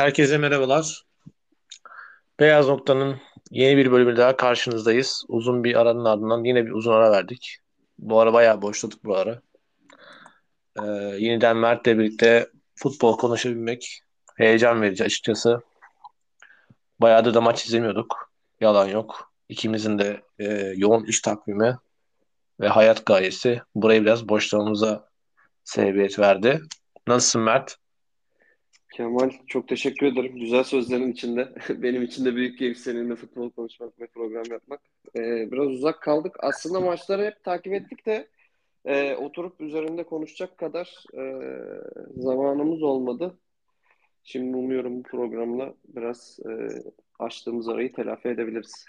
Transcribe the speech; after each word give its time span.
Herkese 0.00 0.38
merhabalar. 0.38 1.02
Beyaz 2.40 2.68
Nokta'nın 2.68 3.20
yeni 3.50 3.76
bir 3.76 3.92
bölümü 3.92 4.16
daha 4.16 4.36
karşınızdayız. 4.36 5.24
Uzun 5.28 5.64
bir 5.64 5.74
aranın 5.74 6.04
ardından 6.04 6.44
yine 6.44 6.66
bir 6.66 6.70
uzun 6.70 6.92
ara 6.92 7.12
verdik. 7.12 7.58
Bu 7.98 8.20
ara 8.20 8.32
bayağı 8.32 8.62
boşladık 8.62 9.04
bu 9.04 9.16
ara. 9.16 9.42
Ee, 10.78 10.82
yeniden 11.18 11.56
Mert'le 11.56 11.86
birlikte 11.86 12.50
futbol 12.74 13.16
konuşabilmek 13.16 14.02
heyecan 14.36 14.82
verici 14.82 15.04
açıkçası. 15.04 15.60
Bayağı 17.00 17.34
da 17.34 17.40
maç 17.40 17.66
izlemiyorduk. 17.66 18.32
Yalan 18.60 18.86
yok. 18.88 19.32
İkimizin 19.48 19.98
de 19.98 20.22
e, 20.38 20.72
yoğun 20.76 21.04
iş 21.04 21.20
takvimi 21.20 21.76
ve 22.60 22.68
hayat 22.68 23.06
gayesi 23.06 23.62
burayı 23.74 24.02
biraz 24.02 24.28
boşlamamıza 24.28 25.08
sebebiyet 25.64 26.18
verdi. 26.18 26.60
Nasılsın 27.06 27.42
Mert? 27.42 27.76
Kemal 28.90 29.30
çok 29.46 29.68
teşekkür 29.68 30.06
ederim. 30.06 30.38
Güzel 30.38 30.64
sözlerin 30.64 31.12
içinde. 31.12 31.48
Benim 31.68 32.02
için 32.02 32.24
de 32.24 32.34
büyük 32.34 32.58
keyif 32.58 32.78
seninle 32.78 33.16
futbol 33.16 33.50
konuşmak 33.50 34.00
ve 34.00 34.06
program 34.06 34.44
yapmak. 34.50 34.80
Ee, 35.16 35.52
biraz 35.52 35.68
uzak 35.68 36.02
kaldık. 36.02 36.36
Aslında 36.38 36.80
maçları 36.80 37.24
hep 37.24 37.44
takip 37.44 37.72
ettik 37.72 38.06
de 38.06 38.28
e, 38.84 39.14
oturup 39.14 39.60
üzerinde 39.60 40.04
konuşacak 40.04 40.58
kadar 40.58 41.04
e, 41.14 41.22
zamanımız 42.16 42.82
olmadı. 42.82 43.38
Şimdi 44.24 44.56
umuyorum 44.56 44.98
bu 44.98 45.02
programla 45.02 45.74
biraz 45.84 46.38
e, 46.48 46.50
açtığımız 47.18 47.68
arayı 47.68 47.92
telafi 47.92 48.28
edebiliriz. 48.28 48.84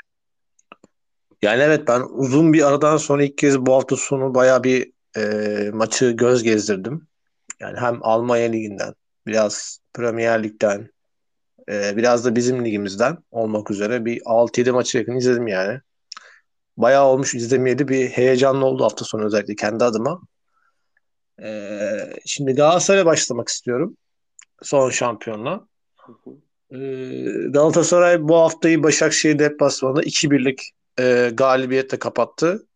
Yani 1.42 1.62
evet 1.64 1.88
ben 1.88 2.02
uzun 2.02 2.54
bir 2.54 2.68
aradan 2.68 2.98
sonra 2.98 3.24
ilk 3.24 3.38
kez 3.38 3.66
bu 3.66 3.74
hafta 3.74 3.96
sonu 3.96 4.36
baya 4.36 4.64
bir 4.64 4.92
e, 5.18 5.72
maçı 5.74 6.12
göz 6.12 6.44
gezdirdim. 6.44 7.08
Yani 7.60 7.80
hem 7.80 8.00
Almanya 8.02 8.48
Ligi'nden 8.48 8.94
biraz 9.28 9.80
Premier 9.94 10.44
Lig'den 10.44 10.90
e, 11.70 11.98
biraz 11.98 12.26
da 12.26 12.36
bizim 12.36 12.66
ligimizden 12.66 13.18
olmak 13.32 13.72
üzere 13.72 14.06
bir 14.06 14.22
6-7 14.22 14.72
maçı 14.72 14.98
yakın 14.98 15.16
izledim 15.16 15.48
yani. 15.48 15.80
Bayağı 16.78 17.06
olmuş 17.06 17.36
izlemeyeli 17.36 17.88
bir 17.88 18.10
heyecanlı 18.10 18.66
oldu 18.66 18.84
hafta 18.84 19.06
sonu 19.06 19.26
özellikle 19.26 19.56
kendi 19.56 19.84
adıma. 19.84 20.22
E, 21.44 21.80
şimdi 22.26 22.54
Galatasaray'a 22.54 23.06
başlamak 23.06 23.50
istiyorum. 23.50 23.98
Son 24.62 24.90
şampiyonla. 24.90 25.68
E, 26.72 26.78
Galatasaray 27.50 28.28
bu 28.28 28.36
haftayı 28.38 28.84
Başakşehir 28.84 29.40
deplasmanında 29.40 30.04
2-1'lik 30.04 30.72
e, 31.00 31.32
galibiyetle 31.34 32.00
kapattı. 32.00 32.68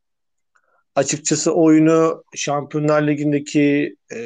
Açıkçası 0.96 1.54
oyunu 1.54 2.24
Şampiyonlar 2.36 3.08
Ligi'ndeki 3.08 3.96
e, 4.14 4.20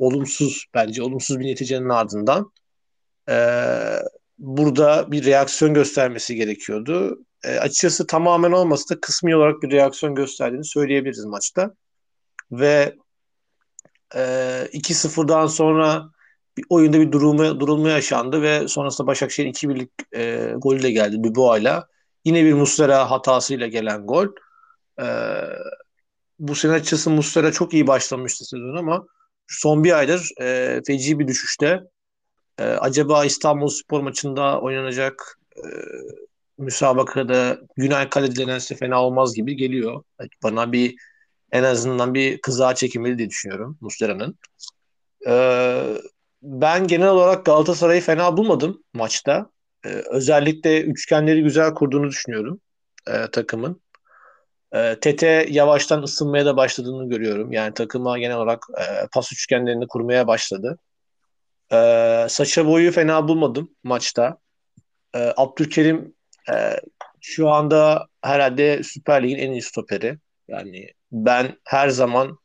olumsuz 0.00 0.64
bence 0.74 1.02
olumsuz 1.02 1.40
bir 1.40 1.46
neticenin 1.46 1.88
ardından 1.88 2.52
e, 3.28 3.36
burada 4.38 5.12
bir 5.12 5.24
reaksiyon 5.24 5.74
göstermesi 5.74 6.34
gerekiyordu. 6.34 7.24
E, 7.44 7.58
açıkçası 7.58 8.06
tamamen 8.06 8.52
olmasa 8.52 8.94
da 8.94 9.00
kısmi 9.00 9.36
olarak 9.36 9.62
bir 9.62 9.70
reaksiyon 9.70 10.14
gösterdiğini 10.14 10.64
söyleyebiliriz 10.64 11.24
maçta. 11.24 11.74
Ve 12.52 12.94
e, 14.14 14.20
2-0'dan 14.72 15.46
sonra 15.46 16.10
bir 16.56 16.64
oyunda 16.68 17.00
bir 17.00 17.12
durulma, 17.12 17.60
durulma 17.60 17.90
yaşandı 17.90 18.42
ve 18.42 18.68
sonrasında 18.68 19.06
Başakşehir 19.06 19.48
2-1'lik 19.48 19.90
e, 20.14 20.54
golüyle 20.56 20.90
geldi 20.90 21.24
Dubois'la. 21.24 21.86
Yine 22.24 22.44
bir 22.44 22.52
Muslera 22.52 23.10
hatasıyla 23.10 23.66
gelen 23.66 24.06
gol. 24.06 24.26
E, 25.00 25.06
bu 26.38 26.54
sene 26.54 26.72
açıkçası 26.72 27.10
Muslera 27.10 27.52
çok 27.52 27.74
iyi 27.74 27.86
başlamıştı 27.86 28.44
sezon 28.44 28.76
ama 28.76 29.06
son 29.50 29.84
bir 29.84 29.98
aydır 29.98 30.30
e, 30.40 30.80
feci 30.86 31.18
bir 31.18 31.28
düşüşte. 31.28 31.80
E, 32.58 32.64
acaba 32.64 33.24
İstanbul 33.24 33.68
Spor 33.68 34.00
maçında 34.00 34.60
oynanacak 34.60 35.38
e, 35.56 35.64
müsabakada 36.58 37.58
Kale 38.10 38.36
denense 38.36 38.76
fena 38.76 39.04
olmaz 39.04 39.34
gibi 39.34 39.56
geliyor. 39.56 40.02
Bana 40.42 40.72
bir 40.72 40.94
en 41.52 41.62
azından 41.62 42.14
bir 42.14 42.40
kızağa 42.40 42.74
çekilmeli 42.74 43.18
diye 43.18 43.30
düşünüyorum 43.30 43.78
Muslera'nın. 43.80 44.38
Ee, 45.28 45.94
ben 46.42 46.86
genel 46.86 47.08
olarak 47.08 47.44
Galatasaray'ı 47.44 48.00
fena 48.00 48.36
bulmadım 48.36 48.82
maçta. 48.94 49.50
Ee, 49.84 49.88
özellikle 49.88 50.82
üçgenleri 50.82 51.42
güzel 51.42 51.74
kurduğunu 51.74 52.08
düşünüyorum 52.08 52.60
e, 53.08 53.30
takımın. 53.32 53.80
E, 54.74 54.96
Tete 55.00 55.46
yavaştan 55.50 56.02
ısınmaya 56.02 56.46
da 56.46 56.56
başladığını 56.56 57.08
görüyorum. 57.08 57.52
Yani 57.52 57.74
takıma 57.74 58.18
genel 58.18 58.36
olarak 58.36 58.66
e, 58.78 59.06
pas 59.12 59.32
üçgenlerini 59.32 59.86
kurmaya 59.86 60.26
başladı. 60.26 60.78
E, 61.72 61.76
Saça 62.28 62.66
boyu 62.66 62.92
fena 62.92 63.28
bulmadım 63.28 63.70
maçta. 63.84 64.38
E, 65.14 65.32
Abdülkerim 65.36 66.14
e, 66.52 66.76
şu 67.20 67.48
anda 67.48 68.06
herhalde 68.22 68.82
Süper 68.82 69.22
Lig'in 69.22 69.38
en 69.38 69.50
iyi 69.52 69.62
stoperi. 69.62 70.18
Yani 70.48 70.88
ben 71.12 71.56
her 71.64 71.88
zaman 71.88 72.38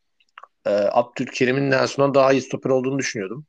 e, 0.65 0.69
Abdülkerim'in 0.69 1.71
Nelson'dan 1.71 2.13
daha 2.13 2.33
iyi 2.33 2.41
stoper 2.41 2.69
olduğunu 2.69 2.99
düşünüyordum. 2.99 3.45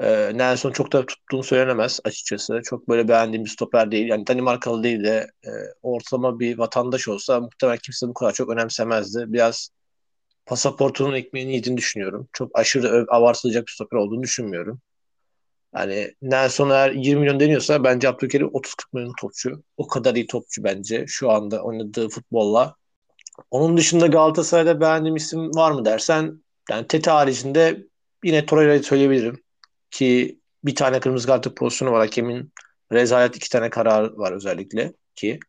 E, 0.00 0.38
Nelson 0.38 0.72
çok 0.72 0.92
da 0.92 1.06
tuttuğunu 1.06 1.42
söylenemez 1.42 2.00
açıkçası. 2.04 2.60
Çok 2.64 2.88
böyle 2.88 3.08
beğendiğim 3.08 3.44
bir 3.44 3.50
stoper 3.50 3.90
değil. 3.90 4.08
Yani 4.08 4.26
Danimarkalı 4.26 4.82
değil 4.82 5.04
de 5.04 5.30
e, 5.46 5.50
ortalama 5.82 6.40
bir 6.40 6.58
vatandaş 6.58 7.08
olsa 7.08 7.40
muhtemelen 7.40 7.78
kimse 7.82 8.08
bu 8.08 8.14
kadar 8.14 8.32
çok 8.32 8.50
önemsemezdi. 8.50 9.24
Biraz 9.28 9.70
pasaportunun 10.46 11.14
ekmeğini 11.14 11.54
yediğini 11.54 11.76
düşünüyorum. 11.76 12.28
Çok 12.32 12.58
aşırı 12.58 13.06
abartılacak 13.08 13.66
bir 13.66 13.72
stoper 13.72 13.96
olduğunu 13.98 14.22
düşünmüyorum. 14.22 14.80
Yani 15.74 16.14
Nelson 16.22 16.70
eğer 16.70 16.90
20 16.90 17.20
milyon 17.20 17.40
deniyorsa 17.40 17.84
bence 17.84 18.08
Abdülkerim 18.08 18.46
30-40 18.46 18.72
milyon 18.92 19.12
topçu. 19.20 19.62
O 19.76 19.86
kadar 19.86 20.14
iyi 20.14 20.26
topçu 20.26 20.64
bence 20.64 21.04
şu 21.08 21.30
anda 21.30 21.62
oynadığı 21.62 22.08
futbolla. 22.08 22.76
Onun 23.50 23.76
dışında 23.76 24.06
Galatasaray'da 24.06 24.80
beğendiğim 24.80 25.16
isim 25.16 25.54
var 25.54 25.72
mı 25.72 25.84
dersen 25.84 26.44
yani 26.70 26.86
Tete 26.86 27.10
haricinde 27.10 27.86
yine 28.24 28.46
Torreira'yı 28.46 28.82
söyleyebilirim 28.82 29.45
ki 29.90 30.40
bir 30.64 30.74
tane 30.74 31.00
kırmızı 31.00 31.26
kart 31.26 31.56
pozisyonu 31.56 31.92
var. 31.92 32.00
Hakemin 32.00 32.52
rezalet 32.92 33.36
iki 33.36 33.50
tane 33.50 33.70
karar 33.70 34.12
var 34.12 34.32
özellikle 34.32 34.92
ki 35.14 35.40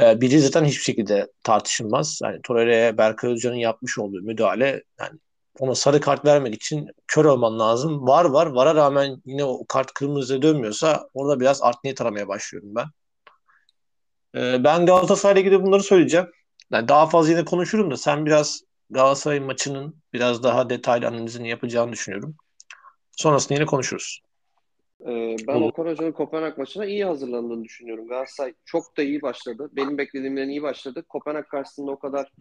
e, 0.00 0.20
biri 0.20 0.40
zaten 0.40 0.64
hiçbir 0.64 0.82
şekilde 0.82 1.32
tartışılmaz. 1.42 2.20
Yani 2.22 2.40
Torreira'ya 2.42 2.98
Berkay 2.98 3.32
Özcan'ın 3.32 3.56
yapmış 3.56 3.98
olduğu 3.98 4.22
müdahale 4.22 4.82
yani 5.00 5.18
ona 5.58 5.74
sarı 5.74 6.00
kart 6.00 6.24
vermek 6.24 6.54
için 6.54 6.88
kör 7.06 7.24
olman 7.24 7.58
lazım. 7.58 8.06
Var 8.06 8.24
var. 8.24 8.46
Vara 8.46 8.74
rağmen 8.74 9.22
yine 9.24 9.44
o 9.44 9.66
kart 9.68 9.94
kırmızıya 9.94 10.42
dönmüyorsa 10.42 11.08
orada 11.14 11.40
biraz 11.40 11.62
art 11.62 11.84
niyet 11.84 12.00
aramaya 12.00 12.28
başlıyorum 12.28 12.74
ben. 12.74 12.86
E, 14.36 14.64
ben 14.64 14.86
Galatasaray'la 14.86 15.40
ilgili 15.40 15.62
bunları 15.62 15.82
söyleyeceğim. 15.82 16.26
Yani 16.72 16.88
daha 16.88 17.06
fazla 17.06 17.30
yine 17.30 17.44
konuşurum 17.44 17.90
da 17.90 17.96
sen 17.96 18.26
biraz 18.26 18.60
Galatasaray 18.90 19.40
maçının 19.40 20.02
biraz 20.12 20.42
daha 20.42 20.70
detaylı 20.70 21.06
analizini 21.06 21.48
yapacağını 21.48 21.92
düşünüyorum. 21.92 22.36
Sonrasında 23.22 23.54
yine 23.54 23.66
konuşuruz. 23.66 24.20
Ee, 25.00 25.36
ben 25.48 25.54
Olur. 25.54 25.68
Okan 25.68 25.86
Hoca'nın 25.86 26.12
Kopenhag 26.12 26.58
maçına 26.58 26.84
iyi 26.84 27.04
hazırlandığını 27.04 27.64
düşünüyorum. 27.64 28.08
Galatasaray 28.08 28.54
çok 28.64 28.96
da 28.96 29.02
iyi 29.02 29.22
başladı. 29.22 29.70
Benim 29.72 29.98
beklediğimden 29.98 30.48
iyi 30.48 30.62
başladı. 30.62 31.04
Kopenhag 31.08 31.48
karşısında 31.48 31.90
o 31.90 31.98
kadar 31.98 32.32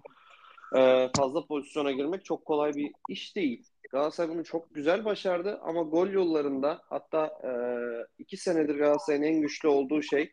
e, 0.78 1.10
fazla 1.18 1.46
pozisyona 1.46 1.92
girmek 1.92 2.26
çok 2.26 2.46
kolay 2.46 2.74
bir 2.74 2.92
iş 3.10 3.36
değil. 3.36 3.64
Galatasaray 3.92 4.30
bunu 4.30 4.44
çok 4.44 4.76
güzel 4.76 5.06
başardı 5.06 5.60
ama 5.64 5.82
gol 5.82 6.10
yollarında 6.10 6.82
hatta 6.90 7.26
e, 7.26 7.52
iki 8.20 8.38
senedir 8.38 8.76
Galatasaray'ın 8.76 9.24
en 9.24 9.42
güçlü 9.42 9.68
olduğu 9.68 10.02
şey 10.02 10.32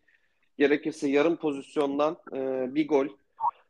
gerekirse 0.59 1.09
yarım 1.09 1.37
pozisyondan 1.37 2.17
e, 2.33 2.75
bir 2.75 2.89
gol 2.89 3.07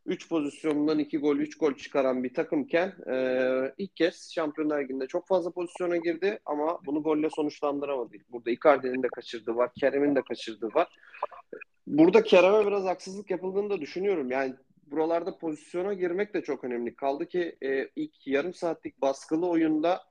3 0.09 0.29
pozisyonundan 0.29 0.99
2 0.99 1.19
gol, 1.19 1.37
3 1.37 1.59
gol 1.59 1.75
çıkaran 1.75 2.25
bir 2.25 2.35
takımken 2.35 2.95
e, 3.11 3.75
ilk 3.79 3.97
kez 3.97 4.33
Şampiyonlar 4.35 4.83
Ligi'nde 4.83 5.07
çok 5.07 5.29
fazla 5.29 5.51
pozisyona 5.51 5.97
girdi 5.97 6.39
ama 6.47 6.79
bunu 6.87 7.03
golle 7.03 7.31
sonuçlandıramadı. 7.31 8.17
Burada 8.33 8.51
Icardi'nin 8.51 9.03
de 9.03 9.09
kaçırdığı 9.09 9.57
var, 9.57 9.71
Kerem'in 9.81 10.17
de 10.17 10.23
kaçırdığı 10.23 10.75
var. 10.75 10.89
Burada 11.87 12.23
Kerem'e 12.23 12.67
biraz 12.67 12.85
haksızlık 12.85 13.31
yapıldığını 13.31 13.71
da 13.71 13.81
düşünüyorum. 13.81 14.31
Yani 14.31 14.55
buralarda 14.87 15.39
pozisyona 15.39 15.95
girmek 15.95 16.35
de 16.35 16.43
çok 16.43 16.65
önemli. 16.65 16.97
Kaldı 16.97 17.27
ki 17.27 17.57
e, 17.63 17.89
ilk 17.97 18.27
yarım 18.27 18.55
saatlik 18.55 19.01
baskılı 19.01 19.49
oyunda 19.49 20.03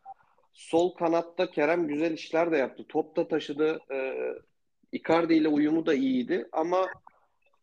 sol 0.53 0.95
kanatta 0.95 1.51
Kerem 1.51 1.88
güzel 1.88 2.11
işler 2.11 2.51
de 2.51 2.57
yaptı. 2.57 2.85
Top 2.89 3.15
da 3.15 3.27
taşıdı. 3.27 3.79
E, 3.91 4.15
Icardi 4.91 5.33
ile 5.33 5.47
uyumu 5.47 5.85
da 5.85 5.94
iyiydi 5.94 6.47
ama 6.51 6.88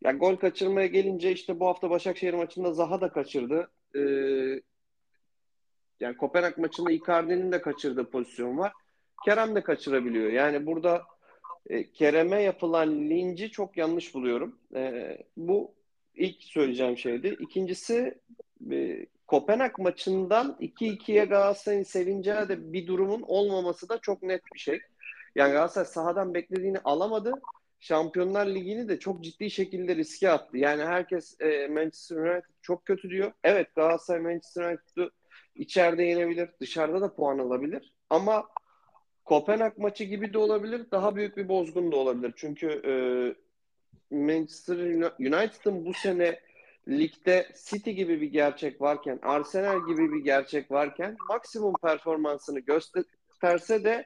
yani 0.04 0.18
gol 0.18 0.36
kaçırmaya 0.36 0.86
gelince 0.86 1.32
işte 1.32 1.60
bu 1.60 1.66
hafta 1.66 1.90
Başakşehir 1.90 2.34
maçında 2.34 2.72
Zaha 2.72 3.00
da 3.00 3.12
kaçırdı. 3.12 3.70
Ee, 3.96 4.00
yani 6.00 6.16
Kopenhag 6.16 6.58
maçında 6.58 6.92
Icardi'nin 6.92 7.52
de 7.52 7.60
kaçırdığı 7.60 8.10
pozisyon 8.10 8.58
var. 8.58 8.72
Kerem 9.24 9.54
de 9.54 9.62
kaçırabiliyor. 9.62 10.32
Yani 10.32 10.66
burada 10.66 11.02
e, 11.66 11.92
Kerem'e 11.92 12.42
yapılan 12.42 12.88
linci 12.90 13.50
çok 13.50 13.76
yanlış 13.76 14.14
buluyorum. 14.14 14.58
E, 14.74 15.18
bu 15.36 15.74
ilk 16.14 16.42
söyleyeceğim 16.42 16.98
şeydi. 16.98 17.36
İkincisi 17.40 18.18
e, 18.70 19.06
Kopenhag 19.26 19.78
maçından 19.78 20.56
2-2'ye 20.60 21.24
Galatasaray'ın 21.24 21.82
sevineceği 21.82 22.48
de 22.48 22.72
bir 22.72 22.86
durumun 22.86 23.22
olmaması 23.22 23.88
da 23.88 23.98
çok 23.98 24.22
net 24.22 24.42
bir 24.54 24.58
şey. 24.58 24.80
Yani 25.34 25.52
Galatasaray 25.52 25.86
sahadan 25.86 26.34
beklediğini 26.34 26.78
alamadı. 26.78 27.42
Şampiyonlar 27.84 28.46
Ligi'ni 28.46 28.88
de 28.88 28.98
çok 28.98 29.24
ciddi 29.24 29.50
şekilde 29.50 29.96
riske 29.96 30.30
attı. 30.30 30.58
Yani 30.58 30.82
herkes 30.82 31.40
e, 31.40 31.68
Manchester 31.68 32.16
United 32.16 32.54
çok 32.62 32.86
kötü 32.86 33.10
diyor. 33.10 33.32
Evet 33.44 33.74
Galatasaray 33.74 34.20
Manchester 34.20 34.70
United'ı 34.70 35.10
içeride 35.54 36.02
yenebilir, 36.02 36.50
dışarıda 36.60 37.00
da 37.00 37.14
puan 37.14 37.38
alabilir. 37.38 37.94
Ama 38.10 38.48
Kopenhag 39.24 39.78
maçı 39.78 40.04
gibi 40.04 40.32
de 40.32 40.38
olabilir, 40.38 40.86
daha 40.90 41.16
büyük 41.16 41.36
bir 41.36 41.48
bozgun 41.48 41.92
da 41.92 41.96
olabilir. 41.96 42.32
Çünkü 42.36 42.66
e, 42.68 42.94
Manchester 44.16 44.76
United'ın 45.18 45.84
bu 45.84 45.94
sene 45.94 46.40
ligde 46.88 47.48
City 47.64 47.90
gibi 47.90 48.20
bir 48.20 48.32
gerçek 48.32 48.80
varken, 48.80 49.18
Arsenal 49.22 49.86
gibi 49.86 50.12
bir 50.12 50.24
gerçek 50.24 50.70
varken 50.70 51.16
maksimum 51.28 51.74
performansını 51.82 52.60
gösterse 52.60 53.84
de 53.84 54.04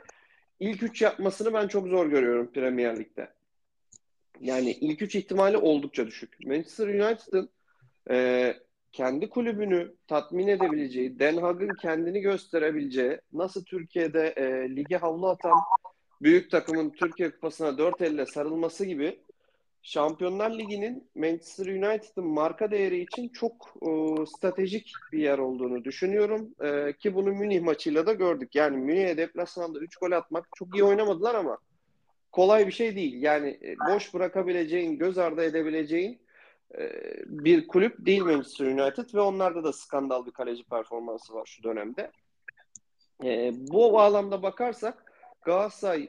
ilk 0.61 0.83
üç 0.83 1.03
yapmasını 1.03 1.53
ben 1.53 1.69
çok 1.69 1.89
zor 1.89 2.07
görüyorum 2.07 2.53
Premier 2.53 2.99
Lig'de. 2.99 3.38
Yani 4.41 4.71
ilk 4.71 5.03
üç 5.03 5.15
ihtimali 5.15 5.57
oldukça 5.57 6.07
düşük. 6.07 6.47
Manchester 6.47 6.87
United'ın 6.89 7.51
e, 8.11 8.55
kendi 8.93 9.29
kulübünü 9.29 9.95
tatmin 10.07 10.49
edebileceği, 10.49 11.19
Den 11.19 11.37
Haag'ın 11.37 11.75
kendini 11.83 12.21
gösterebileceği, 12.21 13.21
nasıl 13.33 13.65
Türkiye'de 13.65 14.35
e, 14.37 14.77
lige 14.77 14.97
havlu 14.97 15.29
atan 15.29 15.59
büyük 16.23 16.51
takımın 16.51 16.91
Türkiye 16.91 17.31
Kupası'na 17.31 17.79
dört 17.79 18.03
elle 18.03 18.27
sarılması 18.27 18.85
gibi 18.85 19.19
Şampiyonlar 19.83 20.51
Ligi'nin 20.51 21.11
Manchester 21.15 21.67
United'ın 21.67 22.27
marka 22.27 22.71
değeri 22.71 23.01
için 23.01 23.29
çok 23.29 23.75
e, 23.83 23.89
stratejik 24.27 24.93
bir 25.13 25.19
yer 25.19 25.39
olduğunu 25.39 25.85
düşünüyorum. 25.85 26.55
E, 26.61 26.93
ki 26.93 27.15
bunu 27.15 27.33
Münih 27.33 27.63
maçıyla 27.63 28.07
da 28.07 28.13
gördük. 28.13 28.55
Yani 28.55 28.77
Münih'e 28.77 29.17
deplasmanda 29.17 29.79
3 29.79 29.97
gol 29.97 30.13
atmak 30.13 30.49
çok 30.57 30.75
iyi 30.75 30.85
oynamadılar 30.85 31.35
ama 31.35 31.59
kolay 32.33 32.67
bir 32.67 32.73
şey 32.73 32.97
değil. 32.97 33.23
Yani 33.23 33.49
e, 33.49 33.77
boş 33.89 34.15
bırakabileceğin, 34.15 34.99
göz 34.99 35.19
ardı 35.19 35.43
edebileceğin 35.43 36.21
e, 36.79 36.91
bir 37.27 37.67
kulüp 37.67 38.07
değil 38.07 38.23
Manchester 38.23 38.67
United 38.67 39.15
ve 39.15 39.21
onlarda 39.21 39.65
da 39.65 39.73
skandal 39.73 40.27
bir 40.27 40.31
kaleci 40.31 40.65
performansı 40.65 41.35
var 41.35 41.47
şu 41.47 41.63
dönemde. 41.63 42.11
E, 43.25 43.53
bu 43.55 43.93
bağlamda 43.93 44.43
bakarsak 44.43 45.13
Galatasaray 45.43 46.09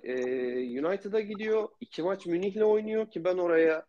United'a 0.80 1.20
gidiyor. 1.20 1.70
İki 1.82 2.04
maç 2.04 2.26
Münih'le 2.26 2.62
oynuyor 2.62 3.12
ki 3.12 3.24
ben 3.24 3.38
oraya 3.38 3.86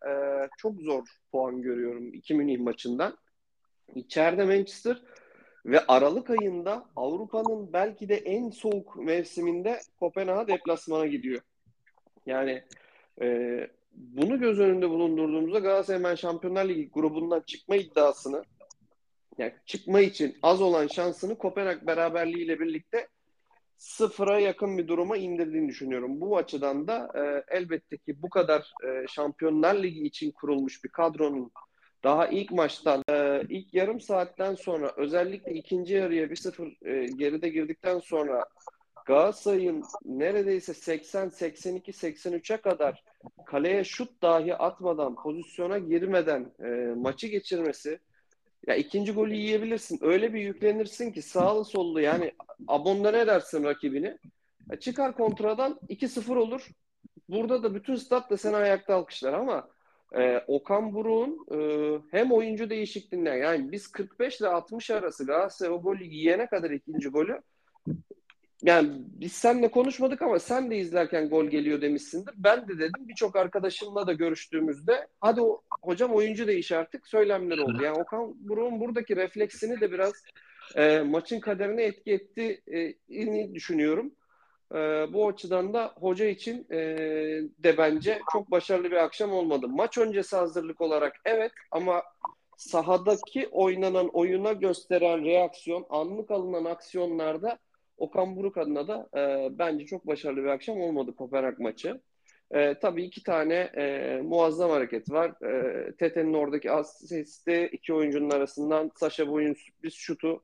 çok 0.57 0.81
zor 0.81 1.07
puan 1.31 1.61
görüyorum 1.61 2.13
iki 2.13 2.33
Münih 2.33 2.59
maçından. 2.59 3.17
İçeride 3.95 4.45
Manchester 4.45 5.01
ve 5.65 5.85
Aralık 5.87 6.29
ayında 6.29 6.85
Avrupa'nın 6.95 7.73
belki 7.73 8.09
de 8.09 8.15
en 8.15 8.49
soğuk 8.49 8.95
mevsiminde 8.95 9.79
Kopenhag'a 9.99 10.47
deplasmana 10.47 11.05
gidiyor. 11.05 11.41
Yani 12.25 12.63
e, 13.21 13.67
bunu 13.93 14.39
göz 14.39 14.59
önünde 14.59 14.89
bulundurduğumuzda 14.89 15.59
Galatasaray 15.59 15.99
hemen 15.99 16.15
Şampiyonlar 16.15 16.65
Ligi 16.65 16.89
grubundan 16.89 17.41
çıkma 17.41 17.75
iddiasını 17.75 18.43
yani 19.37 19.53
çıkma 19.65 19.99
için 19.99 20.37
az 20.43 20.61
olan 20.61 20.87
şansını 20.87 21.37
Kopenhag 21.37 21.87
beraberliğiyle 21.87 22.59
birlikte 22.59 23.07
sıfıra 23.77 24.39
yakın 24.39 24.77
bir 24.77 24.87
duruma 24.87 25.17
indirdiğini 25.17 25.69
düşünüyorum. 25.69 26.21
Bu 26.21 26.37
açıdan 26.37 26.87
da 26.87 27.11
e, 27.15 27.55
elbette 27.57 27.97
ki 27.97 28.21
bu 28.21 28.29
kadar 28.29 28.73
e, 28.85 29.07
Şampiyonlar 29.07 29.83
Ligi 29.83 30.03
için 30.03 30.31
kurulmuş 30.31 30.83
bir 30.83 30.89
kadronun 30.89 31.51
daha 32.03 32.27
ilk 32.27 32.51
maçtan, 32.51 33.03
e, 33.09 33.41
ilk 33.49 33.73
yarım 33.73 34.01
saatten 34.01 34.55
sonra 34.55 34.93
özellikle 34.97 35.53
ikinci 35.53 35.93
yarıya 35.93 36.25
1-0 36.25 36.87
e, 36.89 37.05
geride 37.05 37.49
girdikten 37.49 37.99
sonra 37.99 38.45
Galatasaray'ın 39.05 39.83
neredeyse 40.05 40.73
80, 40.73 41.29
82, 41.29 41.91
83'e 41.91 42.57
kadar 42.57 43.03
kaleye 43.45 43.83
şut 43.83 44.21
dahi 44.21 44.55
atmadan, 44.55 45.15
pozisyona 45.15 45.77
girmeden 45.77 46.51
e, 46.63 46.93
maçı 46.95 47.27
geçirmesi 47.27 47.99
ya 48.67 48.75
ikinci 48.75 49.11
golü 49.11 49.33
yiyebilirsin. 49.33 49.99
Öyle 50.01 50.33
bir 50.33 50.41
yüklenirsin 50.41 51.11
ki 51.11 51.21
sağlı 51.21 51.65
sollu 51.65 52.01
yani 52.01 52.31
abondan 52.67 53.13
edersin 53.13 53.63
rakibini. 53.63 54.17
Ya 54.71 54.79
çıkar 54.79 55.15
kontradan 55.17 55.79
2-0 55.89 56.35
olur. 56.37 56.67
Burada 57.29 57.63
da 57.63 57.75
bütün 57.75 57.95
stat 57.95 58.29
da 58.29 58.37
seni 58.37 58.55
ayakta 58.55 58.95
alkışlar 58.95 59.33
ama 59.33 59.69
e, 60.15 60.43
Okan 60.47 60.93
Buruk'un 60.93 61.45
e, 61.51 61.57
hem 62.11 62.31
oyuncu 62.31 62.69
değişikliğinden 62.69 63.35
yani 63.35 63.71
biz 63.71 63.87
45 63.87 64.39
ile 64.39 64.47
60 64.47 64.89
arası 64.89 65.25
Galatasaray 65.25 65.73
o 65.73 65.81
golü 65.81 66.03
yiyene 66.03 66.47
kadar 66.47 66.71
ikinci 66.71 67.09
golü 67.09 67.41
yani 68.63 68.89
biz 68.95 69.31
seninle 69.31 69.71
konuşmadık 69.71 70.21
ama 70.21 70.39
sen 70.39 70.71
de 70.71 70.77
izlerken 70.77 71.29
gol 71.29 71.45
geliyor 71.45 71.81
demişsindir. 71.81 72.33
Ben 72.37 72.67
de 72.67 72.79
dedim 72.79 73.07
birçok 73.07 73.35
arkadaşımla 73.35 74.07
da 74.07 74.13
görüştüğümüzde 74.13 75.07
hadi 75.19 75.41
o, 75.41 75.61
hocam 75.81 76.11
oyuncu 76.11 76.47
değiş 76.47 76.71
artık 76.71 77.07
söylemler 77.07 77.57
oldu. 77.57 77.83
Yani 77.83 78.01
Okan 78.01 78.35
Buruk'un 78.49 78.79
buradaki 78.79 79.15
refleksini 79.15 79.81
de 79.81 79.91
biraz 79.91 80.13
e, 80.75 80.99
maçın 80.99 81.39
kaderine 81.39 81.83
etki 81.83 82.11
ettiğini 82.11 83.55
düşünüyorum. 83.55 84.11
E, 84.71 84.77
bu 85.13 85.27
açıdan 85.27 85.73
da 85.73 85.93
hoca 85.95 86.25
için 86.25 86.67
e, 86.71 86.77
de 87.59 87.77
bence 87.77 88.21
çok 88.31 88.51
başarılı 88.51 88.91
bir 88.91 89.03
akşam 89.03 89.31
olmadı. 89.31 89.67
Maç 89.67 89.97
öncesi 89.97 90.35
hazırlık 90.35 90.81
olarak 90.81 91.15
evet 91.25 91.51
ama 91.71 92.03
sahadaki 92.57 93.47
oynanan 93.51 94.07
oyuna 94.07 94.53
gösteren 94.53 95.25
reaksiyon, 95.25 95.85
anlık 95.89 96.31
alınan 96.31 96.65
aksiyonlarda 96.65 97.59
Okan 98.01 98.35
Buruk 98.35 98.57
adına 98.57 98.87
da 98.87 99.09
e, 99.19 99.49
bence 99.59 99.85
çok 99.85 100.07
başarılı 100.07 100.43
bir 100.43 100.47
akşam 100.47 100.81
olmadı 100.81 101.15
Kopenhag 101.15 101.59
maçı. 101.59 102.01
E, 102.51 102.79
tabii 102.79 103.03
iki 103.03 103.23
tane 103.23 103.55
e, 103.55 104.17
muazzam 104.23 104.71
hareket 104.71 105.11
var. 105.11 105.45
E, 105.45 105.95
Tete'nin 105.95 106.33
oradaki 106.33 106.71
asisti 106.71 107.69
iki 107.71 107.93
oyuncunun 107.93 108.29
arasından 108.29 108.91
Saşa 108.95 109.27
Boy'un 109.27 109.53
sürpriz 109.53 109.93
şutu. 109.93 110.43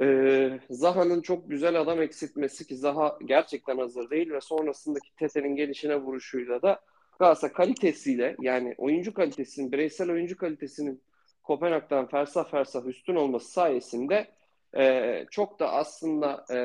E, 0.00 0.60
Zaha'nın 0.70 1.22
çok 1.22 1.50
güzel 1.50 1.80
adam 1.80 2.02
eksiltmesi 2.02 2.66
ki 2.66 2.76
Zaha 2.76 3.18
gerçekten 3.24 3.78
hazır 3.78 4.10
değil 4.10 4.30
ve 4.30 4.40
sonrasındaki 4.40 5.14
Tete'nin 5.16 5.56
gelişine 5.56 5.96
vuruşuyla 5.96 6.62
da 6.62 6.80
Galatasaray 7.18 7.52
kalitesiyle 7.52 8.36
yani 8.40 8.74
oyuncu 8.78 9.14
kalitesinin, 9.14 9.72
bireysel 9.72 10.10
oyuncu 10.10 10.36
kalitesinin 10.36 11.02
Kopenhag'dan 11.42 12.06
fersah 12.08 12.50
fersah 12.50 12.86
üstün 12.86 13.14
olması 13.14 13.50
sayesinde 13.50 14.35
e, 14.76 15.26
çok 15.30 15.58
da 15.58 15.72
aslında 15.72 16.44
e, 16.54 16.58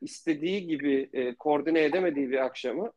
istediği 0.00 0.66
gibi 0.66 1.10
e, 1.12 1.34
koordine 1.34 1.84
edemediği 1.84 2.30
bir 2.30 2.44
akşamı 2.44 2.92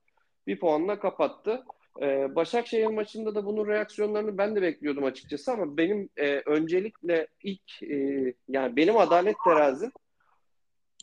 bir 0.48 0.60
puanla 0.60 1.00
kapattı. 1.00 1.64
E, 2.02 2.36
Başakşehir 2.36 2.88
maçında 2.88 3.36
da 3.36 3.46
bunun 3.46 3.68
reaksiyonlarını 3.68 4.38
ben 4.38 4.56
de 4.56 4.62
bekliyordum 4.62 5.04
açıkçası 5.04 5.52
ama 5.52 5.78
benim 5.78 6.10
e, 6.18 6.42
öncelikle 6.46 7.28
ilk 7.44 7.84
e, 7.84 8.34
yani 8.50 8.76
benim 8.76 8.98
adalet 8.98 9.36
terazim 9.44 9.92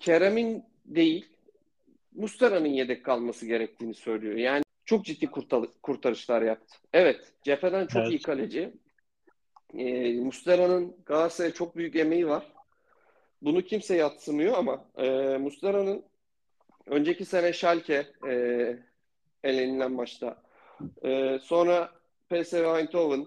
Kerem'in 0.01 0.65
değil 0.85 1.27
Mustara'nın 2.15 2.69
yedek 2.69 3.05
kalması 3.05 3.47
gerektiğini 3.47 3.95
söylüyor. 3.95 4.35
Yani 4.35 4.63
çok 4.85 5.05
ciddi 5.05 5.27
kurtar 5.27 5.65
kurtarışlar 5.83 6.43
yaptı. 6.43 6.79
Evet, 6.93 7.33
cepheden 7.43 7.87
çok 7.87 8.03
evet. 8.03 8.11
iyi 8.11 8.23
kaleci. 8.23 8.73
E, 9.75 10.13
Mustara'nın 10.13 10.97
Galatasaray'a 11.07 11.55
çok 11.55 11.77
büyük 11.77 11.97
emeği 11.97 12.29
var. 12.29 12.58
Bunu 13.43 13.63
kimse 13.63 13.97
yatsımıyor 13.97 14.59
ama 14.59 14.85
e, 14.97 15.37
Muslera'nın 15.39 16.05
önceki 16.87 17.25
sene 17.25 17.53
Schalke 17.53 18.07
e, 18.29 18.33
elenilen 19.45 19.93
maçta. 19.93 20.43
E, 21.05 21.39
sonra 21.43 21.93
PSV 22.31 22.79
Eindhoven 22.79 23.27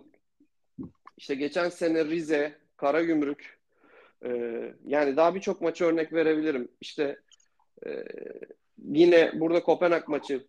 işte 1.17 1.35
geçen 1.35 1.69
sene 1.69 2.05
Rize, 2.05 2.55
Karagümrük 2.77 3.59
e, 4.25 4.29
yani 4.85 5.17
daha 5.17 5.35
birçok 5.35 5.61
maçı 5.61 5.85
örnek 5.85 6.13
verebilirim. 6.13 6.67
İşte 6.81 7.19
e, 7.85 8.03
yine 8.83 9.31
burada 9.39 9.63
Kopenhag 9.63 10.07
maçı 10.07 10.45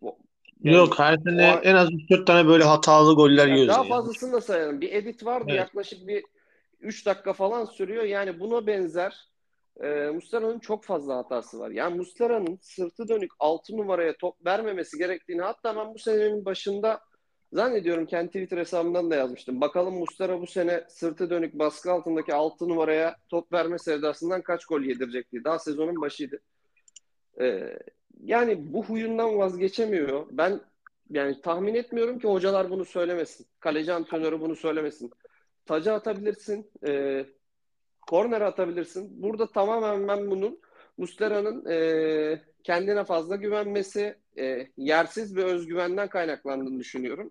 yani, 0.62 0.76
Yok 0.76 0.98
her 0.98 1.18
sene 1.18 1.60
en 1.62 1.74
az 1.74 1.88
4 2.10 2.26
tane 2.26 2.48
böyle 2.48 2.64
hatalı 2.64 3.14
goller 3.14 3.46
yani 3.46 3.60
yiyoruz. 3.60 3.74
Daha 3.74 3.84
fazlasını 3.84 4.32
da 4.32 4.40
sayalım. 4.40 4.80
Bir 4.80 4.92
edit 4.92 5.24
vardı 5.24 5.46
evet. 5.48 5.58
yaklaşık 5.58 6.08
bir 6.08 6.24
3 6.80 7.06
dakika 7.06 7.32
falan 7.32 7.64
sürüyor. 7.64 8.04
Yani 8.04 8.40
buna 8.40 8.66
benzer 8.66 9.31
e, 9.80 10.10
Muslera'nın 10.10 10.58
çok 10.58 10.84
fazla 10.84 11.16
hatası 11.16 11.58
var. 11.58 11.70
Yani 11.70 11.96
Muslera'nın 11.96 12.58
sırtı 12.62 13.08
dönük 13.08 13.30
6 13.38 13.76
numaraya 13.76 14.16
top 14.16 14.46
vermemesi 14.46 14.98
gerektiğini 14.98 15.42
hatta 15.42 15.76
ben 15.76 15.94
bu 15.94 15.98
senenin 15.98 16.44
başında 16.44 17.00
zannediyorum 17.52 18.06
kendi 18.06 18.26
Twitter 18.28 18.58
hesabımdan 18.58 19.10
da 19.10 19.16
yazmıştım. 19.16 19.60
Bakalım 19.60 19.98
Muslera 19.98 20.40
bu 20.40 20.46
sene 20.46 20.84
sırtı 20.88 21.30
dönük 21.30 21.54
baskı 21.54 21.92
altındaki 21.92 22.34
6 22.34 22.68
numaraya 22.68 23.16
top 23.28 23.52
verme 23.52 23.78
sevdasından 23.78 24.42
kaç 24.42 24.66
gol 24.66 24.80
yedirecek 24.80 25.32
diye. 25.32 25.44
Daha 25.44 25.58
sezonun 25.58 26.00
başıydı. 26.00 26.40
Ee, 27.40 27.78
yani 28.24 28.72
bu 28.72 28.84
huyundan 28.84 29.38
vazgeçemiyor. 29.38 30.26
Ben 30.30 30.60
yani 31.10 31.40
tahmin 31.40 31.74
etmiyorum 31.74 32.18
ki 32.18 32.28
hocalar 32.28 32.70
bunu 32.70 32.84
söylemesin. 32.84 33.46
Kaleci 33.60 33.92
antrenörü 33.92 34.40
bunu 34.40 34.56
söylemesin. 34.56 35.10
Tacı 35.66 35.92
atabilirsin. 35.92 36.70
E, 36.86 37.24
korner 38.06 38.40
atabilirsin. 38.40 39.22
Burada 39.22 39.52
tamamen 39.52 40.08
ben 40.08 40.30
bunun 40.30 40.60
Muslera'nın 40.98 41.70
e, 41.70 42.42
kendine 42.64 43.04
fazla 43.04 43.36
güvenmesi, 43.36 44.16
e, 44.38 44.68
yersiz 44.76 45.36
bir 45.36 45.44
özgüvenden 45.44 46.08
kaynaklandığını 46.08 46.80
düşünüyorum. 46.80 47.30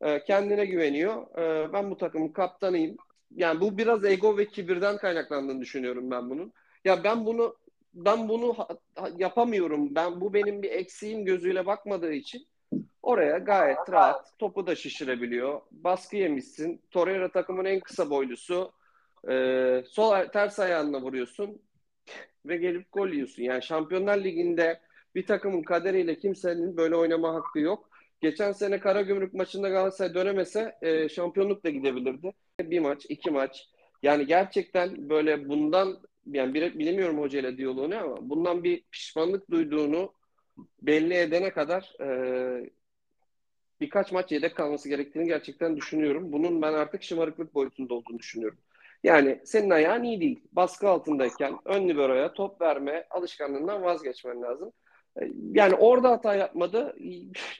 E, 0.00 0.24
kendine 0.24 0.66
güveniyor. 0.66 1.38
E, 1.38 1.72
ben 1.72 1.90
bu 1.90 1.96
takımın 1.96 2.28
kaptanıyım. 2.28 2.96
Yani 3.36 3.60
bu 3.60 3.78
biraz 3.78 4.04
ego 4.04 4.38
ve 4.38 4.46
kibirden 4.46 4.96
kaynaklandığını 4.96 5.60
düşünüyorum 5.60 6.10
ben 6.10 6.30
bunun. 6.30 6.52
Ya 6.84 7.04
ben 7.04 7.26
bunu 7.26 7.56
ben 7.94 8.28
bunu 8.28 8.56
yapamıyorum. 9.16 9.94
Ben 9.94 10.20
bu 10.20 10.34
benim 10.34 10.62
bir 10.62 10.70
eksiğim 10.70 11.24
gözüyle 11.24 11.66
bakmadığı 11.66 12.12
için 12.12 12.46
oraya 13.02 13.38
gayet 13.38 13.90
rahat 13.90 14.38
topu 14.38 14.66
da 14.66 14.74
şişirebiliyor. 14.74 15.60
Baskı 15.70 16.16
yemişsin. 16.16 16.82
Torreira 16.90 17.32
takımın 17.32 17.64
en 17.64 17.80
kısa 17.80 18.10
boylusu. 18.10 18.72
Ee, 19.28 19.84
sol 19.88 20.24
ters 20.32 20.58
ayağına 20.58 21.02
vuruyorsun 21.02 21.62
ve 22.46 22.56
gelip 22.56 22.92
gol 22.92 23.08
yiyorsun. 23.08 23.42
Yani 23.42 23.62
Şampiyonlar 23.62 24.24
Ligi'nde 24.24 24.80
bir 25.14 25.26
takımın 25.26 25.62
kaderiyle 25.62 26.18
kimsenin 26.18 26.76
böyle 26.76 26.96
oynama 26.96 27.34
hakkı 27.34 27.60
yok. 27.60 27.90
Geçen 28.20 28.52
sene 28.52 28.80
Karagümrük 28.80 29.34
maçında 29.34 29.68
Galatasaray 29.68 30.14
dönemese 30.14 30.78
e, 30.82 31.08
şampiyonluk 31.08 31.64
da 31.64 31.70
gidebilirdi. 31.70 32.32
Bir 32.60 32.80
maç, 32.80 33.06
iki 33.08 33.30
maç. 33.30 33.68
Yani 34.02 34.26
gerçekten 34.26 35.08
böyle 35.08 35.48
bundan 35.48 35.98
yani 36.26 36.54
bir, 36.54 36.78
bilemiyorum 36.78 37.18
hocayla 37.18 37.56
diyaloğunu 37.56 37.96
ama 37.96 38.30
bundan 38.30 38.64
bir 38.64 38.84
pişmanlık 38.92 39.50
duyduğunu 39.50 40.12
belli 40.82 41.14
edene 41.14 41.50
kadar 41.50 41.96
e, 42.00 42.70
birkaç 43.80 44.12
maç 44.12 44.32
yedek 44.32 44.56
kalması 44.56 44.88
gerektiğini 44.88 45.26
gerçekten 45.26 45.76
düşünüyorum. 45.76 46.32
Bunun 46.32 46.62
ben 46.62 46.72
artık 46.72 47.02
şımarıklık 47.02 47.54
boyutunda 47.54 47.94
olduğunu 47.94 48.18
düşünüyorum. 48.18 48.58
Yani 49.04 49.40
senin 49.44 49.70
ayağın 49.70 50.02
iyi 50.02 50.20
değil. 50.20 50.40
Baskı 50.52 50.88
altındayken 50.88 51.58
ön 51.64 51.88
liberoya 51.88 52.32
top 52.32 52.60
verme 52.60 53.06
alışkanlığından 53.10 53.82
vazgeçmen 53.82 54.42
lazım. 54.42 54.72
E, 55.20 55.28
yani 55.52 55.74
orada 55.74 56.10
hata 56.10 56.34
yapmadı. 56.34 56.96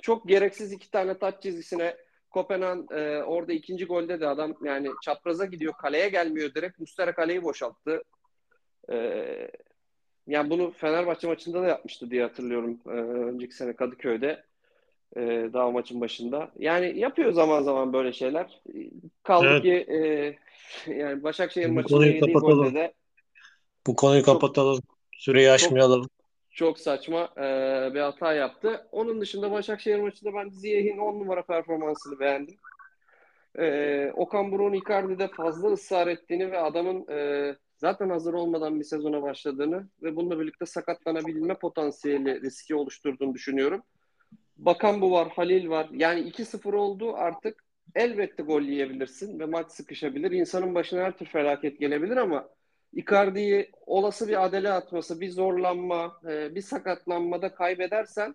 Çok 0.02 0.28
gereksiz 0.28 0.72
iki 0.72 0.90
tane 0.90 1.18
taç 1.18 1.42
çizgisine 1.42 1.96
Kopenhag 2.30 2.92
e, 2.92 3.22
orada 3.22 3.52
ikinci 3.52 3.84
golde 3.84 4.20
de 4.20 4.28
adam 4.28 4.54
yani 4.64 4.88
çapraza 5.02 5.44
gidiyor 5.44 5.72
kaleye 5.72 6.08
gelmiyor 6.08 6.54
direkt 6.54 6.78
Mustera 6.78 7.14
kaleyi 7.14 7.42
boşalttı. 7.42 8.02
Ee, 8.92 9.50
yani 10.26 10.50
bunu 10.50 10.70
Fenerbahçe 10.70 11.26
maçında 11.26 11.62
da 11.62 11.66
yapmıştı 11.66 12.10
diye 12.10 12.22
hatırlıyorum. 12.22 12.80
Ee, 12.86 12.90
önceki 12.90 13.54
sene 13.54 13.76
Kadıköy'de 13.76 14.44
e, 15.16 15.20
daha 15.52 15.70
maçın 15.70 16.00
başında. 16.00 16.50
Yani 16.58 16.98
yapıyor 16.98 17.32
zaman 17.32 17.62
zaman 17.62 17.92
böyle 17.92 18.12
şeyler. 18.12 18.60
Kaldı 19.22 19.46
evet. 19.50 19.62
ki 19.62 19.92
e, 19.92 20.38
yani 20.92 21.22
Başakşehir 21.22 21.68
Bu 21.68 21.72
maçında 21.72 22.06
yediği 22.06 22.32
golde 22.32 22.74
de 22.74 22.92
bu 23.86 23.96
konuyu 23.96 24.24
çok, 24.24 24.34
kapatalım. 24.34 24.82
Süreyi 25.12 25.50
aşmayalım. 25.50 26.02
Çok, 26.02 26.10
çok 26.50 26.78
saçma 26.78 27.28
e, 27.36 27.42
bir 27.94 28.00
hata 28.00 28.32
yaptı. 28.32 28.86
Onun 28.92 29.20
dışında 29.20 29.50
Başakşehir 29.50 30.00
maçında 30.00 30.34
ben 30.34 30.48
Ziyeh'in 30.48 30.98
10 30.98 31.20
numara 31.20 31.42
performansını 31.42 32.20
beğendim. 32.20 32.56
E, 33.58 34.12
Okan 34.14 34.52
Buruk'un 34.52 34.72
Icardi'de 34.72 35.28
fazla 35.28 35.68
ısrar 35.68 36.06
ettiğini 36.06 36.52
ve 36.52 36.58
adamın 36.60 37.06
e, 37.08 37.56
zaten 37.76 38.10
hazır 38.10 38.34
olmadan 38.34 38.80
bir 38.80 38.84
sezona 38.84 39.22
başladığını 39.22 39.88
ve 40.02 40.16
bununla 40.16 40.40
birlikte 40.40 40.66
sakatlanabilme 40.66 41.54
potansiyeli 41.54 42.42
riski 42.42 42.74
oluşturduğunu 42.74 43.34
düşünüyorum. 43.34 43.82
Bakan 44.60 45.00
bu 45.00 45.12
var, 45.12 45.28
Halil 45.28 45.68
var. 45.68 45.88
Yani 45.92 46.20
2-0 46.20 46.72
oldu 46.72 47.14
artık 47.16 47.64
elbette 47.94 48.42
gol 48.42 48.62
yiyebilirsin 48.62 49.38
ve 49.40 49.44
maç 49.44 49.72
sıkışabilir. 49.72 50.30
İnsanın 50.30 50.74
başına 50.74 51.02
her 51.02 51.16
tür 51.16 51.26
felaket 51.26 51.80
gelebilir 51.80 52.16
ama 52.16 52.48
Icardi'yi 52.92 53.70
olası 53.86 54.28
bir 54.28 54.44
adele 54.44 54.70
atması, 54.70 55.20
bir 55.20 55.30
zorlanma, 55.30 56.20
e, 56.28 56.54
bir 56.54 56.62
sakatlanmada 56.62 57.54
kaybedersen 57.54 58.34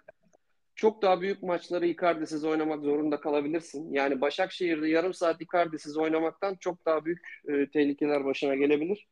çok 0.76 1.02
daha 1.02 1.22
büyük 1.22 1.44
maçları 1.44 1.88
Icardi'siz 1.88 2.46
oynamak 2.46 2.84
zorunda 2.84 3.20
kalabilirsin. 3.20 3.94
Yani 3.94 4.22
Başakşehir'de 4.22 4.90
yarım 4.90 5.14
saat 5.14 5.42
Icardi'siz 5.42 5.98
oynamaktan 5.98 6.56
çok 6.56 6.86
daha 6.86 7.06
büyük 7.06 7.42
e, 7.48 7.70
tehlikeler 7.70 8.26
başına 8.26 8.56
gelebilir. 8.56 9.08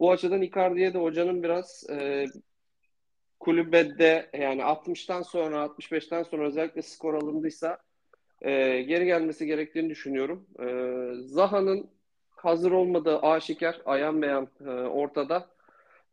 Bu 0.00 0.10
açıdan 0.10 0.42
Icardi'ye 0.42 0.94
de 0.94 0.98
hocanın 0.98 1.42
biraz 1.42 1.86
e, 1.90 2.26
kulübede 3.40 4.30
yani 4.32 4.62
60'tan 4.62 5.24
sonra 5.24 5.64
65'ten 5.64 6.22
sonra 6.22 6.46
özellikle 6.46 6.82
skor 6.82 7.14
alındıysa 7.14 7.78
e, 8.42 8.82
geri 8.82 9.04
gelmesi 9.04 9.46
gerektiğini 9.46 9.90
düşünüyorum. 9.90 10.46
E, 10.60 10.66
Zaha'nın 11.22 11.90
hazır 12.30 12.72
olmadığı 12.72 13.18
aşikar, 13.18 13.80
ayan 13.84 14.22
beyan 14.22 14.48
e, 14.66 14.70
ortada. 14.70 15.48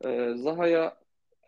E, 0.04 0.34
Zaha'ya 0.34 0.96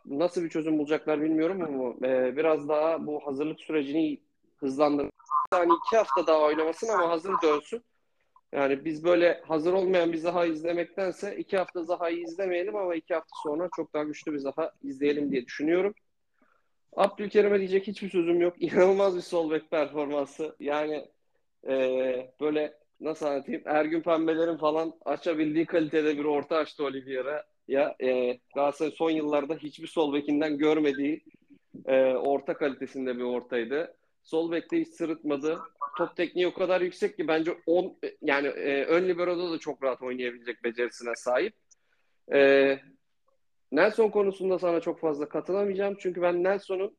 nasıl 0.06 0.44
bir 0.44 0.48
çözüm 0.48 0.78
bulacaklar 0.78 1.22
bilmiyorum 1.22 1.62
ama 1.62 2.08
e, 2.08 2.36
biraz 2.36 2.68
daha 2.68 3.06
bu 3.06 3.26
hazırlık 3.26 3.60
sürecini 3.60 4.20
hızlandırmak. 4.56 5.12
Yani 5.52 5.72
iki 5.86 5.96
hafta 5.96 6.26
daha 6.26 6.40
oynamasın 6.40 6.88
ama 6.88 7.10
hazır 7.10 7.34
dönsün. 7.42 7.84
Yani 8.56 8.84
biz 8.84 9.04
böyle 9.04 9.40
hazır 9.46 9.72
olmayan 9.72 10.12
bir 10.12 10.18
Zaha 10.18 10.46
izlemektense 10.46 11.36
iki 11.36 11.58
hafta 11.58 11.84
Zaha'yı 11.84 12.18
izlemeyelim 12.22 12.76
ama 12.76 12.94
iki 12.94 13.14
hafta 13.14 13.36
sonra 13.42 13.68
çok 13.76 13.94
daha 13.94 14.04
güçlü 14.04 14.32
bir 14.32 14.38
Zaha 14.38 14.72
izleyelim 14.82 15.32
diye 15.32 15.46
düşünüyorum. 15.46 15.94
Abdülkerim'e 16.92 17.58
diyecek 17.58 17.86
hiçbir 17.86 18.10
sözüm 18.10 18.40
yok. 18.40 18.54
İnanılmaz 18.62 19.16
bir 19.16 19.20
sol 19.20 19.50
bek 19.50 19.70
performansı. 19.70 20.56
Yani 20.60 21.08
e, 21.68 21.74
böyle 22.40 22.74
nasıl 23.00 23.26
anlatayım? 23.26 23.62
Ergün 23.66 24.00
Pembelerin 24.00 24.56
falan 24.56 24.92
açabildiği 25.04 25.66
kalitede 25.66 26.18
bir 26.18 26.24
orta 26.24 26.56
açtı 26.56 26.84
Oliveira. 26.84 27.44
Ya 27.68 27.96
e, 28.02 28.38
Galatasaray 28.54 28.92
son 28.92 29.10
yıllarda 29.10 29.54
hiçbir 29.54 29.86
sol 29.86 30.14
bekinden 30.14 30.58
görmediği 30.58 31.24
e, 31.86 32.14
orta 32.14 32.54
kalitesinde 32.54 33.16
bir 33.16 33.22
ortaydı. 33.22 33.96
Sol 34.22 34.52
bekte 34.52 34.80
hiç 34.80 34.88
sırıtmadı 34.88 35.58
top 35.96 36.16
tekniği 36.16 36.46
o 36.46 36.54
kadar 36.54 36.80
yüksek 36.80 37.16
ki 37.16 37.28
bence 37.28 37.56
on, 37.66 37.96
yani 38.22 38.46
e, 38.46 38.84
ön 38.84 39.08
libero'da 39.08 39.50
da 39.50 39.58
çok 39.58 39.82
rahat 39.82 40.02
oynayabilecek 40.02 40.64
becerisine 40.64 41.16
sahip. 41.16 41.54
E, 42.32 42.78
Nelson 43.72 44.08
konusunda 44.08 44.58
sana 44.58 44.80
çok 44.80 45.00
fazla 45.00 45.28
katılamayacağım. 45.28 45.96
Çünkü 46.00 46.22
ben 46.22 46.44
Nelson'un 46.44 46.96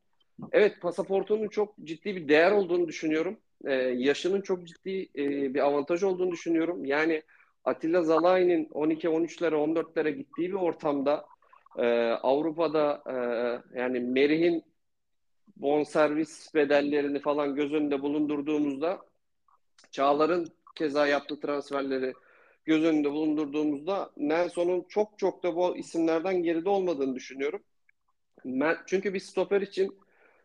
evet 0.52 0.80
pasaportunun 0.80 1.48
çok 1.48 1.74
ciddi 1.84 2.16
bir 2.16 2.28
değer 2.28 2.52
olduğunu 2.52 2.88
düşünüyorum. 2.88 3.36
E, 3.64 3.72
yaşının 3.74 4.40
çok 4.40 4.66
ciddi 4.66 5.08
e, 5.16 5.54
bir 5.54 5.60
avantaj 5.60 6.02
olduğunu 6.02 6.30
düşünüyorum. 6.30 6.84
Yani 6.84 7.22
Atilla 7.64 8.02
Zalai'nin 8.02 8.64
12-13'lere 8.64 9.54
14'lere 9.54 10.10
gittiği 10.10 10.48
bir 10.48 10.54
ortamda 10.54 11.26
e, 11.78 11.86
Avrupa'da 12.10 13.02
e, 13.06 13.14
yani 13.80 14.00
Merih'in 14.00 14.64
bonservis 15.58 16.54
bedellerini 16.54 17.20
falan 17.20 17.54
göz 17.54 17.72
önünde 17.72 18.02
bulundurduğumuzda 18.02 18.98
Çağlar'ın 19.90 20.48
keza 20.74 21.06
yaptığı 21.06 21.40
transferleri 21.40 22.12
göz 22.64 22.84
önünde 22.84 23.10
bulundurduğumuzda 23.10 24.10
Nelson'un 24.16 24.84
çok 24.88 25.18
çok 25.18 25.42
da 25.42 25.56
bu 25.56 25.76
isimlerden 25.76 26.42
geride 26.42 26.68
olmadığını 26.68 27.14
düşünüyorum. 27.14 27.62
Çünkü 28.86 29.14
bir 29.14 29.20
stoper 29.20 29.60
için 29.60 29.98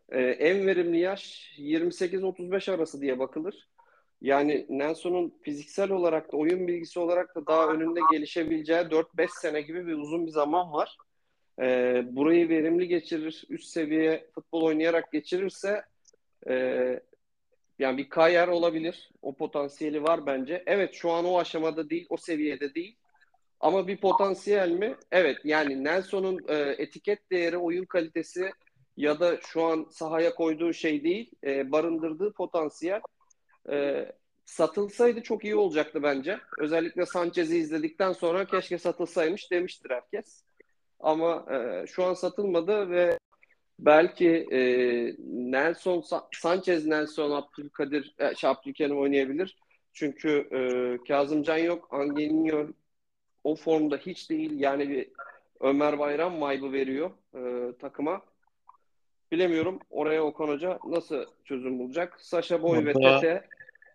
e, 0.08 0.20
en 0.20 0.66
verimli 0.66 0.98
yaş 0.98 1.52
28-35 1.58 2.72
arası 2.72 3.00
diye 3.00 3.18
bakılır. 3.18 3.68
Yani 4.20 4.66
Nelson'un 4.68 5.38
fiziksel 5.42 5.90
olarak 5.90 6.32
da 6.32 6.36
oyun 6.36 6.68
bilgisi 6.68 6.98
olarak 6.98 7.36
da 7.36 7.46
daha 7.46 7.68
önünde 7.68 8.00
gelişebileceği 8.12 8.80
4-5 8.80 9.28
sene 9.40 9.60
gibi 9.60 9.86
bir 9.86 9.92
uzun 9.92 10.26
bir 10.26 10.30
zaman 10.30 10.72
var 10.72 10.98
e, 11.60 12.02
burayı 12.10 12.48
verimli 12.48 12.88
geçirir, 12.88 13.44
üst 13.48 13.68
seviye 13.68 14.26
futbol 14.34 14.62
oynayarak 14.62 15.12
geçirirse 15.12 15.82
e, 16.48 16.54
yani 17.78 17.98
bir 17.98 18.08
kariyer 18.08 18.48
olabilir. 18.48 19.10
O 19.22 19.36
potansiyeli 19.36 20.02
var 20.02 20.26
bence. 20.26 20.62
Evet 20.66 20.94
şu 20.94 21.10
an 21.10 21.24
o 21.24 21.38
aşamada 21.38 21.90
değil, 21.90 22.06
o 22.10 22.16
seviyede 22.16 22.74
değil. 22.74 22.96
Ama 23.60 23.86
bir 23.88 23.96
potansiyel 23.96 24.70
mi? 24.70 24.96
Evet 25.12 25.38
yani 25.44 25.84
Nelson'un 25.84 26.40
e, 26.48 26.54
etiket 26.78 27.30
değeri, 27.30 27.56
oyun 27.56 27.84
kalitesi 27.84 28.50
ya 28.96 29.20
da 29.20 29.40
şu 29.40 29.62
an 29.62 29.86
sahaya 29.90 30.34
koyduğu 30.34 30.72
şey 30.72 31.04
değil, 31.04 31.30
e, 31.44 31.72
barındırdığı 31.72 32.32
potansiyel 32.32 33.00
e, 33.70 34.06
satılsaydı 34.44 35.22
çok 35.22 35.44
iyi 35.44 35.56
olacaktı 35.56 36.02
bence. 36.02 36.38
Özellikle 36.58 37.06
Sanchez'i 37.06 37.58
izledikten 37.58 38.12
sonra 38.12 38.46
keşke 38.46 38.78
satılsaymış 38.78 39.50
demiştir 39.50 39.90
herkes. 39.90 40.44
Ama 41.04 41.46
e, 41.50 41.86
şu 41.86 42.04
an 42.04 42.14
satılmadı 42.14 42.90
ve 42.90 43.18
belki 43.78 44.28
e, 44.52 44.60
Nelson 45.28 46.04
Sanchez 46.32 46.86
Nelson 46.86 47.30
Abdülkadir 47.30 48.14
e, 48.18 48.34
şey, 48.34 48.50
Abdülkerim 48.50 48.98
oynayabilir. 48.98 49.56
Çünkü 49.92 50.48
e, 50.52 50.60
Kazımcan 51.08 51.56
yok. 51.56 51.88
Angelino 51.90 52.66
o 53.44 53.56
formda 53.56 53.96
hiç 53.96 54.30
değil. 54.30 54.60
Yani 54.60 54.88
bir 54.88 55.08
Ömer 55.60 55.98
Bayram 55.98 56.36
vibe'ı 56.36 56.72
veriyor 56.72 57.10
e, 57.34 57.72
takıma. 57.78 58.22
Bilemiyorum 59.32 59.78
oraya 59.90 60.24
Okan 60.24 60.48
Hoca 60.48 60.78
nasıl 60.86 61.24
çözüm 61.44 61.78
bulacak. 61.78 62.20
Sasha 62.20 62.62
Boy 62.62 62.84
ve 62.86 62.92
Tete 62.92 63.44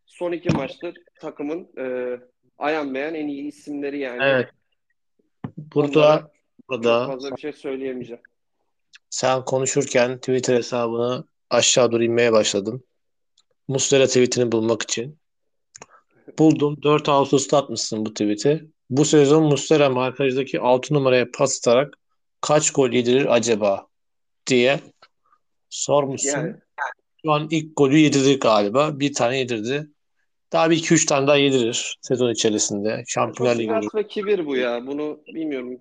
son 0.05 0.31
iki 0.31 0.57
maçtır 0.57 0.97
takımın 1.19 1.67
e, 1.77 2.17
ayan 2.57 2.95
en 2.95 3.27
iyi 3.27 3.47
isimleri 3.47 3.99
yani. 3.99 4.23
Evet. 4.23 4.49
Burada 5.57 5.99
Onlara 5.99 6.38
Burada 6.69 7.07
fazla 7.07 7.31
bir 7.31 7.41
şey 7.41 7.53
söyleyemeyeceğim. 7.53 8.21
Sen 9.09 9.45
konuşurken 9.45 10.17
Twitter 10.17 10.55
hesabını 10.55 11.25
aşağı 11.49 11.91
doğru 11.91 12.03
inmeye 12.03 12.31
başladım. 12.31 12.83
Muslera 13.67 14.07
tweetini 14.07 14.51
bulmak 14.51 14.81
için. 14.81 15.19
Buldum. 16.39 16.83
4 16.83 17.09
Ağustos'ta 17.09 17.57
atmışsın 17.57 18.05
bu 18.05 18.13
tweet'i. 18.13 18.65
Bu 18.89 19.05
sezon 19.05 19.43
Muslera 19.43 19.89
markajdaki 19.89 20.59
6 20.59 20.93
numaraya 20.93 21.31
pas 21.31 21.57
atarak 21.57 21.93
kaç 22.41 22.71
gol 22.71 22.89
yedirir 22.89 23.35
acaba 23.35 23.87
diye 24.47 24.79
sormuşsun. 25.69 26.29
Yani 26.29 26.55
Şu 27.25 27.31
an 27.31 27.47
ilk 27.51 27.77
golü 27.77 27.97
yedirdi 27.97 28.39
galiba. 28.39 28.99
Bir 28.99 29.13
tane 29.13 29.39
yedirdi. 29.39 29.89
Daha 30.51 30.69
bir 30.69 30.77
iki 30.77 30.93
üç 30.93 31.05
tane 31.05 31.27
daha 31.27 31.35
yedirir 31.35 31.97
sezon 32.01 32.31
içerisinde. 32.31 33.03
Şampiyonlar 33.07 33.55
Ligi. 33.59 33.87
Ve 33.95 34.07
kibir 34.07 34.45
bu 34.45 34.55
ya. 34.55 34.87
Bunu 34.87 35.19
bilmiyorum. 35.27 35.79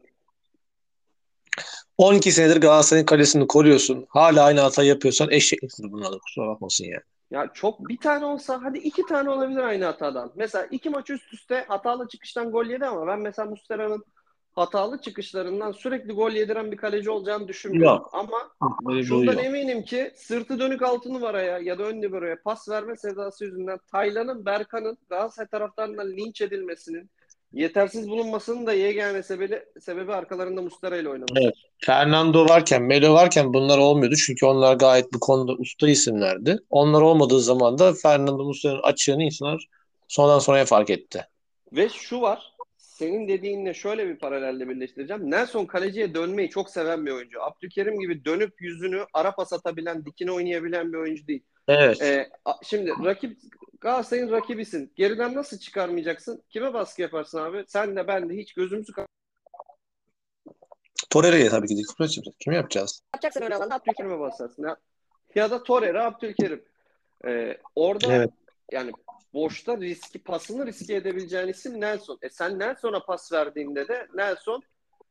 12 1.99 2.33
senedir 2.33 2.61
Galatasaray'ın 2.61 3.07
kalesini 3.07 3.47
koruyorsun. 3.47 4.07
Hala 4.09 4.45
aynı 4.45 4.61
hata 4.61 4.83
yapıyorsan 4.83 5.31
eşekliktir 5.31 5.93
bunlar 5.93 6.13
da 6.13 6.19
kusura 6.19 6.49
bakmasın 6.49 6.85
yani. 6.85 7.03
Ya 7.31 7.51
çok 7.55 7.89
bir 7.89 7.97
tane 7.97 8.25
olsa 8.25 8.61
hadi 8.63 8.79
iki 8.79 9.03
tane 9.03 9.31
olabilir 9.31 9.61
aynı 9.61 9.85
hatadan. 9.85 10.33
Mesela 10.37 10.67
iki 10.71 10.91
maç 10.91 11.11
üst 11.11 11.33
üste 11.33 11.65
hatalı 11.69 12.09
çıkıştan 12.09 12.51
gol 12.51 12.67
yedi 12.67 12.87
ama 12.87 13.07
ben 13.07 13.21
mesela 13.21 13.51
Muslera'nın 13.51 14.05
hatalı 14.53 15.01
çıkışlarından 15.01 15.73
sürekli 15.73 16.13
gol 16.13 16.31
yediren 16.31 16.73
bir 16.73 16.77
kaleci 16.77 17.11
olacağını 17.11 17.49
düşünmüyorum. 17.49 17.97
Yok. 17.97 18.11
Ama 18.13 18.39
bir 18.81 19.05
şundan 19.05 19.33
yok. 19.33 19.45
eminim 19.45 19.83
ki 19.83 20.13
sırtı 20.17 20.59
dönük 20.59 20.83
altı 20.83 21.13
numaraya 21.13 21.59
ya 21.59 21.79
da 21.79 21.83
ön 21.83 22.03
liberoya 22.03 22.37
pas 22.45 22.69
verme 22.69 22.97
sevdası 22.97 23.45
yüzünden 23.45 23.79
Taylan'ın, 23.93 24.47
Berkan'ın 24.47 24.99
Galatasaray 25.09 25.49
taraftarından 25.49 26.09
linç 26.09 26.41
edilmesinin 26.41 27.11
yetersiz 27.53 28.09
bulunmasının 28.09 28.67
da 28.67 28.73
yegane 28.73 29.23
sebebi, 29.23 29.63
sebebi 29.81 30.13
arkalarında 30.13 30.63
Muslera 30.63 30.97
ile 30.97 31.09
oynaması. 31.09 31.35
Evet. 31.43 31.55
Fernando 31.79 32.49
varken, 32.49 32.83
Melo 32.83 33.15
varken 33.15 33.55
bunlar 33.55 33.79
olmuyordu. 33.79 34.17
Çünkü 34.27 34.47
onlar 34.47 34.77
gayet 34.77 35.13
bu 35.15 35.21
konuda 35.21 35.53
usta 35.53 35.89
isimlerdi. 35.89 36.59
Onlar 36.71 37.03
olmadığı 37.03 37.41
zaman 37.41 37.79
da 37.79 37.93
Fernando 37.93 38.45
Muslera'nın 38.45 38.83
açığını 38.83 39.23
insanlar 39.23 39.67
sonradan 40.09 40.39
sonraya 40.39 40.65
fark 40.65 40.91
etti. 40.91 41.27
Ve 41.73 41.89
şu 41.89 42.21
var. 42.21 42.55
Senin 42.79 43.29
dediğinle 43.29 43.75
şöyle 43.75 44.09
bir 44.09 44.19
paralelle 44.19 44.69
birleştireceğim. 44.69 45.31
Nelson 45.31 45.67
kaleciye 45.67 46.15
dönmeyi 46.15 46.51
çok 46.51 46.71
seven 46.71 47.07
bir 47.07 47.11
oyuncu. 47.11 47.43
Abdülkerim 47.43 48.01
gibi 48.01 48.25
dönüp 48.25 48.63
yüzünü 48.63 49.05
ara 49.15 49.33
pas 49.33 49.53
atabilen, 49.53 50.05
dikine 50.05 50.33
oynayabilen 50.33 50.93
bir 50.93 50.99
oyuncu 50.99 51.27
değil. 51.27 51.43
Evet. 51.69 52.03
Ee, 52.03 52.31
şimdi 52.63 52.91
rakip 53.05 53.39
Galatasaray'ın 53.81 54.31
rakibisin. 54.31 54.93
Geriden 54.97 55.35
nasıl 55.35 55.59
çıkarmayacaksın? 55.59 56.43
Kime 56.51 56.75
baskı 56.75 57.03
yaparsın 57.03 57.39
abi? 57.39 57.65
Sen 57.69 57.97
de 57.97 58.09
ben 58.09 58.29
de 58.29 58.35
hiç 58.37 58.55
gözümüzü 58.55 58.93
Torreira'ya 61.11 61.51
tabii 61.51 61.69
ki 61.69 61.77
de. 61.77 61.83
Kim 62.39 62.53
yapacağız? 62.53 63.01
kapatacaksın 63.13 63.43
öyle 63.43 63.57
alanda 63.57 63.75
Abdülkerim'e 63.75 64.21
basarsın. 64.21 64.63
Ya, 64.63 64.77
ya 65.35 65.51
da 65.51 65.63
Torreira, 65.63 66.05
Abdülkerim. 66.05 66.65
Ee, 67.27 67.59
orada 67.75 68.13
Evet. 68.13 68.31
yani 68.73 68.93
boşta 69.35 69.77
riski 69.77 70.19
pasını 70.19 70.67
riske 70.67 70.95
edebileceğin 70.95 71.49
isim 71.49 71.81
Nelson. 71.81 72.19
E 72.23 72.31
sen 72.31 72.59
Nelson'a 72.59 73.05
pas 73.05 73.33
verdiğinde 73.33 73.89
de 73.89 74.09
Nelson 74.15 74.63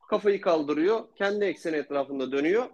kafayı 0.10 0.42
kaldırıyor. 0.42 1.16
Kendi 1.16 1.46
ekseni 1.46 1.76
etrafında 1.76 2.32
dönüyor. 2.32 2.70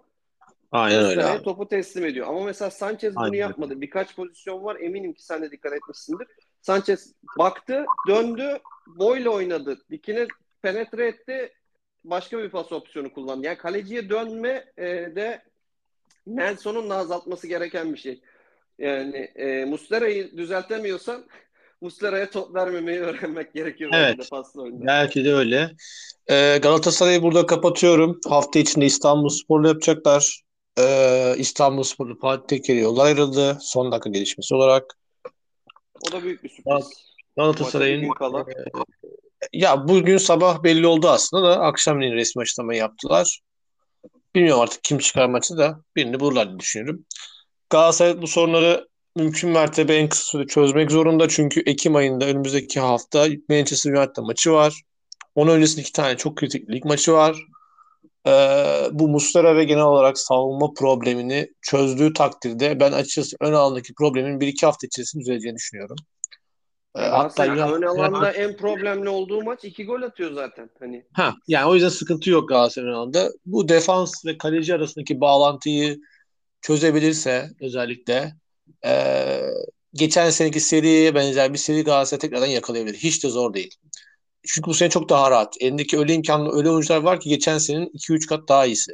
Aynen 0.74 1.06
öyle 1.06 1.26
abi. 1.26 1.44
topu 1.44 1.68
teslim 1.68 2.06
ediyor. 2.06 2.28
Ama 2.28 2.44
mesela 2.44 2.72
Sanchez 2.72 3.16
bunu 3.16 3.24
Aynen 3.24 3.34
öyle. 3.34 3.42
yapmadı. 3.42 3.82
Birkaç 3.82 4.16
pozisyon 4.16 4.64
var. 4.64 4.78
Eminim 4.80 5.14
ki 5.14 5.26
sen 5.26 5.42
de 5.42 5.52
dikkat 5.52 5.74
etmişsindir. 5.74 6.28
Sanchez 6.62 7.14
baktı, 7.38 7.86
döndü, 8.08 8.60
boyla 8.88 9.30
oynadı. 9.30 9.78
Dikine 9.92 10.28
penetre 10.62 11.08
etti. 11.08 11.54
Başka 12.04 12.38
bir 12.38 12.50
pas 12.50 12.72
opsiyonu 12.72 13.14
kullandı. 13.14 13.46
Yani 13.46 13.58
kaleciye 13.58 14.10
dönme 14.10 14.66
e, 14.78 14.86
de 15.16 15.42
Nelson'un 16.28 16.90
da 16.90 16.96
azaltması 16.96 17.48
gereken 17.48 17.94
bir 17.94 17.98
şey. 17.98 18.22
Yani 18.80 19.18
e, 19.18 19.66
Muslera'yı 19.66 20.38
düzeltemiyorsan 20.38 21.26
Muslera'ya 21.82 22.30
top 22.30 22.56
vermemeyi 22.56 23.00
öğrenmek 23.00 23.54
gerekiyor. 23.54 23.92
Evet. 23.94 24.08
belki 24.08 24.24
de 24.24 24.30
paslı 24.30 24.62
oyunda. 24.62 24.86
Belki 24.86 25.26
de 25.26 25.34
öyle. 25.34 25.72
Ee, 26.28 26.60
Galatasaray'ı 26.62 27.22
burada 27.22 27.46
kapatıyorum. 27.46 28.20
Hafta 28.30 28.60
içinde 28.60 28.86
İstanbulspor'la 28.86 29.68
yapacaklar. 29.68 30.43
Ee, 30.80 31.36
İstanbulspor'da 31.38 32.14
Fatih 32.22 32.48
Tekke 32.48 32.74
yollar 32.74 33.06
ayrıldı. 33.06 33.58
Son 33.62 33.92
dakika 33.92 34.10
gelişmesi 34.10 34.56
olarak. 34.56 34.98
O 36.08 36.12
da 36.12 36.24
büyük 36.24 36.44
bir 36.44 36.50
sürpriz. 36.50 36.90
Galatasaray'ın 37.38 38.02
gün 38.02 38.10
kala. 38.10 38.46
ya 39.54 39.88
bugün 39.88 40.18
sabah 40.18 40.64
belli 40.64 40.88
oldu 40.88 41.10
aslında 41.10 41.44
da 41.44 41.60
akşamleyin 41.60 42.14
resmi 42.14 42.42
açıklama 42.42 42.76
yaptılar. 42.76 43.40
Bilmiyorum 44.36 44.62
artık 44.62 44.84
kim 44.84 44.98
çıkar 44.98 45.30
maçı 45.30 45.58
da 45.58 45.80
birini 45.96 46.20
bulurlar 46.20 46.50
diye 46.50 46.60
düşünüyorum. 46.60 47.06
Galatasaray 47.70 48.22
bu 48.22 48.28
sorunları 48.28 48.88
mümkün 49.16 49.50
mertebe 49.50 49.96
en 49.96 50.10
kısa 50.10 50.24
sürede 50.24 50.48
çözmek 50.48 50.92
zorunda. 50.92 51.30
Çünkü 51.30 51.64
Ekim 51.66 51.96
ayında 51.96 52.26
önümüzdeki 52.26 52.80
hafta 52.80 53.28
Manchester 53.50 53.94
United 53.94 54.24
maçı 54.24 54.52
var. 54.52 54.82
Onun 55.36 55.52
öncesinde 55.52 55.82
iki 55.82 55.92
tane 55.92 56.18
çok 56.18 56.38
kritik 56.38 56.70
lig 56.70 56.86
maçı 56.86 57.14
var. 57.14 57.38
Ee, 58.28 58.90
bu 58.92 59.08
Muslera 59.08 59.56
ve 59.56 59.64
genel 59.64 59.84
olarak 59.84 60.18
savunma 60.18 60.74
problemini 60.74 61.50
çözdüğü 61.62 62.14
takdirde 62.14 62.80
ben 62.80 62.92
açıkçası 62.92 63.38
ön 63.40 63.54
alandaki 63.54 63.94
problemin 63.94 64.40
bir 64.40 64.48
iki 64.48 64.66
hafta 64.66 64.88
içerisinde 64.88 65.22
düzeleceğini 65.22 65.56
düşünüyorum. 65.56 65.96
Ee, 66.96 67.02
hatta 67.02 67.44
ön 67.44 67.82
alanda 67.82 68.32
en 68.32 68.58
problemli 68.58 69.10
olduğu 69.10 69.44
maç 69.44 69.66
iki 69.66 69.86
gol 69.86 70.02
atıyor 70.02 70.34
zaten. 70.34 70.70
Hani 70.80 71.06
Ha, 71.14 71.34
yani 71.48 71.66
o 71.66 71.74
yüzden 71.74 71.90
sıkıntı 71.90 72.30
yok 72.30 72.50
Galatasaray'ın 72.50 72.94
alanda. 72.94 73.30
Bu 73.46 73.70
defans 73.70 74.26
ve 74.26 74.38
kaleci 74.38 74.76
arasındaki 74.76 75.22
bağlantıyı 75.22 76.00
çözebilirse 76.62 77.50
özellikle 77.62 78.34
eee, 78.86 79.50
geçen 79.94 80.30
seneki 80.30 80.60
seriye 80.60 81.16
benzer 81.16 81.54
bir 81.54 81.58
seri 81.58 81.84
Galatasaray 81.84 82.20
tekrardan 82.20 82.48
yakalayabilir. 82.48 82.98
Hiç 82.98 83.24
de 83.24 83.30
zor 83.30 83.54
değil. 83.54 83.76
Çünkü 84.48 84.70
bu 84.70 84.74
sene 84.74 84.90
çok 84.90 85.10
daha 85.10 85.32
rahat. 85.32 85.56
Elindeki 85.60 86.00
öyle 86.00 86.14
imkanlı 86.14 86.58
öyle 86.58 86.70
oyuncular 86.70 86.98
var 86.98 87.20
ki 87.20 87.30
geçen 87.30 87.58
senenin 87.58 87.90
2-3 87.94 88.28
kat 88.28 88.50
daha 88.50 88.66
iyisi. 88.66 88.92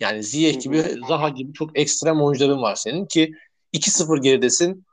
Yani 0.00 0.24
Ziyech 0.24 0.60
gibi, 0.60 0.84
Zaha 1.08 1.28
gibi 1.28 1.52
çok 1.52 1.78
ekstrem 1.78 2.22
oyuncuların 2.22 2.62
var 2.62 2.74
senin 2.76 3.06
ki 3.06 3.32
2-0 3.72 4.22
geridesin. 4.22 4.84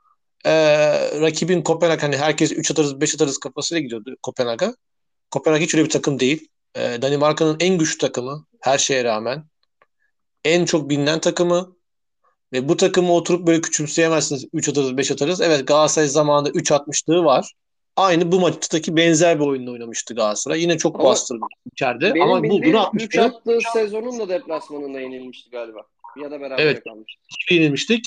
Eee, 0.44 1.20
rakibin 1.20 1.62
Kopenhag 1.62 2.02
hani 2.02 2.16
herkes 2.16 2.52
3 2.52 2.70
atarız 2.70 3.00
5 3.00 3.14
atarız 3.14 3.38
kafasıyla 3.38 3.80
gidiyordu 3.82 4.16
Kopenhag'a. 4.22 4.74
Kopenhag 5.30 5.60
hiç 5.60 5.74
öyle 5.74 5.84
bir 5.84 5.90
takım 5.90 6.20
değil. 6.20 6.48
Ee, 6.76 7.02
Danimarka'nın 7.02 7.56
en 7.60 7.78
güçlü 7.78 7.98
takımı 7.98 8.46
her 8.60 8.78
şeye 8.78 9.04
rağmen. 9.04 9.44
En 10.44 10.64
çok 10.64 10.90
bilinen 10.90 11.20
takımı 11.20 11.76
ve 12.52 12.68
bu 12.68 12.76
takımı 12.76 13.12
oturup 13.12 13.46
böyle 13.46 13.60
küçümseyemezsiniz. 13.60 14.44
3 14.52 14.68
atarız 14.68 14.96
5 14.96 15.10
atarız. 15.10 15.40
Evet 15.40 15.66
Galatasaray 15.66 16.08
zamanında 16.08 16.50
3 16.50 16.72
atmışlığı 16.72 17.24
var. 17.24 17.52
Aynı 17.96 18.32
bu 18.32 18.40
maçtaki 18.40 18.96
benzer 18.96 19.40
bir 19.40 19.44
oyunda 19.46 19.70
oynamıştı 19.70 20.14
Galatasaray. 20.14 20.60
Yine 20.62 20.78
çok 20.78 20.94
Ama 20.94 21.04
bastırdı 21.04 21.40
içeride 21.72 22.14
benim 22.14 22.22
ama 22.30 22.44
bulduğunu 22.44 22.68
3 22.68 22.74
atmıştı. 22.76 23.22
attığı 23.22 23.58
sezonun 23.72 24.18
da 24.18 24.28
deplasmanında 24.28 25.00
yenilmişti 25.00 25.50
galiba. 25.50 25.80
Ya 26.22 26.30
da 26.30 26.40
beraber 26.40 26.62
Evet. 26.64 26.84
kalmıştı. 26.84 27.20
yenilmiştik. 27.50 28.04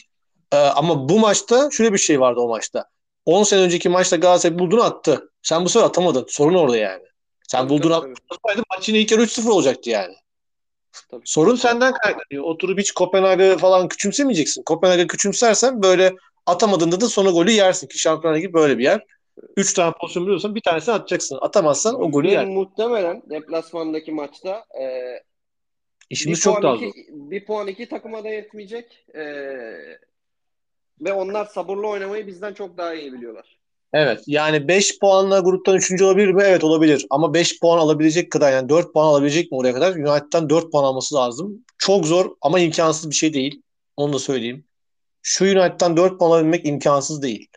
Ee, 0.51 0.57
ama 0.57 1.09
bu 1.09 1.19
maçta 1.19 1.69
şöyle 1.71 1.93
bir 1.93 1.97
şey 1.97 2.19
vardı 2.19 2.39
o 2.39 2.47
maçta. 2.47 2.85
10 3.25 3.43
sene 3.43 3.61
önceki 3.61 3.89
maçta 3.89 4.15
Galatasaray 4.15 4.59
bulduğunu 4.59 4.83
attı. 4.83 5.29
Sen 5.43 5.65
bu 5.65 5.69
sefer 5.69 5.85
atamadın. 5.87 6.25
Sorun 6.29 6.55
orada 6.55 6.77
yani. 6.77 7.03
Sen 7.47 7.59
Tabii, 7.59 7.69
bulduğunu 7.69 7.93
atmasaydın 7.95 8.63
maç 8.75 8.89
yine 8.89 8.99
ilk 8.99 9.11
yarı 9.11 9.21
3-0 9.23 9.49
olacaktı 9.49 9.89
yani. 9.89 10.13
tabii. 11.09 11.21
Sorun 11.25 11.55
senden 11.55 11.93
kaynaklanıyor. 11.93 12.43
Oturup 12.43 12.79
hiç 12.79 12.91
Kopenhag'ı 12.91 13.57
falan 13.59 13.87
küçümsemeyeceksin. 13.87 14.63
Kopenhag'ı 14.63 15.07
küçümsersen 15.07 15.83
böyle 15.83 16.13
atamadığında 16.45 17.01
da 17.01 17.09
sonra 17.09 17.29
golü 17.29 17.51
yersin 17.51 17.87
ki 17.87 17.99
Şampiyonlar 17.99 18.37
Ligi 18.39 18.53
böyle 18.53 18.77
bir 18.77 18.83
yer. 18.83 19.01
Üç 19.57 19.73
tane 19.73 19.93
pozisyon 20.01 20.25
biliyorsan 20.25 20.55
bir 20.55 20.61
tanesini 20.61 20.95
atacaksın. 20.95 21.37
Atamazsan 21.41 22.01
o 22.01 22.11
golü 22.11 22.27
yer. 22.27 22.45
muhtemelen 22.45 23.21
deplasmandaki 23.29 24.11
maçta 24.11 24.65
e, 24.81 24.85
İşimiz 26.09 26.39
çok 26.41 26.63
daha 26.63 26.75
zor. 26.75 26.91
bir 27.09 27.45
puan 27.45 27.67
iki 27.67 27.89
takıma 27.89 28.23
da 28.23 28.29
yetmeyecek. 28.29 29.05
E, 29.15 29.23
ve 31.01 31.13
onlar 31.13 31.45
sabırlı 31.45 31.87
oynamayı 31.87 32.27
bizden 32.27 32.53
çok 32.53 32.77
daha 32.77 32.93
iyi 32.93 33.13
biliyorlar. 33.13 33.57
Evet 33.93 34.23
yani 34.27 34.67
5 34.67 34.99
puanla 34.99 35.39
gruptan 35.39 35.75
3. 35.75 36.01
olabilir 36.01 36.27
mi? 36.31 36.43
Evet 36.45 36.63
olabilir. 36.63 37.05
Ama 37.09 37.33
5 37.33 37.59
puan 37.59 37.77
alabilecek 37.77 38.31
kadar 38.31 38.51
yani 38.51 38.69
4 38.69 38.93
puan 38.93 39.05
alabilecek 39.07 39.51
mi 39.51 39.57
oraya 39.57 39.73
kadar? 39.73 39.95
United'dan 39.95 40.49
4 40.49 40.71
puan 40.71 40.83
alması 40.83 41.15
lazım. 41.15 41.65
Çok 41.77 42.05
zor 42.05 42.35
ama 42.41 42.59
imkansız 42.59 43.09
bir 43.09 43.15
şey 43.15 43.33
değil. 43.33 43.61
Onu 43.97 44.13
da 44.13 44.19
söyleyeyim. 44.19 44.65
Şu 45.21 45.45
United'dan 45.45 45.97
4 45.97 46.19
puan 46.19 46.31
alabilmek 46.31 46.65
imkansız 46.67 47.21
değil. 47.21 47.47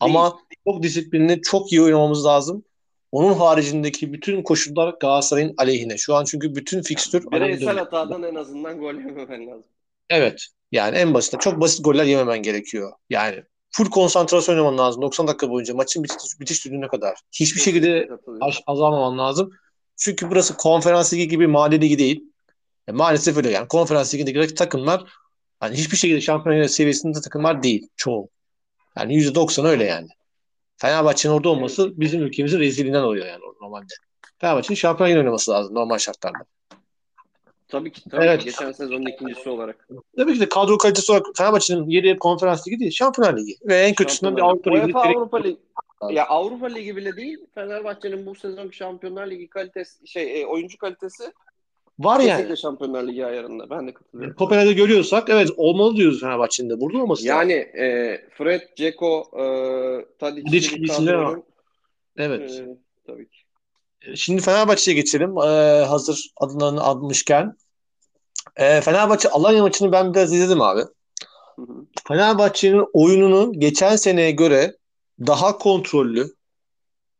Ama 0.00 0.38
çok 0.64 0.82
disiplinli, 0.82 1.42
çok 1.42 1.72
iyi 1.72 1.82
oynamamız 1.82 2.24
lazım. 2.24 2.64
Onun 3.12 3.34
haricindeki 3.34 4.12
bütün 4.12 4.42
koşullar 4.42 4.94
Galatasaray'ın 5.00 5.54
aleyhine. 5.58 5.96
Şu 5.96 6.14
an 6.14 6.24
çünkü 6.24 6.54
bütün 6.54 6.82
fikstür 6.82 7.30
Bireysel 7.30 7.78
hatadan 7.78 8.22
en 8.22 8.34
azından 8.34 8.78
gol 8.78 8.94
yememen 8.94 9.46
lazım. 9.46 9.64
Evet. 10.10 10.46
Yani 10.72 10.96
en 10.96 11.14
basit. 11.14 11.40
Çok 11.40 11.60
basit 11.60 11.84
goller 11.84 12.04
yememen 12.04 12.42
gerekiyor. 12.42 12.92
Yani 13.10 13.42
full 13.70 13.90
konsantrasyon 13.90 14.54
oynaman 14.54 14.78
lazım 14.78 15.02
90 15.02 15.26
dakika 15.26 15.50
boyunca 15.50 15.74
maçın 15.74 16.04
bitiş, 16.04 16.40
bitiş 16.40 16.64
düdüğüne 16.64 16.88
kadar. 16.88 17.18
Hiçbir 17.32 17.60
şekilde 17.60 18.08
az- 18.40 18.60
azalmaman 18.66 19.18
lazım. 19.18 19.50
Çünkü 19.96 20.30
burası 20.30 20.56
konferans 20.56 21.12
ligi 21.12 21.28
gibi 21.28 21.46
mahalle 21.46 21.80
ligi 21.80 21.98
değil. 21.98 22.24
E, 22.88 22.92
maalesef 22.92 23.36
öyle 23.36 23.50
yani. 23.50 23.68
Konferans 23.68 24.14
ligindeki 24.14 24.54
takımlar 24.54 25.04
Hani 25.60 25.76
hiçbir 25.76 25.96
şekilde 25.96 26.20
şampiyon 26.20 26.66
seviyesinde 26.66 27.20
takımlar 27.20 27.62
değil 27.62 27.88
çoğu. 27.96 28.28
Yani 28.98 29.14
%90 29.14 29.66
öyle 29.66 29.84
yani. 29.84 30.08
Fenerbahçe'nin 30.78 31.32
orada 31.34 31.48
olması 31.48 31.82
evet. 31.82 31.92
bizim 31.96 32.22
ülkemizin 32.22 32.60
rezilinden 32.60 33.02
oluyor 33.02 33.26
yani 33.26 33.40
normalde. 33.60 33.94
Fenerbahçe'nin 34.38 34.76
şampiyon 34.76 35.18
oynaması 35.18 35.50
lazım 35.50 35.74
normal 35.74 35.98
şartlarda. 35.98 36.38
Tabii 37.68 37.92
ki. 37.92 38.10
Tabii 38.10 38.24
evet. 38.24 38.38
ki. 38.38 38.44
Geçen 38.44 38.72
sezonun 38.72 39.06
ikincisi 39.06 39.48
olarak. 39.48 39.88
Tabii 40.16 40.34
ki 40.34 40.40
de 40.40 40.48
kadro 40.48 40.78
kalitesi 40.78 41.12
olarak 41.12 41.26
Fenerbahçe'nin 41.36 41.88
yeri 41.88 42.18
konferans 42.18 42.68
ligi 42.68 42.80
değil. 42.80 42.90
Şampiyonlar 42.90 43.38
Ligi. 43.38 43.56
Ve 43.64 43.76
en 43.76 43.94
kötüsünden 43.94 44.36
bir 44.36 44.42
Avrupa 44.42 44.70
Ligi. 44.70 44.84
UEFA 44.84 45.00
Avrupa 45.00 45.38
Ligi. 45.38 45.58
Ya 46.10 46.26
Avrupa 46.26 46.66
Ligi 46.66 46.96
bile 46.96 47.16
değil. 47.16 47.38
Fenerbahçe'nin 47.54 48.26
bu 48.26 48.34
sezon 48.34 48.70
Şampiyonlar 48.70 49.26
Ligi 49.26 49.48
kalitesi 49.48 50.08
şey 50.08 50.42
e, 50.42 50.46
oyuncu 50.46 50.78
kalitesi 50.78 51.32
var 51.98 52.20
yani. 52.20 52.56
Şampiyonlar 52.56 53.08
Ligi 53.08 53.26
ayarında. 53.26 53.70
Ben 53.70 53.86
de 53.86 53.94
katılıyorum. 53.94 54.36
Kopenhag'da 54.36 54.72
görüyorsak 54.72 55.28
evet 55.28 55.48
olmalı 55.56 55.96
diyoruz 55.96 56.20
Fenerbahçe'nin 56.20 56.70
de. 56.70 56.80
Burada 56.80 56.98
olması 56.98 57.26
Yani 57.26 57.52
e, 57.52 58.18
Fred, 58.38 58.60
Ceko, 58.76 59.30
e, 59.32 59.44
Tadic 60.18 60.86
kadronun 60.86 61.44
Evet. 62.16 62.50
E, 62.50 62.76
tabii 63.06 63.28
ki. 63.28 63.38
Şimdi 64.14 64.42
Fenerbahçe'ye 64.42 64.94
geçelim. 64.94 65.38
Ee, 65.38 65.84
hazır 65.88 66.30
adlarını 66.36 66.80
almışken. 66.80 67.56
Ee, 68.56 68.80
Fenerbahçe 68.80 69.28
Alanya 69.28 69.62
maçını 69.62 69.92
ben 69.92 70.14
biraz 70.14 70.32
izledim 70.32 70.62
abi. 70.62 70.82
Fenerbahçe'nin 72.08 72.86
oyununu 72.92 73.52
geçen 73.52 73.96
seneye 73.96 74.30
göre 74.30 74.76
daha 75.26 75.58
kontrollü 75.58 76.34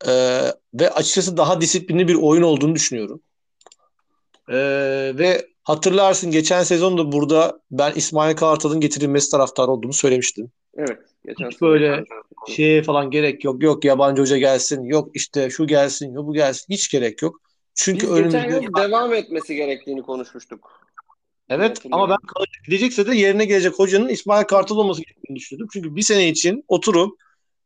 e, 0.07 0.13
ve 0.75 0.91
açıkçası 0.91 1.37
daha 1.37 1.61
disiplinli 1.61 2.09
bir 2.09 2.15
oyun 2.15 2.43
olduğunu 2.43 2.75
düşünüyorum. 2.75 3.21
E, 4.49 4.57
ve 5.19 5.47
hatırlarsın 5.65 6.31
geçen 6.31 6.63
sezon 6.63 6.99
da 6.99 7.13
burada 7.13 7.61
ben 7.71 7.93
İsmail 7.93 8.37
Kartal'ın 8.37 8.81
getirilmesi 8.81 9.31
taraftarı 9.31 9.71
olduğunu 9.71 9.93
söylemiştim. 9.93 10.51
Evet. 10.77 10.99
Geçen 11.27 11.51
Hiç 11.51 11.61
böyle 11.61 12.05
şeye 12.49 12.83
falan 12.83 13.11
gerek 13.11 13.45
yok. 13.45 13.63
Yok 13.63 13.85
yabancı 13.85 14.23
hoca 14.23 14.39
gelsin. 14.39 14.85
Yok 14.85 15.11
işte 15.15 15.51
şu 15.51 15.67
gelsin. 15.67 16.13
Yok 16.15 16.27
bu 16.27 16.35
gelsin. 16.35 16.75
Hiç 16.75 16.91
gerek 16.91 17.23
yok. 17.23 17.41
Çünkü 17.75 18.07
Biz 18.07 18.13
önümüzde... 18.13 18.41
geçen 18.41 18.63
yıl 18.63 18.75
devam 18.75 19.15
etmesi 19.15 19.55
gerektiğini 19.55 20.03
konuşmuştuk. 20.03 20.89
Evet 21.49 21.83
ama 21.91 22.09
ben 22.09 22.17
gidecekse 22.65 23.07
de 23.07 23.17
yerine 23.17 23.45
gelecek 23.45 23.79
hocanın 23.79 24.09
İsmail 24.09 24.45
Kartal 24.45 24.77
olması 24.77 25.03
gerektiğini 25.03 25.37
düşünüyordum. 25.37 25.69
Çünkü 25.73 25.97
bir 25.97 26.03
sene 26.03 26.29
için 26.29 26.65
oturup 26.69 27.19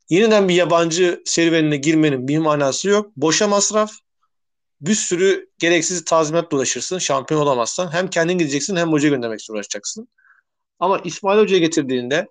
yeniden 0.08 0.48
bir 0.48 0.54
yabancı 0.54 1.22
serüvenine 1.24 1.76
girmenin 1.76 2.28
bir 2.28 2.38
manası 2.38 2.88
yok. 2.88 3.16
Boşa 3.16 3.48
masraf. 3.48 3.92
Bir 4.82 4.94
sürü 4.94 5.50
gereksiz 5.58 6.04
tazminat 6.04 6.52
dolaşırsın. 6.52 6.98
Şampiyon 6.98 7.40
olamazsan. 7.40 7.92
Hem 7.92 8.10
kendin 8.10 8.38
gideceksin 8.38 8.76
hem 8.76 8.92
hoca 8.92 9.08
göndermek 9.08 9.40
için 9.40 9.54
uğraşacaksın. 9.54 10.08
Ama 10.78 10.98
İsmail 10.98 11.38
Hoca'ya 11.38 11.60
getirdiğinde 11.60 12.28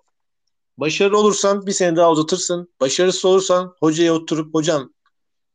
başarılı 0.76 1.18
olursan 1.18 1.66
bir 1.66 1.72
sene 1.72 1.96
daha 1.96 2.10
uzatırsın. 2.10 2.68
Başarısız 2.80 3.24
olursan 3.24 3.74
hocaya 3.80 4.14
oturup 4.14 4.54
hocam 4.54 4.92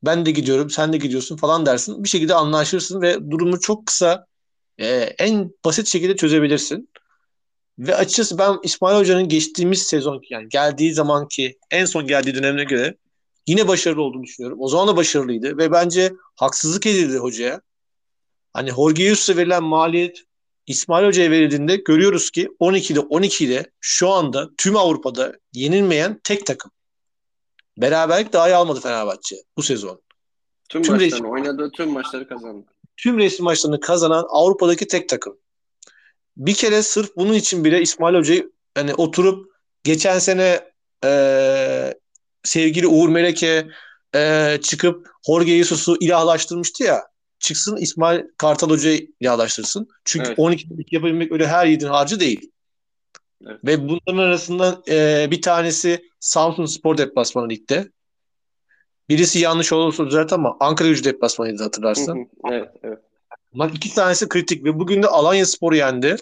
ben 0.03 0.25
de 0.25 0.31
gidiyorum 0.31 0.69
sen 0.69 0.93
de 0.93 0.97
gidiyorsun 0.97 1.37
falan 1.37 1.65
dersin. 1.65 2.03
Bir 2.03 2.09
şekilde 2.09 2.33
anlaşırsın 2.33 3.01
ve 3.01 3.31
durumu 3.31 3.59
çok 3.59 3.85
kısa 3.85 4.25
e, 4.77 4.87
en 5.19 5.51
basit 5.65 5.87
şekilde 5.87 6.15
çözebilirsin. 6.15 6.89
Ve 7.79 7.95
açıkçası 7.95 8.37
ben 8.37 8.57
İsmail 8.63 8.99
Hoca'nın 8.99 9.27
geçtiğimiz 9.27 9.81
sezon 9.83 10.21
yani 10.29 10.49
geldiği 10.49 10.93
zamanki 10.93 11.57
en 11.71 11.85
son 11.85 12.07
geldiği 12.07 12.35
dönemine 12.35 12.63
göre 12.63 12.97
yine 13.47 13.67
başarılı 13.67 14.01
olduğunu 14.01 14.23
düşünüyorum. 14.23 14.57
O 14.61 14.67
zaman 14.67 14.87
da 14.87 14.97
başarılıydı 14.97 15.57
ve 15.57 15.71
bence 15.71 16.13
haksızlık 16.35 16.85
edildi 16.85 17.17
hocaya. 17.17 17.61
Hani 18.53 18.69
Jorge 18.69 19.03
Jesus'a 19.03 19.37
verilen 19.37 19.63
maliyet 19.63 20.23
İsmail 20.67 21.05
Hoca'ya 21.05 21.31
verildiğinde 21.31 21.75
görüyoruz 21.75 22.31
ki 22.31 22.49
12'de 22.59 22.99
12 22.99 23.45
ile 23.45 23.71
şu 23.81 24.09
anda 24.09 24.49
tüm 24.57 24.77
Avrupa'da 24.77 25.33
yenilmeyen 25.53 26.19
tek 26.23 26.45
takım. 26.45 26.71
Beraberlik 27.77 28.33
dahi 28.33 28.55
almadı 28.55 28.79
Fenerbahçe 28.79 29.35
bu 29.57 29.63
sezon. 29.63 30.01
Tüm, 30.69 30.81
tüm 30.81 30.93
maçlarını 30.93 31.13
resim, 31.13 31.31
oynadığı 31.31 31.71
tüm 31.71 31.91
maçları 31.91 32.27
kazandı. 32.27 32.65
Tüm 32.97 33.17
resim 33.17 33.45
maçlarını 33.45 33.79
kazanan 33.79 34.25
Avrupa'daki 34.29 34.87
tek 34.87 35.09
takım. 35.09 35.37
Bir 36.37 36.53
kere 36.53 36.81
sırf 36.81 37.15
bunun 37.15 37.33
için 37.33 37.63
bile 37.63 37.81
İsmail 37.81 38.15
Hoca'yı 38.15 38.51
hani 38.75 38.95
oturup 38.95 39.51
geçen 39.83 40.19
sene 40.19 40.71
e, 41.03 41.93
sevgili 42.47 42.87
Uğur 42.87 43.09
Meleke 43.09 43.67
e, 44.15 44.57
çıkıp 44.61 45.07
Jorge 45.27 45.57
Jesus'u 45.57 45.97
ilahlaştırmıştı 45.99 46.83
ya 46.83 47.03
çıksın 47.39 47.77
İsmail 47.77 48.21
Kartal 48.37 48.69
Hoca'yı 48.69 49.07
ilahlaştırsın. 49.19 49.87
Çünkü 50.05 50.27
evet. 50.27 50.39
12 50.39 50.67
yapabilmek 50.91 51.31
öyle 51.31 51.47
her 51.47 51.65
yiğidin 51.65 51.87
harcı 51.87 52.19
değil. 52.19 52.51
Evet. 53.45 53.59
Ve 53.65 53.89
bunların 53.89 54.17
arasında 54.17 54.81
e, 54.89 55.27
bir 55.31 55.41
tanesi 55.41 56.01
Samsun 56.19 56.65
Spor 56.65 56.97
deplasmanı 56.97 57.49
ligde. 57.49 57.91
Birisi 59.09 59.39
yanlış 59.39 59.73
olursa 59.73 60.05
düzelt 60.05 60.33
ama 60.33 60.57
Ankara 60.59 60.87
gücü 60.87 61.03
deplasmanıydı 61.03 61.63
hatırlarsın. 61.63 62.29
evet, 62.51 62.69
evet. 62.83 62.99
Bunlar 63.53 63.69
iki 63.69 63.95
tanesi 63.95 64.29
kritik 64.29 64.63
ve 64.63 64.79
bugün 64.79 65.03
de 65.03 65.07
Alanya 65.07 65.45
Spor'u 65.45 65.75
yendi. 65.75 66.15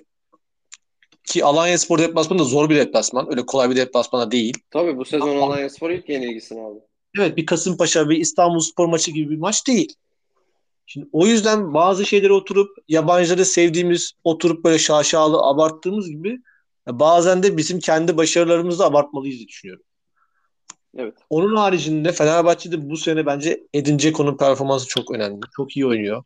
Ki 1.28 1.46
Alanya 1.46 1.78
Spor 1.78 2.00
deplasmanı 2.00 2.40
da 2.40 2.44
zor 2.44 2.70
bir 2.70 2.76
deplasman. 2.76 3.30
Öyle 3.30 3.46
kolay 3.46 3.70
bir 3.70 3.76
deplasmana 3.76 4.32
değil. 4.32 4.58
Tabii 4.72 4.98
bu 4.98 5.06
sezon 5.06 5.38
Alanya 5.38 5.70
Spor 5.70 5.90
ilk 5.90 6.10
yenilgisini 6.10 6.62
aldı. 6.62 6.80
Evet 7.20 7.38
bir 7.38 7.46
Kasımpaşa 7.46 8.10
bir 8.10 8.18
İstanbul 8.18 8.60
Spor 8.60 8.88
maçı 8.88 9.12
gibi 9.12 9.30
bir 9.30 9.38
maç 9.38 9.68
değil. 9.68 9.96
Şimdi 10.86 11.08
o 11.12 11.26
yüzden 11.26 11.74
bazı 11.74 12.06
şeyleri 12.06 12.34
oturup 12.34 12.78
yabancıları 12.88 13.46
sevdiğimiz, 13.46 14.12
oturup 14.24 14.66
böyle 14.66 14.80
şaşalı 14.80 15.38
abarttığımız 15.38 16.10
gibi 16.10 16.40
bazen 16.88 17.44
de 17.44 17.58
bizim 17.58 17.80
kendi 17.80 18.18
başarılarımızı 18.18 18.86
abartmalıyız 18.86 19.38
diye 19.38 19.48
düşünüyorum. 19.48 19.84
Evet. 20.98 21.14
Onun 21.30 21.56
haricinde 21.56 22.12
Fenerbahçe'de 22.12 22.90
bu 22.90 22.98
sene 22.98 23.26
bence 23.26 23.64
Edin 23.74 24.00
Dzeko'nun 24.00 24.38
performansı 24.38 24.88
çok 24.88 25.12
önemli. 25.12 25.42
Çok 25.56 25.78
iyi 25.78 25.86
oynuyor. 25.86 26.24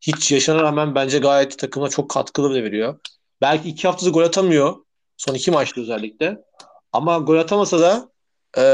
Hiç 0.00 0.32
yaşana 0.32 0.62
rağmen 0.62 0.94
bence 0.94 1.18
gayet 1.18 1.58
takıma 1.58 1.88
çok 1.88 2.10
katkılı 2.10 2.54
da 2.54 2.62
veriyor. 2.62 2.98
Belki 3.40 3.68
iki 3.68 3.88
haftada 3.88 4.10
gol 4.10 4.22
atamıyor. 4.22 4.76
Son 5.16 5.34
iki 5.34 5.50
maçta 5.50 5.80
özellikle. 5.80 6.44
Ama 6.92 7.18
gol 7.18 7.36
atamasa 7.36 7.80
da 7.80 8.08
e, 8.58 8.64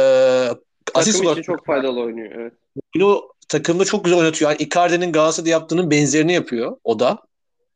asist 0.95 1.25
için 1.25 1.43
çok 1.43 1.67
faydalı 1.67 2.01
oynuyor. 2.01 2.31
Evet. 2.35 2.53
Bunu 2.95 3.33
takımda 3.49 3.85
çok 3.85 4.05
güzel 4.05 4.19
oynatıyor. 4.19 4.51
Yani 4.51 4.63
Icardi'nin 4.63 5.13
Galatasaray'da 5.13 5.51
yaptığının 5.51 5.91
benzerini 5.91 6.33
yapıyor 6.33 6.77
o 6.85 6.99
da. 6.99 7.19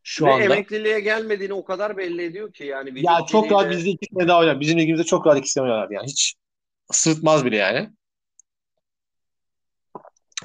Şu 0.03 0.27
Ve 0.27 0.33
anda. 0.33 0.45
emekliliğe 0.45 1.01
gelmediğini 1.01 1.53
o 1.53 1.65
kadar 1.65 1.97
belli 1.97 2.23
ediyor 2.23 2.53
ki 2.53 2.65
yani. 2.65 3.07
Ya 3.07 3.19
çok 3.31 3.53
rahat 3.53 3.71
bizde 3.71 3.91
iki 3.91 4.07
sene 4.15 4.29
daha 4.29 4.41
oynar. 4.41 4.61
Bizim 4.61 4.79
ligimizde 4.79 5.05
çok 5.05 5.27
rahat 5.27 5.39
iki 5.39 5.51
sene 5.51 5.65
oynar 5.65 5.91
yani. 5.91 6.07
Hiç 6.07 6.35
sırıtmaz 6.93 7.45
bile 7.45 7.57
yani. 7.57 7.91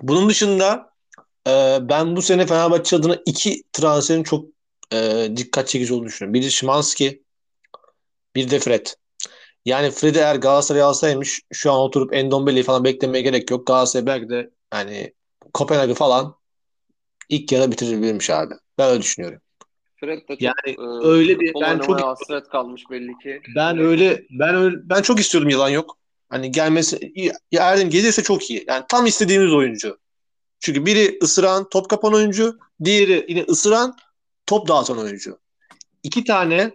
Bunun 0.01 0.29
dışında 0.29 0.93
e, 1.47 1.77
ben 1.81 2.15
bu 2.15 2.21
sene 2.21 2.45
Fenerbahçe 2.45 2.95
adına 2.95 3.17
iki 3.25 3.63
transferin 3.73 4.23
çok 4.23 4.45
e, 4.93 5.29
dikkat 5.35 5.67
çekici 5.67 5.93
olduğunu 5.93 6.07
düşünüyorum. 6.07 6.33
Biri 6.33 6.51
Şimanski, 6.51 7.23
bir 8.35 8.51
de 8.51 8.59
Fred. 8.59 8.85
Yani 9.65 9.91
Fred'i 9.91 10.17
eğer 10.17 10.35
Galatasaray 10.35 10.81
alsaymış 10.81 11.41
şu 11.53 11.71
an 11.71 11.79
oturup 11.79 12.13
Endombele'yi 12.13 12.63
falan 12.63 12.83
beklemeye 12.83 13.21
gerek 13.21 13.51
yok. 13.51 13.67
Galatasaray 13.67 14.05
belki 14.05 14.29
de 14.29 14.49
yani 14.73 15.13
Kopenhag'ı 15.53 15.93
falan 15.93 16.35
ilk 17.29 17.51
yarı 17.51 17.71
bitirebilirmiş 17.71 18.29
abi. 18.29 18.53
Ben 18.77 18.89
öyle 18.89 19.01
düşünüyorum. 19.01 19.41
Fred 19.99 20.21
de 20.21 20.27
çok, 20.27 20.41
yani 20.41 20.53
e, 20.65 21.07
öyle 21.07 21.39
bir 21.39 21.53
ben 21.61 21.79
çok 21.79 22.01
hasret 22.01 22.49
kalmış 22.49 22.83
belli 22.91 23.17
ki. 23.17 23.41
Ben 23.55 23.77
öyle 23.77 24.23
ben 24.29 24.55
öyle 24.55 24.75
ben 24.83 25.01
çok 25.01 25.19
istiyordum 25.19 25.49
yalan 25.49 25.69
yok. 25.69 25.97
Hani 26.29 26.51
gelmesi 26.51 27.13
ya 27.51 27.63
Erdem 27.63 27.89
gelirse 27.89 28.23
çok 28.23 28.49
iyi. 28.49 28.65
Yani 28.67 28.85
tam 28.89 29.05
istediğimiz 29.05 29.53
oyuncu. 29.53 29.99
Çünkü 30.59 30.85
biri 30.85 31.19
ısıran, 31.23 31.69
top 31.69 31.89
kapan 31.89 32.13
oyuncu, 32.13 32.59
diğeri 32.83 33.25
yine 33.27 33.43
ısıran, 33.43 33.95
top 34.49 34.67
dağıtan 34.67 34.97
oyuncu. 34.97 35.39
İki 36.03 36.23
tane 36.23 36.71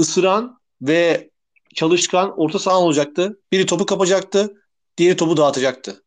ısıran 0.00 0.60
ve 0.82 1.30
çalışkan 1.74 2.38
orta 2.40 2.58
saha 2.58 2.78
olacaktı. 2.78 3.40
Biri 3.52 3.66
topu 3.66 3.86
kapacaktı, 3.86 4.62
diğeri 4.96 5.16
topu 5.16 5.36
dağıtacaktı. 5.36 6.04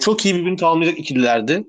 Çok 0.00 0.24
iyi 0.24 0.34
birbirini 0.34 0.56
tamamlayacak 0.56 0.98
ikililerdi. 0.98 1.64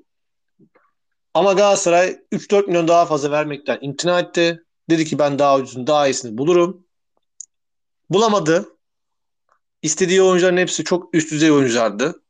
Ama 1.34 1.52
Galatasaray 1.52 2.18
3-4 2.32 2.66
milyon 2.66 2.88
daha 2.88 3.06
fazla 3.06 3.30
vermekten 3.30 3.78
imtina 3.80 4.20
etti. 4.20 4.64
Dedi 4.90 5.04
ki 5.04 5.18
ben 5.18 5.38
daha 5.38 5.56
ucuzunu, 5.56 5.86
daha 5.86 6.08
iyisini 6.08 6.38
bulurum. 6.38 6.86
Bulamadı. 8.10 8.76
İstediği 9.82 10.22
oyuncuların 10.22 10.56
hepsi 10.56 10.84
çok 10.84 11.14
üst 11.14 11.32
düzey 11.32 11.52
oyunculardı. 11.52 12.22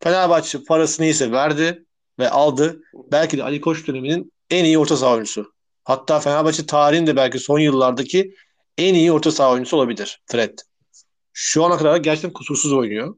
Fenerbahçe 0.00 0.64
parasını 0.64 1.06
ise 1.06 1.32
verdi 1.32 1.86
ve 2.18 2.30
aldı. 2.30 2.80
Belki 3.12 3.38
de 3.38 3.42
Ali 3.42 3.60
Koç 3.60 3.86
döneminin 3.86 4.32
en 4.50 4.64
iyi 4.64 4.78
orta 4.78 4.96
saha 4.96 5.12
oyuncusu. 5.12 5.57
Hatta 5.88 6.20
Fenerbahçe 6.20 6.66
tarihinde 6.66 7.16
belki 7.16 7.38
son 7.38 7.58
yıllardaki 7.58 8.34
en 8.78 8.94
iyi 8.94 9.12
orta 9.12 9.30
saha 9.32 9.52
oyuncusu 9.52 9.76
olabilir 9.76 10.20
Fred. 10.26 10.58
Şu 11.32 11.64
ana 11.64 11.76
kadar 11.76 11.96
gerçekten 11.96 12.32
kusursuz 12.32 12.72
oynuyor. 12.72 13.16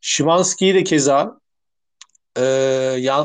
Şimanski'yi 0.00 0.74
de 0.74 0.84
keza 0.84 1.40
e, 2.36 2.42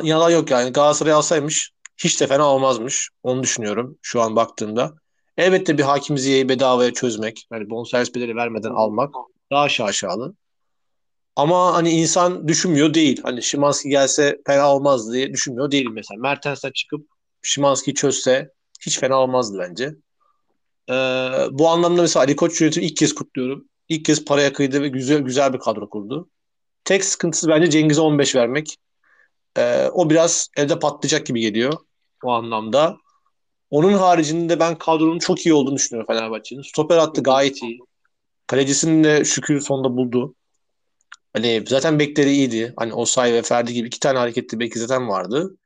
yalan 0.04 0.30
yok 0.30 0.52
yani 0.52 0.72
Galatasaray 0.72 1.14
alsaymış 1.14 1.72
hiç 1.98 2.22
de 2.22 2.28
fena 2.28 2.46
olmazmış. 2.46 3.10
Onu 3.24 3.44
düşünüyorum 3.44 3.98
şu 4.02 4.22
an 4.22 4.36
baktığımda. 4.36 4.94
Elbette 5.38 5.78
bir 5.78 5.84
Hakim 5.84 6.18
Ziyech'i 6.18 6.50
bedavaya 6.50 6.94
çözmek, 6.94 7.48
yani 7.52 7.70
bonservis 7.70 8.16
bedeli 8.16 8.36
vermeden 8.36 8.72
almak 8.72 9.16
daha 9.52 9.70
şaşalı. 9.70 10.34
Ama 11.36 11.74
hani 11.74 11.90
insan 11.90 12.48
düşünmüyor 12.48 12.94
değil. 12.94 13.22
Hani 13.24 13.44
Şimanski 13.44 13.90
gelse 13.90 14.38
fena 14.48 14.76
olmaz 14.76 15.14
diye 15.14 15.34
düşünmüyor 15.34 15.72
değil 15.72 15.90
mesela. 15.92 16.20
Mertens'ten 16.22 16.72
çıkıp 16.72 17.08
Şimanski 17.44 17.94
çözse 17.94 18.54
hiç 18.86 19.00
fena 19.00 19.16
olmazdı 19.22 19.60
bence. 19.60 19.96
Ee, 20.90 20.94
bu 21.52 21.70
anlamda 21.70 22.02
mesela 22.02 22.24
Ali 22.24 22.36
Koç 22.36 22.62
yönetimi 22.62 22.86
ilk 22.86 22.98
kez 22.98 23.16
kutluyorum. 23.16 23.70
İlk 23.90 24.06
kez 24.06 24.26
paraya 24.26 24.54
kıydı 24.54 24.82
ve 24.82 24.88
güzel 24.88 25.20
güzel 25.20 25.54
bir 25.54 25.60
kadro 25.60 25.90
kurdu. 25.90 26.30
Tek 26.86 27.06
sıkıntısı 27.06 27.48
bence 27.50 27.70
Cengiz'e 27.70 28.02
15 28.02 28.36
vermek. 28.36 28.78
Ee, 29.58 29.90
o 29.94 30.10
biraz 30.10 30.50
elde 30.58 30.80
patlayacak 30.80 31.26
gibi 31.26 31.42
geliyor 31.42 31.74
o 32.24 32.32
anlamda. 32.32 32.98
Onun 33.70 33.94
haricinde 33.94 34.60
ben 34.60 34.78
kadronun 34.78 35.20
çok 35.20 35.46
iyi 35.46 35.54
olduğunu 35.54 35.76
düşünüyorum 35.76 36.16
Fenerbahçe'nin. 36.16 36.62
Stoper 36.62 36.98
attı 36.98 37.24
gayet 37.24 37.64
iyi. 37.64 37.80
Kalecisini 38.48 39.04
de 39.04 39.26
şükür 39.26 39.62
sonunda 39.62 39.98
buldu. 39.98 40.36
Hani 41.34 41.64
zaten 41.68 42.00
bekleri 42.00 42.32
iyiydi. 42.32 42.74
Hani 42.78 42.94
Osay 42.94 43.34
ve 43.34 43.42
Ferdi 43.42 43.74
gibi 43.74 43.88
iki 43.88 44.00
tane 44.00 44.20
hareketli 44.20 44.60
beki 44.60 44.80
zaten 44.80 45.10
vardı. 45.10 45.58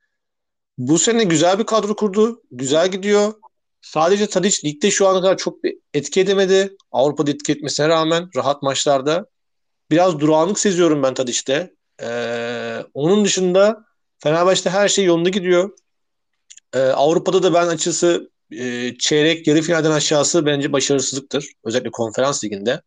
Bu 0.77 0.99
sene 0.99 1.23
güzel 1.23 1.59
bir 1.59 1.63
kadro 1.63 1.95
kurdu. 1.95 2.41
Güzel 2.51 2.91
gidiyor. 2.91 3.33
Sadece 3.81 4.27
Tadic 4.27 4.67
ligde 4.67 4.91
şu 4.91 5.07
ana 5.07 5.21
kadar 5.21 5.37
çok 5.37 5.63
bir 5.63 5.77
etki 5.93 6.21
edemedi. 6.21 6.75
Avrupa'da 6.91 7.31
etki 7.31 7.51
etmesine 7.51 7.87
rağmen 7.87 8.29
rahat 8.35 8.63
maçlarda. 8.63 9.25
Biraz 9.91 10.19
durağanlık 10.19 10.59
seziyorum 10.59 11.03
ben 11.03 11.13
Tadic'te. 11.13 11.73
Ee, 12.01 12.83
onun 12.93 13.25
dışında 13.25 13.85
Fenerbahçe'de 14.19 14.69
her 14.69 14.87
şey 14.87 15.05
yolunda 15.05 15.29
gidiyor. 15.29 15.69
Ee, 16.73 16.79
Avrupa'da 16.79 17.43
da 17.43 17.53
ben 17.53 17.67
açısı 17.67 18.31
e, 18.51 18.93
çeyrek 18.99 19.47
yarı 19.47 19.61
finalden 19.61 19.91
aşağısı 19.91 20.45
bence 20.45 20.73
başarısızlıktır. 20.73 21.51
Özellikle 21.63 21.91
konferans 21.91 22.43
liginde. 22.43 22.81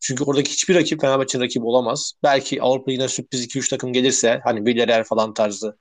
Çünkü 0.00 0.24
oradaki 0.24 0.50
hiçbir 0.52 0.74
rakip 0.74 1.00
Fenerbahçe'nin 1.00 1.44
rakibi 1.44 1.64
olamaz. 1.64 2.12
Belki 2.22 2.62
Avrupa 2.62 2.90
Ligi'ne 2.90 3.08
sürpriz 3.08 3.44
2-3 3.44 3.70
takım 3.70 3.92
gelirse 3.92 4.40
hani 4.44 4.66
Villarreal 4.66 5.04
falan 5.04 5.34
tarzı 5.34 5.76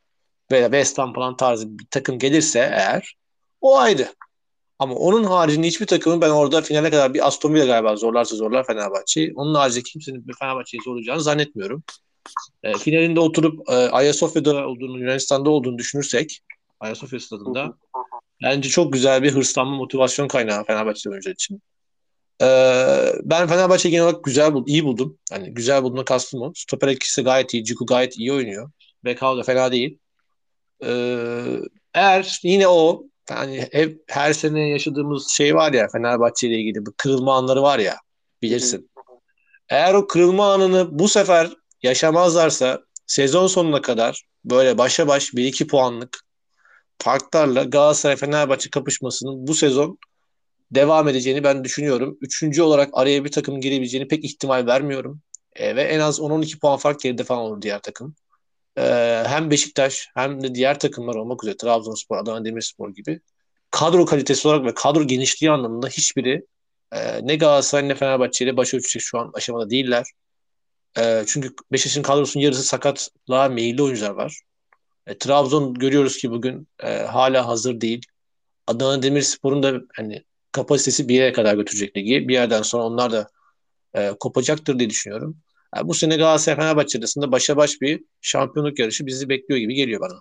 veya 0.52 0.66
West 0.66 0.98
Ham 0.98 1.14
falan 1.14 1.38
tarzı 1.38 1.80
bir 1.80 1.86
takım 1.92 2.20
gelirse 2.20 2.60
eğer 2.60 3.16
o 3.62 3.78
ayrı. 3.78 4.08
Ama 4.80 4.96
onun 4.96 5.24
haricinde 5.24 5.68
hiçbir 5.68 5.88
takımın 5.88 6.22
ben 6.22 6.30
orada 6.30 6.62
finale 6.62 6.90
kadar 6.90 7.14
bir 7.14 7.28
Aston 7.28 7.54
Villa 7.54 7.66
galiba 7.66 7.96
zorlarsa 7.96 8.36
zorlar 8.36 8.68
Fenerbahçe'yi. 8.68 9.34
Onun 9.36 9.56
haricinde 9.56 9.84
kimsenin 9.84 10.26
Fenerbahçe'yi 10.40 10.82
zorlayacağını 10.84 11.22
zannetmiyorum. 11.22 11.84
E, 12.64 12.74
finalinde 12.74 13.20
oturup 13.20 13.70
e, 13.70 13.74
Ayasofya'da 13.74 14.68
olduğunu, 14.68 15.00
Yunanistan'da 15.00 15.50
olduğunu 15.50 15.78
düşünürsek 15.78 16.40
Ayasofya 16.80 17.20
stadında 17.20 17.74
bence 18.44 18.70
çok 18.70 18.94
güzel 18.94 19.24
bir 19.24 19.32
hırslanma 19.32 19.76
motivasyon 19.76 20.28
kaynağı 20.28 20.64
Fenerbahçe 20.64 21.10
oyuncular 21.10 21.34
için. 21.34 21.62
E, 22.42 22.46
ben 23.24 23.48
Fenerbahçe'yi 23.48 23.92
genel 23.92 24.06
olarak 24.06 24.24
güzel 24.24 24.54
buldum, 24.54 24.68
iyi 24.68 24.86
buldum. 24.86 25.18
Yani 25.32 25.54
güzel 25.54 25.84
bulduğuna 25.84 26.06
kastım 26.06 26.42
o. 26.42 26.52
Stoper 26.56 26.88
ikisi 26.88 27.22
gayet 27.22 27.54
iyi. 27.54 27.64
Ciku 27.64 27.86
gayet 27.86 28.18
iyi 28.18 28.34
oynuyor. 28.34 28.72
Bekao 29.06 29.38
da 29.38 29.44
fena 29.44 29.72
değil. 29.72 29.98
E, 30.86 30.92
eğer 31.94 32.40
yine 32.44 32.68
o 32.68 33.04
yani 33.30 33.68
hep 33.72 34.04
her 34.08 34.34
sene 34.34 34.70
yaşadığımız 34.70 35.30
şey 35.30 35.56
var 35.56 35.74
ya 35.74 35.88
Fenerbahçe 35.88 36.48
ile 36.48 36.60
ilgili 36.60 36.86
bu 36.86 36.94
kırılma 36.98 37.36
anları 37.36 37.62
var 37.62 37.80
ya 37.80 37.98
bilirsin. 38.42 38.90
Eğer 39.70 39.94
o 39.94 40.08
kırılma 40.08 40.54
anını 40.54 41.00
bu 41.00 41.08
sefer 41.08 41.50
yaşamazlarsa 41.84 42.80
sezon 43.08 43.48
sonuna 43.48 43.82
kadar 43.82 44.24
böyle 44.46 44.78
başa 44.78 45.08
baş 45.08 45.34
1-2 45.34 45.68
puanlık 45.68 46.20
farklarla 47.00 47.64
Galatasaray 47.64 48.16
Fenerbahçe 48.16 48.70
kapışmasının 48.70 49.48
bu 49.48 49.54
sezon 49.54 49.98
devam 50.72 51.08
edeceğini 51.08 51.44
ben 51.44 51.64
düşünüyorum. 51.64 52.18
Üçüncü 52.22 52.62
olarak 52.62 52.90
araya 52.94 53.26
bir 53.26 53.32
takım 53.32 53.62
girebileceğini 53.62 54.08
pek 54.08 54.26
ihtimal 54.26 54.66
vermiyorum. 54.66 55.22
E, 55.56 55.76
ve 55.76 55.84
en 55.84 56.00
az 56.00 56.20
10-12 56.20 56.60
puan 56.60 56.78
fark 56.78 57.00
geride 57.00 57.24
falan 57.24 57.42
olur 57.42 57.62
diğer 57.62 57.82
takım. 57.82 58.16
E, 58.78 58.84
hem 59.28 59.52
Beşiktaş 59.52 60.08
hem 60.16 60.44
de 60.44 60.56
diğer 60.56 60.80
takımlar 60.80 61.16
olmak 61.16 61.44
üzere 61.44 61.58
Trabzonspor, 61.58 62.18
Adana 62.18 62.46
Demirspor 62.46 62.90
gibi 62.90 63.20
kadro 63.72 64.06
kalitesi 64.06 64.48
olarak 64.48 64.66
ve 64.66 64.74
kadro 64.74 65.04
genişliği 65.04 65.52
anlamında 65.52 65.88
hiçbiri 65.88 66.46
e, 66.92 67.28
ne 67.28 67.36
Galatasaray 67.36 67.90
ne 67.90 67.96
Fenerbahçe 67.96 68.46
ile 68.46 68.58
baş 68.58 68.74
ölçecek 68.74 69.02
şu 69.02 69.20
an 69.20 69.32
aşamada 69.34 69.70
değiller. 69.70 70.06
E, 70.98 71.24
çünkü 71.28 71.54
Beşiktaş'ın 71.72 72.04
kadrosunun 72.04 72.44
yarısı 72.44 72.64
sakatlığa 72.64 73.50
meyilli 73.50 73.84
oyuncular 73.84 74.12
var. 74.12 74.42
E, 75.08 75.18
Trabzon 75.18 75.74
görüyoruz 75.74 76.18
ki 76.18 76.32
bugün 76.32 76.68
e, 76.84 76.98
hala 76.98 77.48
hazır 77.48 77.82
değil. 77.82 78.02
Adana 78.68 79.04
Demirspor'un 79.04 79.64
da 79.64 79.82
hani 79.96 80.24
kapasitesi 80.52 81.10
bir 81.10 81.16
yere 81.16 81.34
kadar 81.34 81.56
götürecek 81.56 81.98
ligi. 81.98 82.28
Bir 82.28 82.34
yerden 82.34 82.62
sonra 82.62 82.84
onlar 82.84 83.12
da 83.12 83.30
e, 83.94 84.14
kopacaktır 84.20 84.80
diye 84.80 84.90
düşünüyorum. 84.90 85.38
Bu 85.84 85.94
sene 85.94 86.18
Galatasaray 86.18 86.56
Fenerbahçe 86.56 87.00
arasında 87.00 87.32
başa 87.32 87.58
baş 87.58 87.82
bir 87.82 88.04
şampiyonluk 88.22 88.80
yarışı 88.80 89.06
bizi 89.06 89.30
bekliyor 89.30 89.60
gibi 89.60 89.74
geliyor 89.74 90.02
bana. 90.02 90.20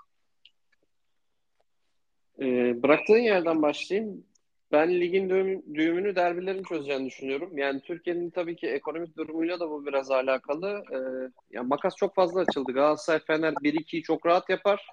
E, 2.41 2.83
bıraktığın 2.83 3.19
yerden 3.19 3.63
başlayayım. 3.63 4.25
Ben 4.73 5.01
ligin 5.01 5.31
düğüm, 5.31 5.75
düğümünü 5.75 6.17
derbilerin 6.17 6.63
çözeceğini 6.63 7.07
düşünüyorum. 7.07 7.59
Yani 7.59 7.81
Türkiye'nin 7.81 8.31
tabii 8.31 8.57
ki 8.57 8.67
ekonomik 8.67 9.17
durumuyla 9.17 9.61
da 9.61 9.71
bu 9.71 9.87
biraz 9.87 10.11
alakalı. 10.11 10.83
Ee, 10.93 11.31
yani 11.51 11.69
makas 11.69 11.97
çok 11.97 12.15
fazla 12.15 12.41
açıldı. 12.41 12.73
Galatasaray 12.73 13.21
Fener 13.27 13.53
1-2'yi 13.53 14.03
çok 14.03 14.27
rahat 14.27 14.51
yapar. 14.51 14.87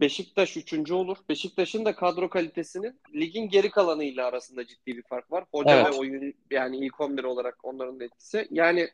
Beşiktaş 0.00 0.56
üçüncü 0.56 0.94
olur. 0.94 1.16
Beşiktaş'ın 1.28 1.84
da 1.84 1.94
kadro 1.94 2.28
kalitesinin 2.28 3.00
ligin 3.14 3.48
geri 3.48 3.70
kalanıyla 3.70 4.26
arasında 4.26 4.66
ciddi 4.66 4.96
bir 4.96 5.02
fark 5.02 5.32
var. 5.32 5.44
Hoca 5.52 5.74
evet. 5.74 5.94
ve 5.94 5.98
oyun 5.98 6.34
yani 6.50 6.76
ilk 6.76 7.00
11 7.00 7.24
olarak 7.24 7.58
onların 7.62 8.00
da 8.00 8.04
etkisi. 8.04 8.48
Yani 8.50 8.88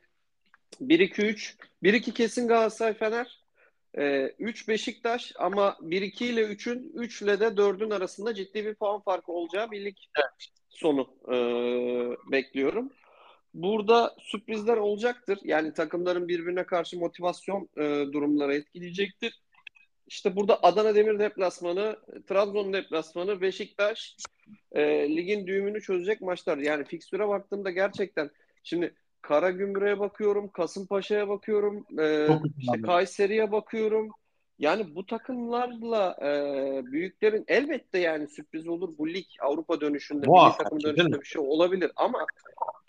1-2-3 0.80 1.56
1-2 1.82 2.12
kesin 2.12 2.48
Galatasaray 2.48 2.94
Fener 2.94 3.46
3 3.96 4.64
ee, 4.64 4.68
Beşiktaş 4.68 5.32
ama 5.38 5.76
1-2 5.82 6.24
ile 6.24 6.42
3'ün 6.42 6.92
3 6.94 7.22
ile 7.22 7.40
de 7.40 7.44
4'ün 7.44 7.90
arasında 7.90 8.34
ciddi 8.34 8.66
bir 8.66 8.74
puan 8.74 9.00
farkı 9.00 9.32
olacağı 9.32 9.70
birlik 9.70 10.10
evet. 10.18 10.48
sonu 10.68 11.08
e, 11.28 11.36
bekliyorum. 12.32 12.92
Burada 13.54 14.16
sürprizler 14.20 14.76
olacaktır. 14.76 15.38
Yani 15.44 15.72
takımların 15.74 16.28
birbirine 16.28 16.64
karşı 16.64 16.98
motivasyon 16.98 17.68
e, 17.76 17.82
durumları 18.12 18.54
etkileyecektir. 18.54 19.40
İşte 20.06 20.36
burada 20.36 20.62
Adana 20.62 20.94
Demir 20.94 21.18
deplasmanı, 21.18 21.96
Trabzon 22.26 22.72
deplasmanı, 22.72 23.40
Beşiktaş 23.40 24.16
e, 24.72 24.82
ligin 25.16 25.46
düğümünü 25.46 25.82
çözecek 25.82 26.20
maçlar. 26.20 26.58
Yani 26.58 26.84
fikstüre 26.84 27.28
baktığımda 27.28 27.70
gerçekten 27.70 28.30
şimdi 28.62 28.94
Karagümrük'e 29.28 29.98
bakıyorum, 29.98 30.48
Kasımpaşa'ya 30.48 31.28
bakıyorum, 31.28 31.86
e, 31.98 32.28
işte 32.58 32.82
Kayseri'ye 32.82 33.52
bakıyorum. 33.52 34.10
Yani 34.58 34.94
bu 34.94 35.06
takımlarla 35.06 36.16
e, 36.22 36.30
büyüklerin 36.92 37.44
elbette 37.48 37.98
yani 37.98 38.28
sürpriz 38.28 38.68
olur 38.68 38.98
bu 38.98 39.08
lig 39.08 39.26
Avrupa 39.40 39.80
dönüşünde, 39.80 40.26
milli 40.26 40.56
takım 40.58 40.82
dönüşünde 40.82 41.20
bir 41.20 41.26
şey 41.26 41.42
olabilir 41.42 41.90
ama 41.96 42.26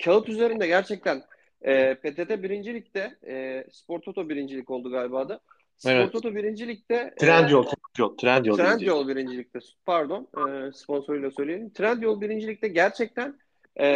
kağıt 0.04 0.30
üzerinde 0.30 0.68
gerçekten 0.68 1.24
e, 1.62 1.96
PTT 1.96 2.44
birincilikte, 2.44 3.16
e, 3.28 3.66
Spor 3.72 4.00
Toto 4.00 4.30
birincilik 4.30 4.70
oldu 4.70 4.92
galiba 4.92 5.30
da. 5.30 5.40
Spor 5.78 5.92
evet. 5.92 6.12
Toto 6.12 6.36
birincilikte 6.36 7.14
Trendyol, 7.20 7.66
e, 7.66 7.68
Trendyol, 7.68 8.18
Trendyol, 8.18 8.58
Trendyol 8.58 9.08
birincilikte. 9.08 9.60
Pardon, 9.86 10.28
e, 10.38 10.72
sponsoruyla 10.72 11.32
söyleyelim. 11.32 11.70
Trendyol 11.70 12.22
birincilikte 12.22 12.68
gerçekten 12.68 13.40
e, 13.80 13.88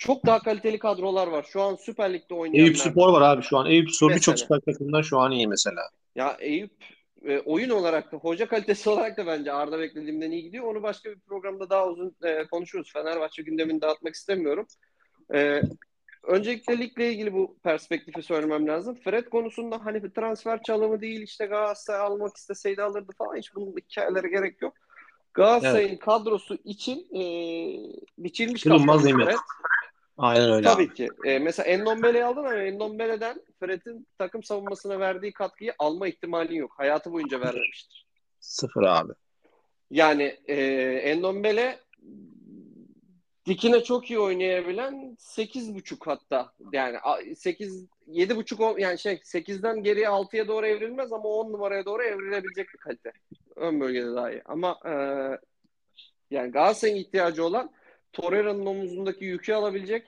çok 0.00 0.26
daha 0.26 0.38
kaliteli 0.38 0.78
kadrolar 0.78 1.26
var. 1.26 1.46
Şu 1.52 1.62
an 1.62 1.76
Süper 1.76 2.12
Lig'de 2.12 2.34
oynayanlar. 2.34 2.68
Eyüp 2.68 2.78
Spor 2.78 3.12
var 3.12 3.22
abi 3.22 3.42
şu 3.42 3.58
an. 3.58 3.66
Eyüp 3.66 3.90
Spor 3.90 4.10
birçok 4.10 4.38
süper 4.38 4.60
takımdan 4.60 5.02
şu 5.02 5.18
an 5.18 5.32
iyi 5.32 5.48
mesela. 5.48 5.82
Ya 6.14 6.36
Eyüp 6.40 6.72
e, 7.24 7.38
oyun 7.38 7.70
olarak 7.70 8.12
da 8.12 8.16
hoca 8.16 8.48
kalitesi 8.48 8.90
olarak 8.90 9.16
da 9.16 9.26
bence 9.26 9.52
Arda 9.52 9.78
beklediğimden 9.78 10.30
iyi 10.30 10.42
gidiyor. 10.42 10.64
Onu 10.64 10.82
başka 10.82 11.10
bir 11.10 11.20
programda 11.20 11.70
daha 11.70 11.86
uzun 11.88 12.16
e, 12.22 12.46
konuşuruz. 12.46 12.92
Fenerbahçe 12.92 13.42
gündemini 13.42 13.80
dağıtmak 13.80 14.14
istemiyorum. 14.14 14.66
E, 15.34 15.62
öncelikle 16.22 16.78
ligle 16.78 17.12
ilgili 17.12 17.32
bu 17.32 17.58
perspektifi 17.62 18.22
söylemem 18.22 18.66
lazım. 18.66 18.94
Fred 19.04 19.24
konusunda 19.24 19.84
hani 19.84 20.12
transfer 20.12 20.62
çalımı 20.62 21.00
değil 21.00 21.22
işte 21.22 21.46
Galatasaray 21.46 22.00
almak 22.00 22.36
isteseydi 22.36 22.82
alırdı 22.82 23.12
falan 23.18 23.36
hiç 23.36 23.54
bunun 23.54 23.76
hikayelere 23.76 24.28
gerek 24.28 24.62
yok. 24.62 24.74
Galatasaray'ın 25.34 25.88
evet. 25.88 26.00
kadrosu 26.00 26.58
için 26.64 26.98
e, 27.14 27.22
biçilmiş 28.18 28.64
Fred. 29.24 29.36
Aynen 30.20 30.52
öyle. 30.52 30.68
Tabii 30.68 30.82
abi. 30.82 30.94
ki. 30.94 31.08
E, 31.24 31.38
mesela 31.38 31.66
Endombele'yi 31.66 32.24
aldın 32.24 32.44
ama 32.44 32.54
Endombele'den 32.54 33.42
Fred'in 33.60 34.06
takım 34.18 34.42
savunmasına 34.42 35.00
verdiği 35.00 35.32
katkıyı 35.32 35.74
alma 35.78 36.08
ihtimalin 36.08 36.54
yok. 36.54 36.72
Hayatı 36.76 37.12
boyunca 37.12 37.40
vermemiştir. 37.40 38.06
Sıfır 38.40 38.82
abi. 38.82 39.12
Yani 39.90 40.36
e, 40.46 40.54
Endombele 41.04 41.78
dikine 43.46 43.84
çok 43.84 44.10
iyi 44.10 44.18
oynayabilen 44.18 45.16
8.5 45.18 45.96
hatta. 46.06 46.52
Yani 46.72 46.96
8 47.36 47.86
7.5 48.08 48.80
yani 48.80 48.98
şey 48.98 49.14
8'den 49.14 49.82
geriye 49.82 50.06
6'ya 50.06 50.48
doğru 50.48 50.66
evrilmez 50.66 51.12
ama 51.12 51.28
10 51.28 51.52
numaraya 51.52 51.84
doğru 51.84 52.02
evrilebilecek 52.02 52.68
bir 52.74 52.78
kalite. 52.78 53.12
Ön 53.56 53.80
bölgede 53.80 54.14
daha 54.14 54.30
iyi. 54.32 54.42
Ama 54.44 54.78
e, 54.86 54.92
Yani 56.30 56.50
Galatasaray'ın 56.50 56.96
ihtiyacı 56.96 57.44
olan 57.44 57.70
Torreira'nın 58.12 58.66
omuzundaki 58.66 59.24
yükü 59.24 59.52
alabilecek 59.52 60.06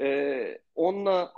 e, 0.00 0.58
onunla 0.74 1.32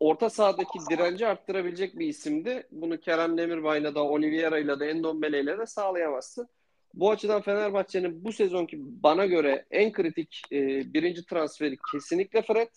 orta 0.00 0.30
sahadaki 0.30 0.78
direnci 0.90 1.26
arttırabilecek 1.26 1.98
bir 1.98 2.06
isimdi. 2.06 2.66
Bunu 2.70 3.00
Kerem 3.00 3.38
Demirbay'la 3.38 3.94
da 3.94 4.04
Oliveira'yla 4.04 4.80
da 4.80 4.86
Endombele'yle 4.86 5.58
de 5.58 5.66
sağlayamazsın. 5.66 6.48
Bu 6.94 7.10
açıdan 7.10 7.42
Fenerbahçe'nin 7.42 8.24
bu 8.24 8.32
sezonki 8.32 8.76
bana 8.80 9.26
göre 9.26 9.66
en 9.70 9.92
kritik 9.92 10.42
e, 10.52 10.58
birinci 10.94 11.26
transferi 11.26 11.76
kesinlikle 11.92 12.42
Fred. 12.42 12.68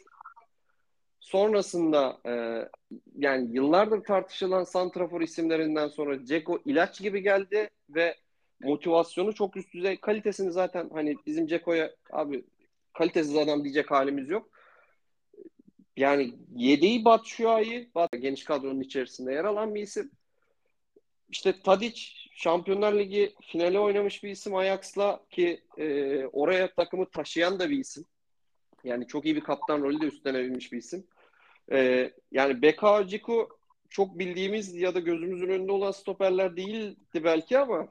Sonrasında 1.19 2.17
e, 2.25 2.33
yani 3.17 3.55
yıllardır 3.55 4.03
tartışılan 4.03 4.63
santrafor 4.63 5.21
isimlerinden 5.21 5.88
sonra 5.88 6.25
Ceko 6.25 6.59
ilaç 6.65 7.01
gibi 7.01 7.21
geldi 7.21 7.69
ve 7.89 8.15
motivasyonu 8.63 9.34
çok 9.34 9.58
üst 9.58 9.73
düzey. 9.73 9.97
Kalitesini 9.97 10.52
zaten 10.52 10.89
hani 10.93 11.15
bizim 11.26 11.47
Ceko'ya 11.47 11.95
abi 12.12 12.43
kalitesiz 12.93 13.38
adam 13.38 13.63
diyecek 13.63 13.91
halimiz 13.91 14.30
yok. 14.30 14.49
Yani 15.97 16.34
yedeği 16.56 17.06
Batshuayi, 17.06 17.89
Bat 17.95 18.10
geniş 18.19 18.43
kadronun 18.43 18.82
içerisinde 18.82 19.34
yer 19.34 19.45
alan 19.45 19.76
bir 19.76 19.82
isim. 19.82 20.12
İşte 21.30 21.62
Tadic 21.62 22.02
Şampiyonlar 22.36 22.93
Ligi 22.93 23.36
finali 23.41 23.80
oynamış 23.80 24.23
bir 24.23 24.30
isim 24.30 24.56
Ajax'la 24.56 25.23
ki 25.30 25.63
e, 25.78 26.26
oraya 26.26 26.73
takımı 26.73 27.10
taşıyan 27.10 27.60
da 27.60 27.69
bir 27.69 27.78
isim. 27.78 28.06
Yani 28.84 29.08
çok 29.08 29.26
iyi 29.26 29.36
bir 29.36 29.41
kaptan 29.41 29.82
rolü 29.82 30.02
de 30.02 30.06
üstlenebilmiş 30.06 30.71
bir 30.71 30.78
isim. 30.78 31.08
E, 31.71 32.12
yani 32.32 32.62
Beka 32.62 33.08
Ciku 33.08 33.49
çok 33.89 34.19
bildiğimiz 34.19 34.76
ya 34.76 34.95
da 34.95 34.99
gözümüzün 34.99 35.49
önünde 35.49 35.71
olan 35.71 35.91
stoperler 35.91 36.58
değildi 36.58 37.23
belki 37.23 37.60
ama 37.60 37.88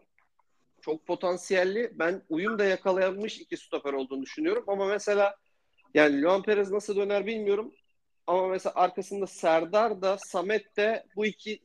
çok 0.83 1.07
potansiyelli. 1.07 1.91
Ben 1.95 2.23
uyum 2.29 2.59
da 2.59 2.65
yakalayamış 2.65 3.41
iki 3.41 3.57
stoper 3.57 3.93
olduğunu 3.93 4.23
düşünüyorum. 4.23 4.65
Ama 4.67 4.87
mesela 4.87 5.37
yani 5.95 6.23
Luan 6.23 6.43
Perez 6.43 6.71
nasıl 6.71 6.97
döner 6.97 7.27
bilmiyorum. 7.27 7.75
Ama 8.27 8.49
mesela 8.49 8.73
arkasında 8.75 9.27
Serdar 9.27 10.03
da 10.03 10.17
Samet 10.19 10.77
de 10.77 11.07
bu 11.17 11.27
iki 11.27 11.61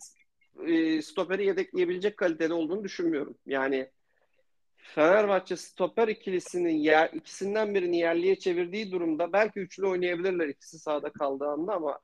e, 0.67 1.01
stoperi 1.01 1.45
yedekleyebilecek 1.45 2.17
kalitede 2.17 2.53
olduğunu 2.53 2.83
düşünmüyorum. 2.83 3.37
Yani 3.45 3.89
Fenerbahçe 4.77 5.55
stoper 5.55 6.07
ikilisinin 6.07 6.77
yer, 6.77 7.09
ikisinden 7.13 7.75
birini 7.75 7.97
yerliye 7.97 8.39
çevirdiği 8.39 8.91
durumda 8.91 9.33
belki 9.33 9.59
üçlü 9.59 9.87
oynayabilirler 9.87 10.47
ikisi 10.47 10.79
sahada 10.79 11.11
kaldığı 11.11 11.47
anda 11.47 11.73
ama 11.73 11.99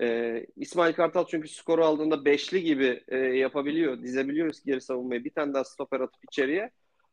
e, 0.00 0.46
İsmail 0.56 0.92
Kartal 0.92 1.26
çünkü 1.26 1.48
skoru 1.48 1.84
aldığında 1.84 2.24
beşli 2.24 2.62
gibi 2.62 3.04
e, 3.08 3.16
yapabiliyor. 3.16 4.02
Dizebiliyoruz 4.02 4.64
geri 4.64 4.80
savunmayı. 4.80 5.24
Bir 5.24 5.30
tane 5.30 5.54
daha 5.54 5.64
stoper 5.64 6.00
atıp 6.00 6.24
içeriye. 6.24 6.70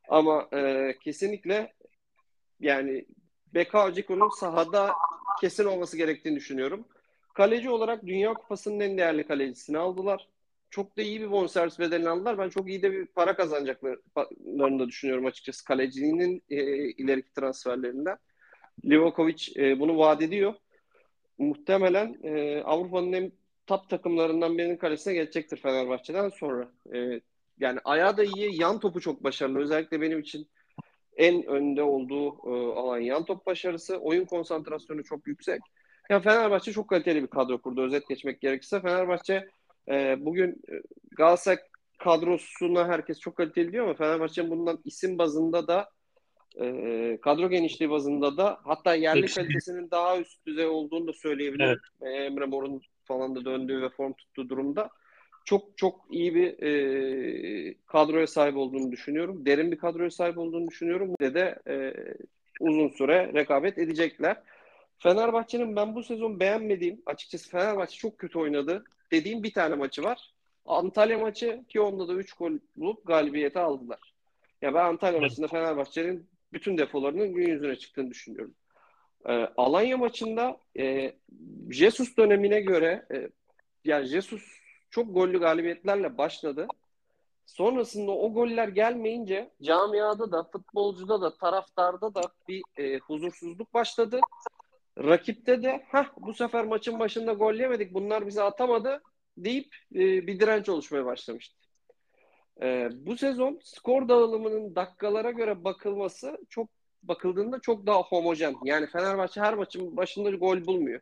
Ama 0.10 0.47
e, 0.53 0.93
kesinlikle 1.03 1.73
yani 2.60 3.06
Beka 3.53 3.82
Aciko'nun 3.82 4.30
sahada 4.30 4.93
kesin 5.41 5.65
olması 5.65 5.97
gerektiğini 5.97 6.36
düşünüyorum. 6.36 6.86
Kaleci 7.34 7.69
olarak 7.69 8.06
Dünya 8.06 8.34
Kupası'nın 8.34 8.80
en 8.80 8.97
değerli 8.97 9.27
kalecisini 9.27 9.77
aldılar. 9.77 10.27
Çok 10.69 10.97
da 10.97 11.01
iyi 11.01 11.21
bir 11.21 11.32
bonservis 11.32 11.80
bedelini 11.80 12.10
aldılar. 12.10 12.38
Ben 12.38 12.49
çok 12.49 12.69
iyi 12.69 12.82
de 12.82 12.91
bir 12.91 13.06
para 13.06 13.36
kazanacaklarını 13.36 14.80
da 14.80 14.88
düşünüyorum 14.88 15.25
açıkçası 15.25 15.65
kalecinin 15.65 16.43
e, 16.49 16.89
ileriki 16.89 17.34
transferlerinden. 17.34 18.17
Livakovic 18.86 19.53
e, 19.56 19.80
bunu 19.80 19.97
vaat 19.97 20.21
ediyor 20.21 20.53
muhtemelen 21.38 22.17
e, 22.23 22.62
Avrupa'nın 22.62 23.13
en 23.13 23.32
top 23.67 23.89
takımlarından 23.89 24.58
birinin 24.58 24.78
kalesine 24.78 25.13
geçecektir 25.13 25.58
Fenerbahçe'den 25.58 26.30
sonra. 26.30 26.71
E, 26.93 27.21
yani 27.60 27.80
ayağı 27.84 28.17
da 28.17 28.23
iyi, 28.23 28.62
yan 28.62 28.80
topu 28.80 29.02
çok 29.02 29.23
başarılı. 29.23 29.60
Özellikle 29.60 30.02
benim 30.02 30.19
için 30.19 30.47
en 31.17 31.45
önde 31.45 31.84
olduğu 31.84 32.28
e, 32.30 32.73
alan 32.73 33.00
yan 33.00 33.26
top 33.26 33.45
başarısı. 33.45 33.97
Oyun 33.97 34.26
konsantrasyonu 34.26 35.04
çok 35.04 35.28
yüksek. 35.28 35.62
Yani 36.10 36.23
Fenerbahçe 36.23 36.71
çok 36.71 36.89
kaliteli 36.89 37.23
bir 37.23 37.28
kadro 37.28 37.62
kurdu. 37.62 37.82
Özet 37.82 38.10
geçmek 38.10 38.41
gerekirse 38.41 38.82
Fenerbahçe 38.82 39.50
e, 39.89 40.26
bugün 40.26 40.52
e, 40.52 40.73
Galatasaray 41.12 41.58
kadrosuna 41.97 42.88
herkes 42.88 43.19
çok 43.19 43.36
kaliteli 43.36 43.71
diyor 43.71 43.86
ama 43.86 43.93
Fenerbahçe'nin 43.93 44.52
bundan 44.52 44.80
isim 44.86 45.17
bazında 45.17 45.67
da 45.67 45.89
e, 46.60 47.17
kadro 47.22 47.50
genişliği 47.50 47.89
bazında 47.89 48.38
da 48.38 48.60
hatta 48.63 48.96
yerli 48.96 49.22
Peki. 49.22 49.36
kalitesinin 49.36 49.91
daha 49.91 50.20
üst 50.20 50.46
düzey 50.46 50.65
olduğunu 50.65 51.08
da 51.08 51.13
söyleyebilirim. 51.13 51.80
Evet. 52.02 52.15
Emre 52.15 52.46
Mor'un 52.46 52.82
falan 53.06 53.36
da 53.36 53.46
döndüğü 53.46 53.82
ve 53.82 53.89
form 53.89 54.13
tuttuğu 54.13 54.50
durumda 54.50 54.89
çok 55.48 55.78
çok 55.78 56.06
iyi 56.10 56.36
bir 56.36 56.63
e, 56.63 57.76
kadroya 57.86 58.28
sahip 58.28 58.58
olduğunu 58.58 58.91
düşünüyorum. 58.91 59.46
Derin 59.46 59.72
bir 59.72 59.78
kadroya 59.78 60.12
sahip 60.12 60.38
olduğunu 60.38 60.67
düşünüyorum. 60.67 61.15
Bir 61.22 61.34
de 61.34 61.60
e, 61.67 61.93
uzun 62.60 62.89
süre 62.89 63.34
rekabet 63.34 63.78
edecekler. 63.78 64.41
Fenerbahçe'nin 65.00 65.76
ben 65.76 65.96
bu 65.96 66.04
sezon 66.04 66.39
beğenmediğim, 66.39 67.02
açıkçası 67.06 67.50
Fenerbahçe 67.50 67.98
çok 67.98 68.17
kötü 68.17 68.39
oynadı 68.39 68.84
dediğim 69.12 69.43
bir 69.43 69.54
tane 69.54 69.76
maçı 69.76 70.04
var. 70.04 70.34
Antalya 70.65 71.20
maçı 71.20 71.63
ki 71.70 71.82
onda 71.82 72.08
da 72.08 72.13
3 72.13 72.34
gol 72.34 72.52
bulup 72.76 73.08
galibiyeti 73.08 73.60
aldılar. 73.60 74.13
Ya 74.62 74.74
ben 74.74 74.86
Antalya 74.86 75.20
evet. 75.20 75.30
maçında 75.30 75.48
Fenerbahçe'nin 75.48 76.28
bütün 76.53 76.77
defolarının 76.77 77.33
gün 77.33 77.47
yüzüne 77.47 77.75
çıktığını 77.75 78.12
düşünüyorum. 78.12 78.55
E, 79.25 79.33
Alanya 79.57 79.97
maçında 79.97 80.57
e, 80.79 81.15
Jesus 81.69 82.17
dönemine 82.17 82.62
göre 82.62 83.05
e, 83.13 83.29
yani 83.86 84.05
Jesus 84.05 84.43
çok 84.89 85.13
gollü 85.13 85.39
galibiyetlerle 85.39 86.17
başladı. 86.17 86.67
Sonrasında 87.45 88.12
o 88.12 88.33
goller 88.33 88.67
gelmeyince 88.67 89.51
camiada 89.62 90.31
da, 90.31 90.43
futbolcuda 90.43 91.21
da, 91.21 91.38
taraftarda 91.38 92.15
da 92.15 92.21
bir 92.47 92.63
e, 92.77 92.99
huzursuzluk 92.99 93.73
başladı. 93.73 94.19
Rakipte 94.97 95.63
de 95.63 95.86
ha 95.91 96.05
bu 96.17 96.33
sefer 96.33 96.65
maçın 96.65 96.99
başında 96.99 97.33
gol 97.33 97.53
yemedik 97.53 97.93
bunlar 97.93 98.27
bize 98.27 98.43
atamadı 98.43 99.01
deyip 99.38 99.75
e, 99.95 100.27
bir 100.27 100.39
direnç 100.39 100.69
oluşmaya 100.69 101.05
başlamıştı. 101.05 101.66
E, 102.62 102.89
bu 103.06 103.17
sezon 103.17 103.60
skor 103.63 104.08
dağılımının 104.10 104.76
dakikalara 104.76 105.32
göre 105.32 105.63
bakılması 105.63 106.38
çok 106.50 106.70
bakıldığında 107.04 107.60
çok 107.60 107.86
daha 107.88 108.02
homojen. 108.02 108.56
Yani 108.63 108.88
Fenerbahçe 108.88 109.41
her 109.41 109.54
maçın 109.54 109.98
başında 109.98 110.30
gol 110.30 110.65
bulmuyor. 110.65 111.02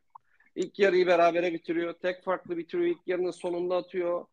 İlk 0.55 0.79
yarıyı 0.79 1.07
berabere 1.07 1.53
bitiriyor. 1.53 1.93
Tek 1.93 2.23
farklı 2.23 2.57
bitiriyor. 2.57 2.87
İlk 2.87 3.07
yarının 3.07 3.31
sonunda 3.31 3.75
atıyor. 3.75 4.25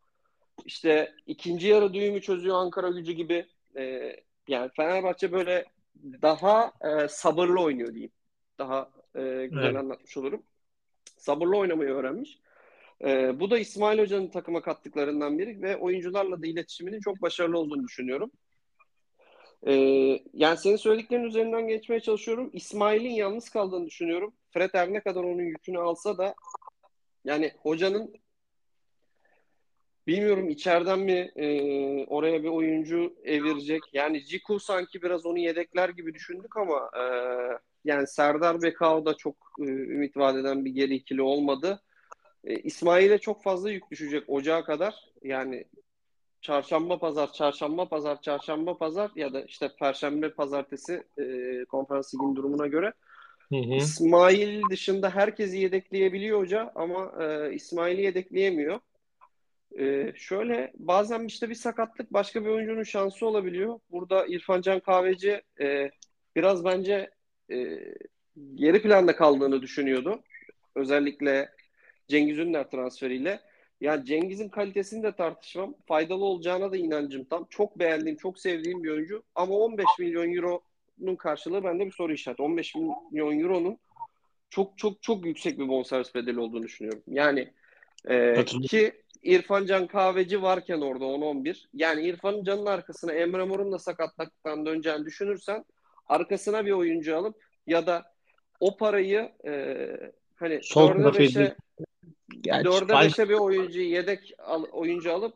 İşte 0.65 1.15
ikinci 1.27 1.69
yarı 1.69 1.95
düğümü 1.95 2.21
çözüyor 2.21 2.57
Ankara 2.57 2.89
gücü 2.89 3.13
gibi. 3.13 3.47
E, 3.77 4.17
yani 4.49 4.71
Fenerbahçe 4.77 5.33
böyle 5.33 5.65
daha 6.23 6.73
e, 6.81 7.09
sabırlı 7.09 7.61
oynuyor 7.61 7.93
diyeyim. 7.95 8.13
Daha 8.59 8.91
e, 9.15 9.47
güzel 9.47 9.65
evet. 9.65 9.77
anlatmış 9.77 10.17
olurum. 10.17 10.43
Sabırlı 11.17 11.57
oynamayı 11.57 11.91
öğrenmiş. 11.91 12.39
E, 13.05 13.41
bu 13.41 13.51
da 13.51 13.59
İsmail 13.59 13.99
Hoca'nın 13.99 14.29
takıma 14.29 14.63
kattıklarından 14.63 15.39
biri 15.39 15.63
ve 15.63 15.77
oyuncularla 15.77 16.43
da 16.43 16.47
iletişiminin 16.47 17.01
çok 17.01 17.23
başarılı 17.23 17.59
olduğunu 17.59 17.85
düşünüyorum. 17.85 18.31
E, 19.67 19.73
yani 20.35 20.57
senin 20.57 20.77
söylediklerin 20.77 21.25
üzerinden 21.25 21.69
geçmeye 21.69 22.01
çalışıyorum. 22.01 22.51
İsmail'in 22.53 23.11
yalnız 23.11 23.51
kaldığını 23.51 23.87
düşünüyorum. 23.87 24.35
Fred 24.51 24.71
her 24.73 24.93
ne 24.93 25.01
kadar 25.01 25.25
onun 25.25 25.43
yükünü 25.43 25.79
alsa 25.79 26.19
da 26.19 26.35
yani 27.25 27.53
hocanın 27.59 28.15
bilmiyorum 30.07 30.49
içeriden 30.49 30.99
mi 30.99 31.33
e, 31.37 31.47
oraya 32.07 32.43
bir 32.43 32.49
oyuncu 32.49 33.15
evirecek. 33.25 33.83
Yani 33.93 34.25
Ciku 34.25 34.61
sanki 34.61 35.03
biraz 35.03 35.27
onu 35.27 35.39
yedekler 35.39 35.89
gibi 35.89 36.15
düşündük 36.15 36.57
ama 36.57 36.91
e, 36.97 37.05
yani 37.85 38.07
Serdar 38.07 38.63
Bekao 38.63 39.05
da 39.05 39.15
çok 39.15 39.37
e, 39.61 39.65
ümit 39.65 40.17
vadeden 40.17 40.65
bir 40.65 40.71
geri 40.71 40.95
ikili 40.95 41.23
olmadı. 41.23 41.83
E, 42.45 42.55
İsmail'e 42.55 43.19
çok 43.19 43.43
fazla 43.43 43.71
yük 43.71 43.91
düşecek 43.91 44.25
ocağa 44.29 44.65
kadar. 44.65 44.95
Yani 45.23 45.65
çarşamba 46.41 46.99
pazar, 46.99 47.33
çarşamba 47.33 47.89
pazar, 47.89 48.21
çarşamba 48.21 48.79
pazar 48.79 49.11
ya 49.17 49.33
da 49.33 49.43
işte 49.45 49.71
perşembe 49.79 50.31
pazartesi 50.31 51.03
e, 51.19 51.25
konferans 51.65 52.15
ligin 52.15 52.37
durumuna 52.37 52.67
göre. 52.67 52.93
Hı 53.49 53.57
hı. 53.57 53.75
İsmail 53.75 54.63
dışında 54.71 55.11
herkesi 55.11 55.59
yedekleyebiliyor 55.59 56.39
hoca 56.39 56.73
ama 56.75 57.13
e, 57.25 57.55
İsmail'i 57.55 58.03
yedekleyemiyor. 58.03 58.81
E, 59.79 60.13
şöyle 60.17 60.73
bazen 60.75 61.25
işte 61.25 61.49
bir 61.49 61.55
sakatlık 61.55 62.13
başka 62.13 62.45
bir 62.45 62.51
oyuncunun 62.51 62.83
şansı 62.83 63.27
olabiliyor. 63.27 63.79
Burada 63.91 64.27
İrfan 64.27 64.61
Can 64.61 64.81
Kahveci 64.81 65.43
e, 65.61 65.91
biraz 66.37 66.65
bence 66.65 67.11
e, 67.51 67.57
geri 68.55 68.83
planda 68.83 69.17
kaldığını 69.17 69.63
düşünüyordu. 69.63 70.23
Özellikle 70.75 71.49
Cengiz 72.13 72.39
Ünder 72.39 72.71
transferiyle. 72.71 73.41
Yani 73.81 74.05
Cengiz'in 74.05 74.49
kalitesini 74.49 75.03
de 75.03 75.13
tartışmam. 75.13 75.75
Faydalı 75.87 76.25
olacağına 76.25 76.73
da 76.73 76.77
inancım 76.77 77.25
tam. 77.25 77.47
Çok 77.51 77.79
beğendiğim, 77.79 78.17
çok 78.17 78.39
sevdiğim 78.39 78.85
bir 78.85 78.91
oyuncu. 78.91 79.23
Ama 79.35 79.55
15 79.55 79.87
milyon 79.99 80.35
euronun 80.35 81.17
karşılığı 81.17 81.65
bende 81.65 81.87
bir 81.87 81.91
soru 81.91 82.13
işareti. 82.13 82.43
15 82.43 82.75
milyon 82.75 83.41
euronun 83.41 83.79
çok 84.51 84.79
çok 84.79 85.03
çok 85.03 85.27
yüksek 85.27 85.59
bir 85.59 85.69
bonservis 85.69 86.15
bedeli 86.15 86.41
olduğunu 86.41 86.63
düşünüyorum. 86.63 87.03
Yani 87.07 87.53
e, 88.09 88.45
ki 88.45 88.93
İrfan 89.23 89.67
Can 89.67 89.87
Kahveci 89.87 90.43
varken 90.43 90.81
orada 90.81 91.05
10-11. 91.05 91.65
Yani 91.75 92.03
İrfan 92.03 92.45
Can'ın 92.45 92.67
arkasına 92.67 93.13
Emre 93.13 93.45
Mor'un 93.45 93.73
da 93.73 93.79
sakatlıktan 93.79 94.67
döneceğini 94.67 95.05
düşünürsen 95.05 95.65
arkasına 96.07 96.67
bir 96.67 96.73
oyuncu 96.73 97.17
alıp 97.17 97.37
ya 97.67 97.87
da 97.87 98.13
o 98.61 98.77
parayı 98.77 99.33
e, 99.47 99.77
hani 100.35 100.61
Son 100.63 100.93
4'e 100.93 101.03
profilde 101.03 101.41
5'e 101.41 101.57
Gerçi 102.41 102.69
4'e 102.69 102.93
Fal- 102.93 103.07
5'e 103.07 103.29
bir 103.29 103.35
oyuncu 103.35 103.81
yedek 103.81 104.33
al- 104.39 104.65
oyuncu 104.73 105.13
alıp 105.13 105.35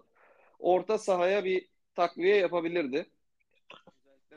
orta 0.59 0.99
sahaya 0.99 1.45
bir 1.45 1.67
takviye 1.95 2.37
yapabilirdi. 2.37 3.07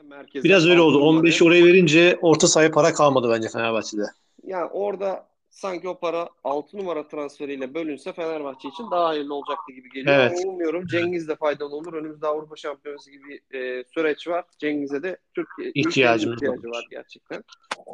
Merkeze 0.04 0.44
biraz 0.44 0.66
öyle 0.68 0.80
oldu. 0.80 0.96
Abdülhamid'e. 0.96 1.28
15'i 1.30 1.44
oraya 1.44 1.64
verince 1.66 2.18
orta 2.22 2.46
sahaya 2.46 2.70
para 2.70 2.92
kalmadı 2.92 3.30
bence 3.34 3.48
Fenerbahçe'de. 3.48 4.02
Yani 4.44 4.64
orada 4.70 5.26
sanki 5.50 5.88
o 5.88 5.98
para 5.98 6.28
6 6.44 6.78
numara 6.78 7.08
transferiyle 7.08 7.74
bölünse 7.74 8.12
Fenerbahçe 8.12 8.68
için 8.68 8.90
daha 8.90 9.08
hayırlı 9.08 9.34
olacaktı 9.34 9.72
gibi 9.72 9.90
geliyor. 9.90 10.16
Evet. 10.16 10.38
Ama 10.44 10.52
umuyorum 10.52 10.86
Cengiz 10.86 11.28
de 11.28 11.36
faydalı 11.36 11.76
olur. 11.76 11.92
Önümüzde 11.92 12.26
Avrupa 12.26 12.56
Şampiyonası 12.56 13.10
gibi 13.10 13.40
e, 13.50 13.84
süreç 13.94 14.28
var. 14.28 14.44
Cengiz'e 14.58 15.02
de 15.02 15.16
Türkiye 15.34 15.70
İhtiyacımız 15.74 16.36
ihtiyacı 16.36 16.68
var. 16.68 16.86
gerçekten. 16.90 17.44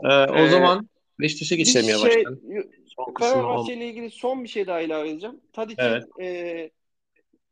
Ee, 0.05 0.09
o 0.09 0.37
Ee, 0.37 0.49
zaman 0.51 0.89
Beşiktaş'a 1.21 1.55
geçelim 1.55 1.89
yavaştan. 1.89 2.11
şey, 2.11 2.63
Son 2.97 3.15
Fenerbahçe 3.21 3.75
ile 3.75 3.89
ilgili 3.89 4.11
son 4.11 4.45
bir 4.45 4.49
şey 4.49 4.67
daha 4.67 4.81
ilave 4.81 5.11
edeceğim. 5.11 5.41
Tadic'in 5.53 5.83
Evet. 5.89 6.05
e, 6.21 6.71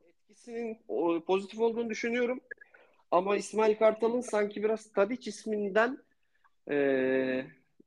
etkisinin 0.08 0.78
o, 0.88 1.20
pozitif 1.20 1.60
olduğunu 1.60 1.90
düşünüyorum. 1.90 2.40
Ama 3.10 3.36
İsmail 3.36 3.76
Kartal'ın 3.76 4.20
sanki 4.20 4.62
biraz 4.62 4.92
Tadic 4.92 5.30
isminden 5.30 5.98
e, 6.70 6.76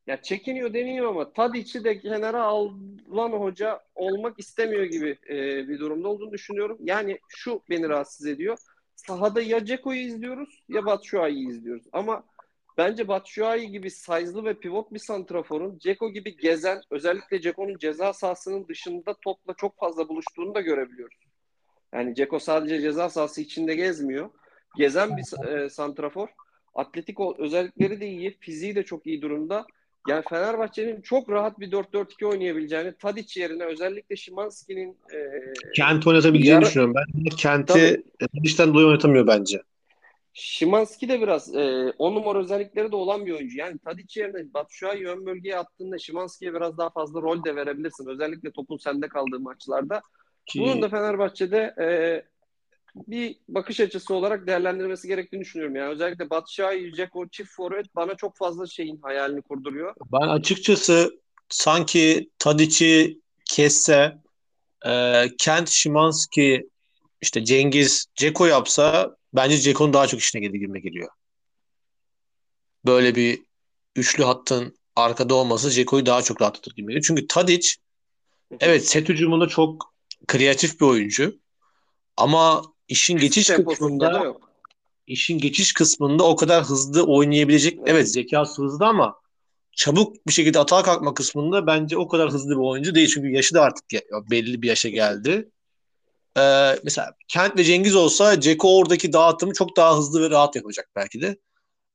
ya 0.08 0.22
çekiniyor 0.22 0.74
deniyor 0.74 1.10
ama 1.10 1.34
Tadic'i 1.34 1.84
de 1.84 1.99
kenara 1.99 2.43
alan 2.43 3.32
hoca 3.32 3.80
olmak 3.95 4.39
istemiyor 4.39 4.84
gibi 4.84 5.18
e, 5.30 5.68
bir 5.68 5.80
durumda 5.80 6.08
olduğunu 6.08 6.32
düşünüyorum. 6.32 6.78
Yani 6.82 7.20
şu 7.28 7.62
beni 7.70 7.89
rahatsız 7.89 8.28
ediyor. 8.28 8.58
Sahada 8.95 9.41
ya 9.41 9.66
Ceko'yu 9.66 9.99
izliyoruz 9.99 10.64
ya 10.70 10.86
Batshuayi'yi 10.86 11.49
izliyoruz. 11.49 11.84
Ama 11.91 12.24
bence 12.78 13.08
Batshuayi 13.08 13.72
gibi 13.72 13.92
size'lı 13.92 14.46
ve 14.46 14.54
pivot 14.60 14.94
bir 14.94 15.00
santraforun 15.00 15.78
Ceko 15.80 16.12
gibi 16.14 16.38
gezen 16.38 16.82
özellikle 16.92 17.42
Ceko'nun 17.42 17.78
ceza 17.78 18.14
sahasının 18.14 18.68
dışında 18.68 19.16
topla 19.24 19.54
çok 19.58 19.80
fazla 19.80 20.10
buluştuğunu 20.10 20.56
da 20.56 20.62
görebiliyoruz. 20.62 21.18
Yani 21.94 22.16
Ceko 22.16 22.40
sadece 22.40 22.82
ceza 22.82 23.10
sahası 23.10 23.42
içinde 23.42 23.76
gezmiyor. 23.76 24.30
Gezen 24.78 25.10
bir 25.18 25.48
e, 25.48 25.70
santrafor. 25.70 26.28
Atletik 26.76 27.18
özellikleri 27.40 28.00
de 28.02 28.08
iyi. 28.08 28.38
Fiziği 28.40 28.76
de 28.76 28.84
çok 28.84 29.08
iyi 29.08 29.22
durumda. 29.22 29.66
Yani 30.08 30.24
Fenerbahçe'nin 30.30 31.02
çok 31.02 31.30
rahat 31.30 31.60
bir 31.60 31.72
4-4-2 31.72 32.26
oynayabileceğini 32.26 32.94
Tadic 32.98 33.42
yerine 33.42 33.64
özellikle 33.64 34.16
Şimanski'nin 34.16 34.98
e, 35.14 35.18
Kent 35.76 36.08
oynatabileceğini 36.08 36.54
Yarı- 36.56 36.66
düşünüyorum 36.66 36.96
ben. 36.96 37.24
Kent'i. 37.38 38.04
Tadic'ten 38.20 38.70
dolayı 38.74 38.88
oynatamıyor 38.88 39.28
bence. 39.28 39.62
Şimanski 40.40 41.10
de 41.10 41.22
biraz 41.22 41.56
e, 41.56 41.94
on 41.98 42.16
numara 42.16 42.40
özellikleri 42.40 42.92
de 42.92 42.96
olan 42.96 43.26
bir 43.26 43.32
oyuncu. 43.32 43.58
Yani 43.58 43.78
Tadic 43.80 44.22
yerine 44.22 44.54
Batshuayi 44.54 45.08
ön 45.08 45.26
bölgeye 45.26 45.58
attığında 45.58 45.98
Şimanski'ye 45.98 46.54
biraz 46.54 46.78
daha 46.78 46.90
fazla 46.90 47.22
rol 47.22 47.44
de 47.44 47.56
verebilirsin. 47.56 48.08
Özellikle 48.08 48.52
topun 48.52 48.78
sende 48.78 49.08
kaldığı 49.08 49.40
maçlarda. 49.40 50.02
Ki 50.46 50.60
Bunun 50.60 50.82
da 50.82 50.90
Fenerbahçe'de 50.90 51.76
e, 51.82 51.88
bir 53.08 53.36
bakış 53.48 53.80
açısı 53.80 54.14
olarak 54.14 54.48
değerlendirmesi 54.48 55.08
gerektiğini 55.08 55.42
düşünüyorum. 55.42 55.76
Yani 55.76 55.90
özellikle 55.90 56.30
Batshuayi, 56.30 56.94
Dzeko 56.94 57.28
çift 57.28 57.52
forvet 57.52 57.96
bana 57.96 58.16
çok 58.16 58.38
fazla 58.38 58.68
şeyin 58.68 59.00
hayalini 59.02 59.42
kurduruyor. 59.42 59.96
ben 60.12 60.28
açıkçası 60.28 61.20
sanki 61.50 62.30
Tadic'i 62.40 63.20
kesse 63.46 64.18
e, 64.86 65.24
Kent, 65.38 65.70
Şimanski 65.70 66.70
işte 67.22 67.46
Cengiz, 67.46 68.06
Ceko 68.16 68.46
yapsa 68.46 69.16
bence 69.34 69.58
Ceko'nun 69.58 69.94
daha 69.94 70.08
çok 70.08 70.20
işine 70.20 70.42
gelir 70.42 70.60
gibi 70.60 70.82
geliyor. 70.82 71.10
Böyle 72.86 73.16
bir 73.16 73.40
üçlü 73.96 74.24
hattın 74.24 74.78
arkada 74.96 75.36
olması 75.36 75.72
Ceko'yu 75.72 76.06
daha 76.06 76.22
çok 76.22 76.42
rahatlatır 76.42 76.76
gibi 76.76 76.88
geliyor. 76.88 77.06
Çünkü 77.08 77.28
Tadic 77.28 77.70
evet 78.60 78.88
set 78.88 79.10
hücumunda 79.10 79.48
çok 79.48 79.94
kreatif 80.28 80.82
bir 80.82 80.86
oyuncu. 80.86 81.40
Ama 82.18 82.62
işin 82.88 83.18
geçiş 83.18 83.48
kısmında 83.48 84.24
yok. 84.24 84.52
işin 85.08 85.38
geçiş 85.38 85.74
kısmında 85.74 86.24
o 86.24 86.36
kadar 86.36 86.64
hızlı 86.64 87.04
oynayabilecek 87.04 87.80
Evet. 87.86 88.12
zekası 88.12 88.62
hızlı 88.64 88.86
ama 88.86 89.16
çabuk 89.72 90.28
bir 90.28 90.34
şekilde 90.34 90.60
atağa 90.60 90.84
kalkma 90.84 91.14
kısmında 91.14 91.68
bence 91.68 91.98
o 91.98 92.08
kadar 92.08 92.30
hızlı 92.30 92.52
bir 92.52 92.62
oyuncu 92.62 92.96
değil. 92.96 93.08
Çünkü 93.14 93.30
yaşı 93.30 93.56
da 93.56 93.62
artık 93.62 93.86
belli 94.32 94.62
bir 94.62 94.68
yaşa 94.68 94.90
geldi. 94.90 95.50
Ee, 96.38 96.80
mesela 96.84 97.14
Kent 97.28 97.58
ve 97.58 97.64
Cengiz 97.64 97.96
olsa 97.96 98.40
Ceko 98.40 98.78
oradaki 98.78 99.14
dağıtımı 99.14 99.54
çok 99.54 99.78
daha 99.78 99.98
hızlı 99.98 100.22
ve 100.22 100.30
rahat 100.30 100.56
yapacak 100.56 100.90
belki 100.96 101.22
de. 101.22 101.38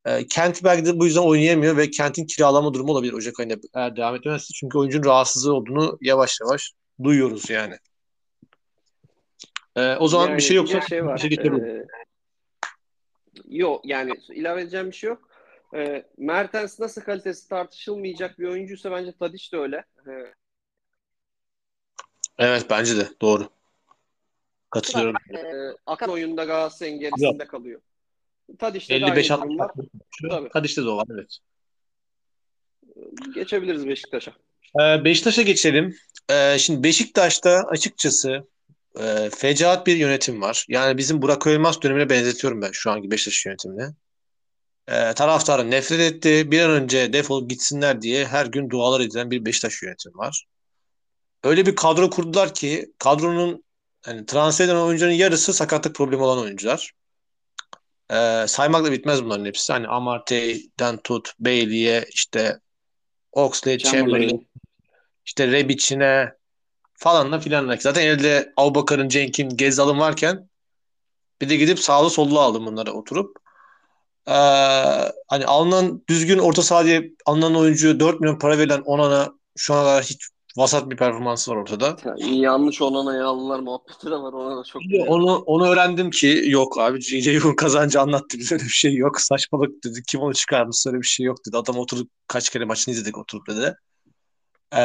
Ee, 0.06 0.26
Kent 0.26 0.64
belki 0.64 0.86
de 0.86 0.98
bu 0.98 1.06
yüzden 1.06 1.20
oynayamıyor 1.20 1.76
ve 1.76 1.90
Kent'in 1.90 2.26
kiralama 2.26 2.74
durumu 2.74 2.92
olabilir 2.92 3.12
Ocak 3.12 3.40
ayında 3.40 3.54
eğer 3.74 3.96
devam 3.96 4.14
etmezse. 4.14 4.54
Çünkü 4.54 4.78
oyuncunun 4.78 5.04
rahatsızlığı 5.04 5.54
olduğunu 5.54 5.98
yavaş 6.00 6.40
yavaş 6.40 6.72
duyuyoruz 7.02 7.50
yani. 7.50 7.76
Ee, 9.76 9.96
o 9.96 10.08
zaman 10.08 10.28
Yani 10.28 10.36
bir 10.36 10.42
şey 10.42 10.56
yoksa 10.56 10.80
şey 10.80 11.04
var. 11.04 11.16
bir 11.16 11.20
şey 11.20 11.30
geçelim. 11.30 11.64
e, 11.64 11.86
yok 13.48 13.80
yani 13.84 14.12
ilave 14.28 14.60
edeceğim 14.62 14.86
bir 14.86 14.96
şey 14.96 15.08
yok. 15.08 15.28
E, 15.74 16.06
Mertens 16.18 16.80
nasıl 16.80 17.00
kalitesi 17.00 17.48
tartışılmayacak 17.48 18.38
bir 18.38 18.48
oyuncuysa 18.48 18.90
bence 18.90 19.12
Tadic 19.12 19.52
de 19.52 19.56
öyle. 19.60 19.76
E, 19.76 20.12
Evet 22.38 22.66
bence 22.70 22.96
de 22.96 23.08
doğru. 23.20 23.48
Katılıyorum. 24.72 25.16
e, 25.30 25.38
aklı 25.86 26.12
oyunda 26.12 26.44
Galatasaray'ın 26.44 27.00
gerisinde 27.00 27.46
kalıyor. 27.46 27.80
De 28.60 28.66
aynı 28.66 28.76
55 28.76 29.30
durum 29.30 29.58
var. 29.58 29.70
60 29.70 29.86
Tabii. 30.30 30.48
Tadic'te 30.48 30.82
de 30.82 30.88
o 30.88 30.96
var 30.96 31.06
evet. 31.14 31.38
Geçebiliriz 33.34 33.88
Beşiktaş'a. 33.88 34.32
Ee, 34.80 35.04
Beşiktaş'a 35.04 35.42
geçelim. 35.42 35.96
Ee, 36.30 36.58
şimdi 36.58 36.82
Beşiktaş'ta 36.82 37.64
açıkçası 37.68 38.48
e, 39.00 39.30
fecaat 39.36 39.86
bir 39.86 39.96
yönetim 39.96 40.42
var. 40.42 40.66
Yani 40.68 40.98
bizim 40.98 41.22
Burak 41.22 41.46
Elmas 41.46 41.82
dönemine 41.82 42.10
benzetiyorum 42.10 42.62
ben 42.62 42.70
şu 42.72 42.90
anki 42.90 43.10
Beşiktaş 43.10 43.46
yönetimine. 43.46 43.88
Ee, 44.88 45.12
taraftarı 45.12 45.70
nefret 45.70 46.00
etti. 46.00 46.50
Bir 46.50 46.60
an 46.60 46.70
önce 46.70 47.12
defolup 47.12 47.50
gitsinler 47.50 48.02
diye 48.02 48.26
her 48.26 48.46
gün 48.46 48.70
dualar 48.70 49.00
edilen 49.00 49.30
bir 49.30 49.44
Beşiktaş 49.44 49.82
yönetimi 49.82 50.16
var. 50.16 50.44
Öyle 51.44 51.66
bir 51.66 51.76
kadro 51.76 52.10
kurdular 52.10 52.54
ki 52.54 52.92
kadronun 52.98 53.64
hani 54.02 54.26
transfer 54.26 54.64
edilen 54.64 54.80
oyuncuların 54.80 55.14
yarısı 55.14 55.52
sakatlık 55.52 55.94
problemi 55.94 56.22
olan 56.22 56.38
oyuncular. 56.38 56.92
Ee, 58.10 58.44
saymakla 58.48 58.92
bitmez 58.92 59.24
bunların 59.24 59.44
hepsi. 59.44 59.72
Hani 59.72 59.88
Amartey'den 59.88 60.96
tut, 60.96 61.32
Bailey'e 61.38 62.04
işte 62.12 62.60
Oxlade, 63.32 63.78
Chamberlain, 63.78 64.48
işte 65.26 65.46
Rebic'ine 65.46 66.32
falanla 66.94 67.40
filanla. 67.40 67.76
Zaten 67.76 68.02
elde 68.02 68.52
Abubakar'ın, 68.56 69.08
Cenk'in, 69.08 69.48
Gezzal'ın 69.48 69.98
varken 69.98 70.48
bir 71.40 71.48
de 71.48 71.56
gidip 71.56 71.80
sağlı 71.80 72.10
sollu 72.10 72.40
aldım 72.40 72.66
bunları 72.66 72.92
oturup. 72.92 73.36
Ee, 74.28 74.32
hani 75.28 75.46
alınan 75.46 76.04
düzgün 76.08 76.38
orta 76.38 76.62
saha 76.62 76.84
diye 76.84 77.10
alınan 77.26 77.56
oyuncuya 77.56 78.00
4 78.00 78.20
milyon 78.20 78.38
para 78.38 78.58
verilen 78.58 78.80
Onana 78.80 79.32
şu 79.56 79.74
ana 79.74 79.82
kadar 79.82 80.04
hiç 80.04 80.28
vasat 80.56 80.90
bir 80.90 80.96
performansı 80.96 81.50
var 81.50 81.56
ortada. 81.56 81.96
Ya, 82.04 82.14
yanlış 82.18 82.82
Onana'yı 82.82 83.24
aldılar 83.24 83.60
muhabbeti 83.60 84.06
de 84.06 84.16
var. 84.16 84.32
Ona 84.32 84.56
da 84.56 84.64
çok 84.64 84.82
Onu, 85.08 85.36
onu 85.36 85.68
öğrendim 85.68 86.10
ki 86.10 86.42
yok 86.46 86.78
abi 86.78 87.00
Ceyhun 87.00 87.54
kazancı 87.54 88.00
anlattı 88.00 88.38
bize 88.38 88.54
öyle 88.54 88.64
bir 88.64 88.68
şey 88.68 88.94
yok. 88.94 89.20
Saçmalık 89.20 89.84
dedi. 89.84 90.02
Kim 90.08 90.20
onu 90.20 90.34
çıkarmış 90.34 90.84
öyle 90.86 90.98
bir 90.98 91.06
şey 91.06 91.26
yok 91.26 91.38
dedi. 91.46 91.56
Adam 91.56 91.78
oturup 91.78 92.10
kaç 92.26 92.50
kere 92.50 92.64
maçını 92.64 92.94
izledik 92.94 93.18
oturup 93.18 93.48
dedi. 93.48 93.74
Ee, 94.72 94.80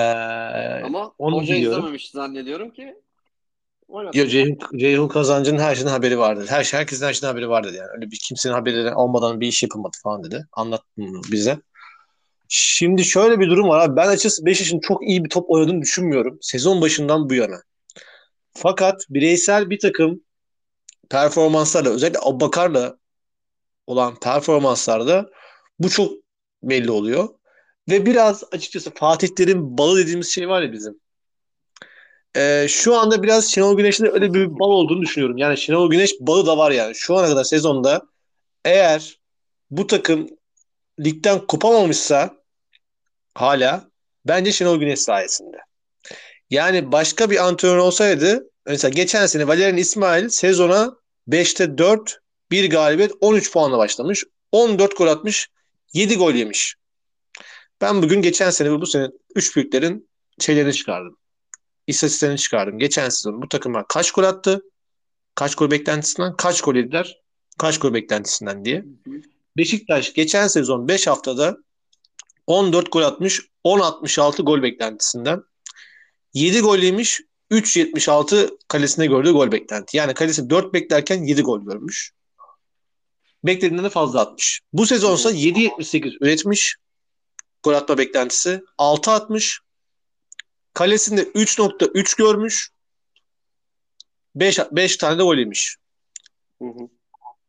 Ama 0.84 1.12
onu 1.18 1.36
hoca 1.36 1.56
biliyorum. 1.56 1.80
izlememiş 1.80 2.12
zannediyorum 2.12 2.72
ki. 2.72 2.96
Ceyhun, 4.78 5.08
Kazancı'nın 5.08 5.60
her 5.60 5.76
şeyden 5.76 5.92
haberi 5.92 6.20
vardı. 6.20 6.46
Her 6.50 6.64
şey, 6.64 6.80
herkesin 6.80 7.06
her 7.06 7.14
şeyden 7.14 7.28
haberi 7.28 7.50
vardı 7.50 7.74
yani. 7.74 7.88
Öyle 7.96 8.12
bir 8.12 8.20
kimsenin 8.28 8.54
haberi 8.54 8.96
olmadan 8.96 9.42
bir 9.42 9.48
iş 9.48 9.64
yapılmadı 9.64 9.98
falan 10.04 10.24
dedi. 10.24 10.46
Anlattım 10.52 11.22
bize. 11.32 11.60
Şimdi 12.50 13.06
şöyle 13.06 13.40
bir 13.40 13.50
durum 13.50 13.68
var 13.70 13.80
abi. 13.80 13.96
Ben 13.96 14.08
açıkçası 14.08 14.46
Beşiktaş'ın 14.46 14.80
çok 14.80 15.08
iyi 15.08 15.24
bir 15.24 15.30
top 15.30 15.50
oynadığını 15.50 15.82
düşünmüyorum. 15.82 16.38
Sezon 16.42 16.82
başından 16.82 17.30
bu 17.30 17.34
yana. 17.34 17.62
Fakat 18.54 19.06
bireysel 19.10 19.70
bir 19.70 19.80
takım 19.80 20.22
performanslarla 21.10 21.90
özellikle 21.90 22.20
Abubakar'la 22.20 22.98
olan 23.88 24.20
performanslarda 24.20 25.30
bu 25.80 25.90
çok 25.90 26.14
belli 26.64 26.92
oluyor. 26.92 27.30
Ve 27.90 28.06
biraz 28.06 28.44
açıkçası 28.52 28.92
Fatih 28.94 29.28
Terim 29.28 29.78
balı 29.78 30.00
dediğimiz 30.00 30.30
şey 30.30 30.50
var 30.50 30.62
ya 30.62 30.72
bizim. 30.72 31.00
Ee, 32.36 32.66
şu 32.70 32.96
anda 32.96 33.24
biraz 33.24 33.52
Şenol 33.52 33.78
Güneş'in 33.78 34.06
de 34.06 34.10
öyle 34.10 34.34
bir 34.34 34.60
bal 34.60 34.70
olduğunu 34.70 35.02
düşünüyorum. 35.02 35.38
Yani 35.38 35.58
Şenol 35.58 35.90
Güneş 35.92 36.14
balı 36.20 36.46
da 36.48 36.58
var 36.58 36.72
yani. 36.72 36.96
Şu 36.96 37.16
ana 37.16 37.28
kadar 37.28 37.44
sezonda 37.44 38.02
eğer 38.66 39.20
bu 39.72 39.88
takım 39.88 40.30
ligden 41.00 41.48
kopamamışsa 41.48 42.38
hala 43.34 43.90
bence 44.26 44.52
Şenol 44.52 44.80
Güneş 44.80 45.00
sayesinde. 45.00 45.58
Yani 46.50 46.92
başka 46.92 47.30
bir 47.30 47.48
antrenör 47.48 47.78
olsaydı 47.78 48.50
mesela 48.66 48.92
geçen 48.94 49.26
sene 49.26 49.48
Valerian 49.48 49.78
İsmail 49.78 50.30
sezona 50.30 50.96
5'te 51.30 51.78
4, 51.78 52.20
1 52.52 52.70
galibiyet, 52.70 53.12
13 53.22 53.52
puanla 53.52 53.78
başlamış. 53.78 54.24
14 54.52 54.98
gol 54.98 55.08
atmış, 55.08 55.50
7 55.94 56.18
gol 56.18 56.34
yemiş. 56.34 56.76
Ben 57.82 58.02
bugün 58.02 58.22
geçen 58.22 58.50
sene 58.50 58.72
ve 58.72 58.82
bu 58.82 58.86
sene 58.86 59.08
3 59.36 59.56
büyüklerin 59.56 60.10
şeylerini 60.40 60.74
çıkardım. 60.74 61.18
İstatistiklerini 61.88 62.38
çıkardım. 62.38 62.80
Geçen 62.80 63.10
sezon 63.10 63.42
bu 63.42 63.48
takımlar 63.48 63.88
kaç 63.88 64.12
gol 64.12 64.24
attı? 64.24 64.62
Kaç 65.36 65.56
gol 65.56 65.72
beklentisinden? 65.72 66.36
Kaç 66.36 66.62
gol 66.62 66.76
yediler? 66.76 67.22
Kaç 67.58 67.80
gol 67.80 67.94
beklentisinden 67.94 68.66
diye. 68.66 68.86
Beşiktaş 69.58 70.14
geçen 70.14 70.48
sezon 70.48 70.88
5 70.88 71.08
haftada 71.08 71.58
14 72.48 72.92
gol 72.92 73.02
atmış, 73.02 73.42
10-66 73.66 74.42
gol 74.42 74.62
beklentisinden. 74.62 75.44
7 76.34 76.60
gol 76.60 76.78
yemiş, 76.78 77.22
3.76 77.52 78.58
kalesine 78.68 79.06
gördüğü 79.06 79.32
gol 79.32 79.52
beklenti. 79.52 79.98
Yani 79.98 80.14
kalesi 80.14 80.50
4 80.50 80.74
beklerken 80.74 81.24
7 81.24 81.42
gol 81.42 81.62
görmüş. 81.62 82.12
Beklediğinden 83.44 83.86
de 83.86 83.90
fazla 83.90 84.22
atmış. 84.22 84.62
Bu 84.74 84.86
sezonsa 84.86 85.32
7.78 85.32 86.18
üretmiş. 86.22 86.76
Gol 87.64 87.74
atma 87.74 87.98
beklentisi. 87.98 88.64
6 88.78 89.12
atmış. 89.12 89.60
Kalesinde 90.74 91.24
3.3 91.24 92.18
görmüş. 92.18 92.70
5, 94.36 94.60
5 94.72 94.98
tane 94.98 95.20
de 95.20 95.24
gol 95.24 95.38
yemiş. 95.38 95.76
Hı 96.62 96.66
hı. 96.66 96.97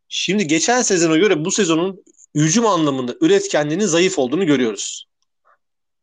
Şimdi 0.09 0.47
geçen 0.47 0.83
sezona 0.83 1.17
göre 1.17 1.45
bu 1.45 1.51
sezonun 1.51 2.05
hücum 2.35 2.67
anlamında 2.67 3.15
üretkenliğinin 3.21 3.87
zayıf 3.87 4.19
olduğunu 4.19 4.47
görüyoruz. 4.47 5.09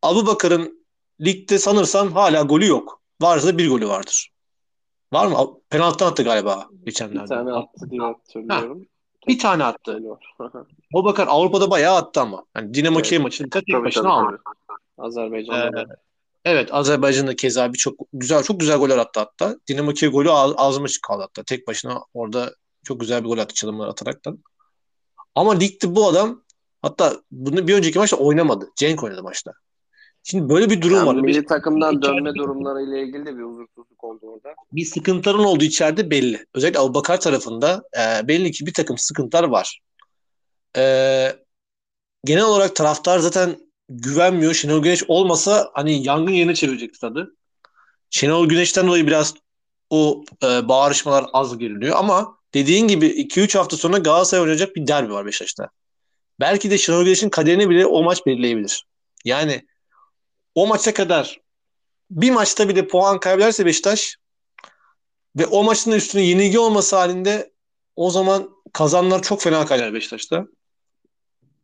Abu 0.02 0.26
Bakar'ın 0.26 0.86
ligde 1.20 1.58
sanırsam 1.58 2.12
hala 2.12 2.42
golü 2.42 2.66
yok. 2.66 3.02
Varsa 3.20 3.58
bir 3.58 3.68
golü 3.68 3.88
vardır. 3.88 4.30
Var 5.12 5.26
mı? 5.26 5.60
Penaltıdan 5.70 6.10
attı 6.10 6.22
galiba 6.22 6.68
geçenlerde. 6.84 7.22
Bir 7.22 7.28
tane 7.28 7.52
attı 7.52 7.90
diye 7.90 8.00
hatırlıyorum. 8.00 8.86
Bir 9.28 9.38
tane 9.38 9.64
attı. 9.64 10.00
Abu 10.94 11.04
Bakar 11.04 11.26
Avrupa'da 11.30 11.70
bayağı 11.70 11.96
attı 11.96 12.20
ama. 12.20 12.44
Yani 12.56 12.74
Dinamo 12.74 12.96
Evet. 12.96 13.08
Kiev 13.08 13.20
maçını 13.22 13.50
tek 13.50 13.64
Tabii, 13.72 13.84
başına 13.84 14.02
tabii, 14.02 14.12
aldı. 14.12 14.40
Azerbaycan'da. 14.98 15.80
Ee, 15.80 15.86
evet 16.44 16.74
Azerbaycan'da 16.74 17.36
keza 17.36 17.72
birçok 17.72 17.94
güzel 18.12 18.42
çok 18.42 18.60
güzel 18.60 18.78
goller 18.78 18.98
attı 18.98 19.20
hatta. 19.20 19.56
Dinamo 19.68 19.92
Kiev 19.92 20.10
golü 20.10 20.30
ağ- 20.30 20.56
ağzıma 20.56 20.88
çık 20.88 21.02
kaldı 21.02 21.22
hatta. 21.22 21.42
Tek 21.42 21.66
başına 21.66 22.00
orada 22.14 22.54
çok 22.86 23.00
güzel 23.00 23.24
bir 23.24 23.28
gol 23.28 23.38
attı 23.38 23.54
çalımlar 23.54 23.88
ataraktan. 23.88 24.38
Ama 25.34 25.54
ligde 25.54 25.94
bu 25.96 26.06
adam 26.08 26.42
hatta 26.82 27.16
bunu 27.30 27.68
bir 27.68 27.74
önceki 27.74 27.98
maçta 27.98 28.16
oynamadı. 28.16 28.68
Cenk 28.76 29.02
oynadı 29.02 29.22
maçta. 29.22 29.52
Şimdi 30.22 30.48
böyle 30.48 30.70
bir 30.70 30.82
durum 30.82 30.96
Yani 30.96 31.06
var. 31.06 31.14
milli 31.14 31.46
takımdan 31.46 31.94
İçeride- 31.94 32.02
dönme 32.16 32.34
durumlarıyla 32.34 32.98
ilgili 32.98 33.26
de 33.26 33.38
bir 33.38 33.42
huzursuzluk 33.42 34.04
oldu 34.04 34.20
orada. 34.22 34.54
bir 34.72 34.84
sıkıntıların 34.84 35.44
olduğu 35.44 35.64
içeride 35.64 36.10
belli. 36.10 36.46
Özellikle 36.54 36.80
Abubakar 36.80 37.20
tarafında 37.20 37.82
e, 37.98 38.28
belli 38.28 38.50
ki 38.52 38.66
bir 38.66 38.72
takım 38.74 38.98
sıkıntılar 38.98 39.44
var. 39.44 39.80
E, 40.76 40.82
genel 42.24 42.44
olarak 42.44 42.76
taraftar 42.76 43.18
zaten 43.18 43.56
güvenmiyor. 43.88 44.54
Şenol 44.54 44.82
Güneş 44.82 45.04
olmasa 45.08 45.70
hani 45.74 46.06
yangın 46.06 46.32
yerine 46.32 46.54
çevirecek 46.54 47.00
tadı. 47.00 47.34
Şenol 48.10 48.48
Güneş'ten 48.48 48.86
dolayı 48.86 49.06
biraz 49.06 49.34
o 49.90 50.24
e, 50.44 50.68
bağırışmalar 50.68 51.26
az 51.32 51.58
geriliyor 51.58 51.96
ama 51.96 52.38
dediğin 52.56 52.88
gibi 52.88 53.06
2-3 53.06 53.58
hafta 53.58 53.76
sonra 53.76 53.98
Galatasaray 53.98 54.42
oynayacak 54.42 54.76
bir 54.76 54.86
derbi 54.86 55.12
var 55.12 55.26
Beşiktaş'ta. 55.26 55.70
Belki 56.40 56.70
de 56.70 56.78
Şenol 56.78 57.04
Güneş'in 57.04 57.28
kaderini 57.28 57.70
bile 57.70 57.86
o 57.86 58.02
maç 58.02 58.26
belirleyebilir. 58.26 58.86
Yani 59.24 59.66
o 60.54 60.66
maça 60.66 60.94
kadar 60.94 61.40
bir 62.10 62.30
maçta 62.30 62.68
bile 62.68 62.86
puan 62.86 63.20
kaybederse 63.20 63.66
Beşiktaş 63.66 64.16
ve 65.36 65.46
o 65.46 65.64
maçın 65.64 65.92
üstüne 65.92 66.22
yenilgi 66.22 66.58
olması 66.58 66.96
halinde 66.96 67.52
o 67.96 68.10
zaman 68.10 68.50
kazanlar 68.72 69.22
çok 69.22 69.42
fena 69.42 69.66
kaynar 69.66 69.94
Beşiktaş'ta. 69.94 70.46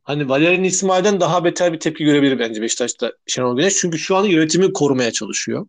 Hani 0.02 0.28
Valerian 0.28 0.64
İsmail'den 0.64 1.20
daha 1.20 1.44
beter 1.44 1.72
bir 1.72 1.80
tepki 1.80 2.04
görebilir 2.04 2.38
bence 2.38 2.62
Beşiktaş'ta 2.62 3.12
Şenol 3.26 3.56
Güneş. 3.56 3.74
Çünkü 3.76 3.98
şu 3.98 4.16
anda 4.16 4.28
yönetimi 4.28 4.72
korumaya 4.72 5.12
çalışıyor. 5.12 5.66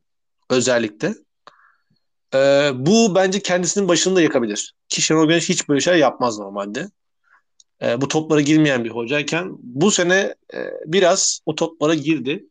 Özellikle. 0.49 1.13
Ee, 2.34 2.71
bu 2.73 3.15
bence 3.15 3.39
kendisinin 3.39 3.88
başını 3.88 4.15
da 4.15 4.21
yakabilir. 4.21 4.75
Ki 4.89 5.01
Şenol 5.01 5.27
Güneş 5.27 5.49
hiç 5.49 5.69
böyle 5.69 5.81
şey 5.81 5.99
yapmaz 5.99 6.39
normalde. 6.39 6.89
Ee, 7.81 8.01
bu 8.01 8.07
toplara 8.07 8.41
girmeyen 8.41 8.84
bir 8.84 8.89
hocayken 8.89 9.49
bu 9.59 9.91
sene 9.91 10.36
e, 10.53 10.57
biraz 10.86 11.39
o 11.45 11.55
toplara 11.55 11.93
girdi. 11.93 12.45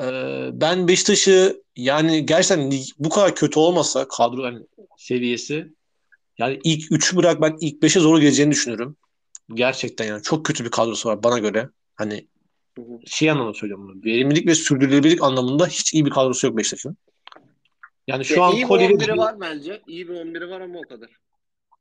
Ee, 0.00 0.50
ben 0.52 0.88
Beşiktaş'ı 0.88 1.62
yani 1.76 2.26
gerçekten 2.26 2.72
bu 2.98 3.08
kadar 3.08 3.34
kötü 3.34 3.58
olmasa 3.58 4.08
kadro 4.08 4.44
yani 4.44 4.66
seviyesi 4.98 5.72
yani 6.38 6.60
ilk 6.64 6.92
3'ü 6.92 7.16
bırak 7.16 7.40
ben 7.40 7.56
ilk 7.60 7.82
5'e 7.82 8.00
zor 8.00 8.20
geleceğini 8.20 8.52
düşünüyorum. 8.52 8.96
Gerçekten 9.54 10.04
yani 10.04 10.22
çok 10.22 10.46
kötü 10.46 10.64
bir 10.64 10.70
kadrosu 10.70 11.08
var 11.08 11.22
bana 11.22 11.38
göre. 11.38 11.68
Hani 11.96 12.28
şey 13.06 13.30
anlamda 13.30 13.54
söylüyorum 13.54 13.88
bunu. 13.88 14.04
Verimlilik 14.04 14.46
ve 14.46 14.54
sürdürülebilirlik 14.54 15.22
anlamında 15.22 15.66
hiç 15.66 15.94
iyi 15.94 16.04
bir 16.06 16.10
kadrosu 16.10 16.46
yok 16.46 16.56
Beşiktaş'ın. 16.56 16.96
Yani 18.08 18.24
şu 18.24 18.34
Ya 18.34 18.42
an 18.44 18.52
iyi 18.52 18.62
bir 18.62 18.68
Koli 18.68 18.82
ve- 18.88 18.92
11'i 18.92 19.16
var 19.18 19.40
bence. 19.40 19.82
İyi 19.86 20.08
bir 20.08 20.14
11'i 20.14 20.50
var 20.50 20.60
ama 20.60 20.78
o 20.78 20.82
kadar. 20.82 21.10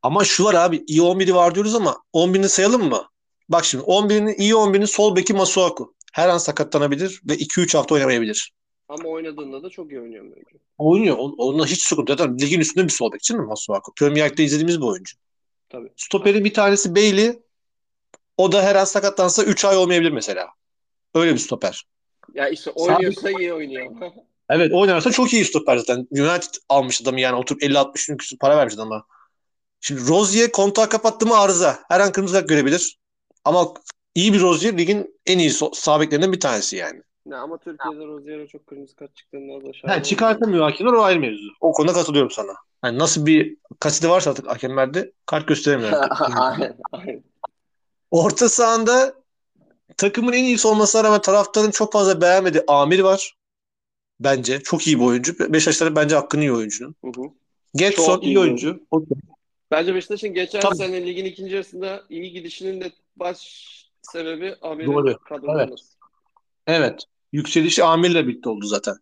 Ama 0.02 0.24
şu 0.24 0.44
var 0.44 0.54
abi 0.54 0.84
iyi 0.88 1.02
11'i 1.02 1.36
var 1.36 1.56
diyoruz 1.56 1.76
ama 1.76 1.98
11'ini 2.14 2.50
sayalım 2.50 2.90
mı? 2.90 3.04
Bak 3.50 3.66
şimdi 3.66 3.84
11'ini 3.84 4.36
iyi 4.36 4.54
11'inin 4.54 4.86
sol 4.86 5.16
beki 5.16 5.34
Masuaku. 5.34 5.96
Her 6.14 6.30
an 6.30 6.38
sakatlanabilir 6.38 7.22
ve 7.30 7.34
2-3 7.38 7.74
hafta 7.78 7.96
oynamayabilir. 7.96 8.52
Ama 8.90 9.10
oynadığında 9.10 9.64
da 9.64 9.70
çok 9.70 9.92
iyi 9.92 10.02
oynuyor 10.02 10.26
bence. 10.26 10.58
Oynuyor. 10.78 11.18
On- 11.18 11.36
Onunla 11.38 11.66
hiç 11.66 11.82
sıkıntı. 11.82 12.14
Zaten 12.14 12.40
ligin 12.40 12.60
üstünde 12.60 12.86
bir 12.86 12.90
sol 12.92 13.12
bek 13.12 13.22
değil 13.30 13.40
mi 13.40 13.46
Masuaku? 13.46 13.94
Premier 13.94 14.30
Lig'de 14.30 14.44
izlediğimiz 14.44 14.82
bir 14.82 14.86
oyuncu. 14.86 15.16
Tabii. 15.70 15.90
Stoperin 15.98 16.46
bir 16.46 16.54
tanesi 16.54 16.96
Bailey. 16.96 17.40
O 18.38 18.52
da 18.52 18.64
her 18.64 18.76
an 18.76 18.86
sakatlansa 18.86 19.44
3 19.44 19.66
ay 19.66 19.78
olmayabilir 19.78 20.12
mesela. 20.12 20.48
Öyle 21.16 21.34
bir 21.34 21.38
stoper. 21.40 21.84
Ya 22.34 22.50
işte 22.50 22.72
oynuyorsa 22.72 23.32
iyi 23.32 23.54
oynuyor. 23.54 23.92
Evet 24.50 24.74
oynarsa 24.74 25.12
çok 25.12 25.34
iyi 25.34 25.46
stoper 25.46 25.78
zaten. 25.78 26.08
United 26.12 26.54
almış 26.70 27.02
adamı 27.02 27.20
yani 27.20 27.36
oturup 27.36 27.62
50-60 27.64 28.10
bin 28.12 28.18
küsur 28.18 28.38
para 28.38 28.58
vermiş 28.58 28.74
adama. 28.76 29.06
Şimdi 29.82 30.08
Rozier 30.08 30.52
kontağı 30.52 30.90
kapattı 30.90 31.26
mı 31.26 31.38
arıza. 31.38 31.80
Her 31.90 32.00
an 32.00 32.12
kırmızı 32.12 32.34
kart 32.34 32.50
görebilir. 32.50 32.98
Ama 33.46 33.74
iyi 34.16 34.34
bir 34.34 34.42
Rozier 34.42 34.78
ligin 34.78 35.20
en 35.26 35.40
iyi 35.40 35.50
so- 35.50 35.76
sağ 35.76 36.00
beklerinden 36.02 36.32
bir 36.32 36.40
tanesi 36.40 36.76
yani. 36.76 37.02
ne, 37.26 37.36
ama 37.36 37.58
Türkiye'de 37.58 38.06
Rozier'e 38.06 38.48
çok 38.48 38.68
kırmızı 38.68 38.96
kart 38.96 39.16
çıktığında 39.16 39.62
da 39.64 39.68
Ha, 39.68 39.74
şahane 39.74 40.04
çıkartamıyor 40.04 40.64
hakemler 40.64 40.94
o 40.94 41.04
ayrı 41.04 41.20
mevzu. 41.20 41.48
O 41.62 41.72
konuda 41.72 41.94
katılıyorum 41.94 42.32
sana. 42.32 42.52
Hani 42.82 43.00
nasıl 43.00 43.26
bir 43.26 43.58
kaseti 43.80 44.10
varsa 44.10 44.32
artık 44.32 44.48
hakemlerde 44.48 45.12
kart 45.26 45.48
gösteremiyor. 45.48 45.92
aynen, 46.38 46.78
aynen. 46.92 47.24
Orta 48.12 48.50
sahanda 48.50 49.14
takımın 49.98 50.34
en 50.34 50.44
iyisi 50.44 50.68
olmasına 50.68 51.04
rağmen 51.04 51.22
taraftarın 51.22 51.72
çok 51.72 51.94
fazla 51.94 52.22
beğenmediği 52.22 52.64
Amir 52.68 53.00
var. 53.00 53.36
Bence. 54.20 54.60
Çok 54.64 54.88
iyi 54.88 55.00
bir 55.00 55.06
oyuncu. 55.06 55.54
Beşiktaşların 55.54 55.96
bence 55.96 56.16
hakkını 56.16 56.42
iyi 56.42 56.54
oyuncunun. 56.54 56.96
Hı 57.06 57.08
hı. 57.08 57.26
Getson 57.76 58.06
Çok 58.06 58.24
iyi 58.24 58.28
iyi 58.28 58.40
oyuncu. 58.40 58.80
Bence 59.72 59.96
Beşiktaş'ın 59.96 60.34
geçen 60.34 60.60
Tabii. 60.60 60.76
sene 60.76 61.06
ligin 61.06 61.26
ikinci 61.26 61.54
yarısında 61.54 62.04
iyi 62.10 62.32
gidişinin 62.32 62.82
de 62.82 62.92
baş 63.16 63.68
sebebi 64.02 64.56
Amir'in 64.62 64.94
Doğru. 64.94 65.18
kadrolanması. 65.18 65.98
Evet. 66.68 67.04
Yükselişi 67.32 67.84
Amir'le 67.84 68.28
birlikte 68.28 68.50
oldu 68.50 68.66
zaten. 68.66 68.96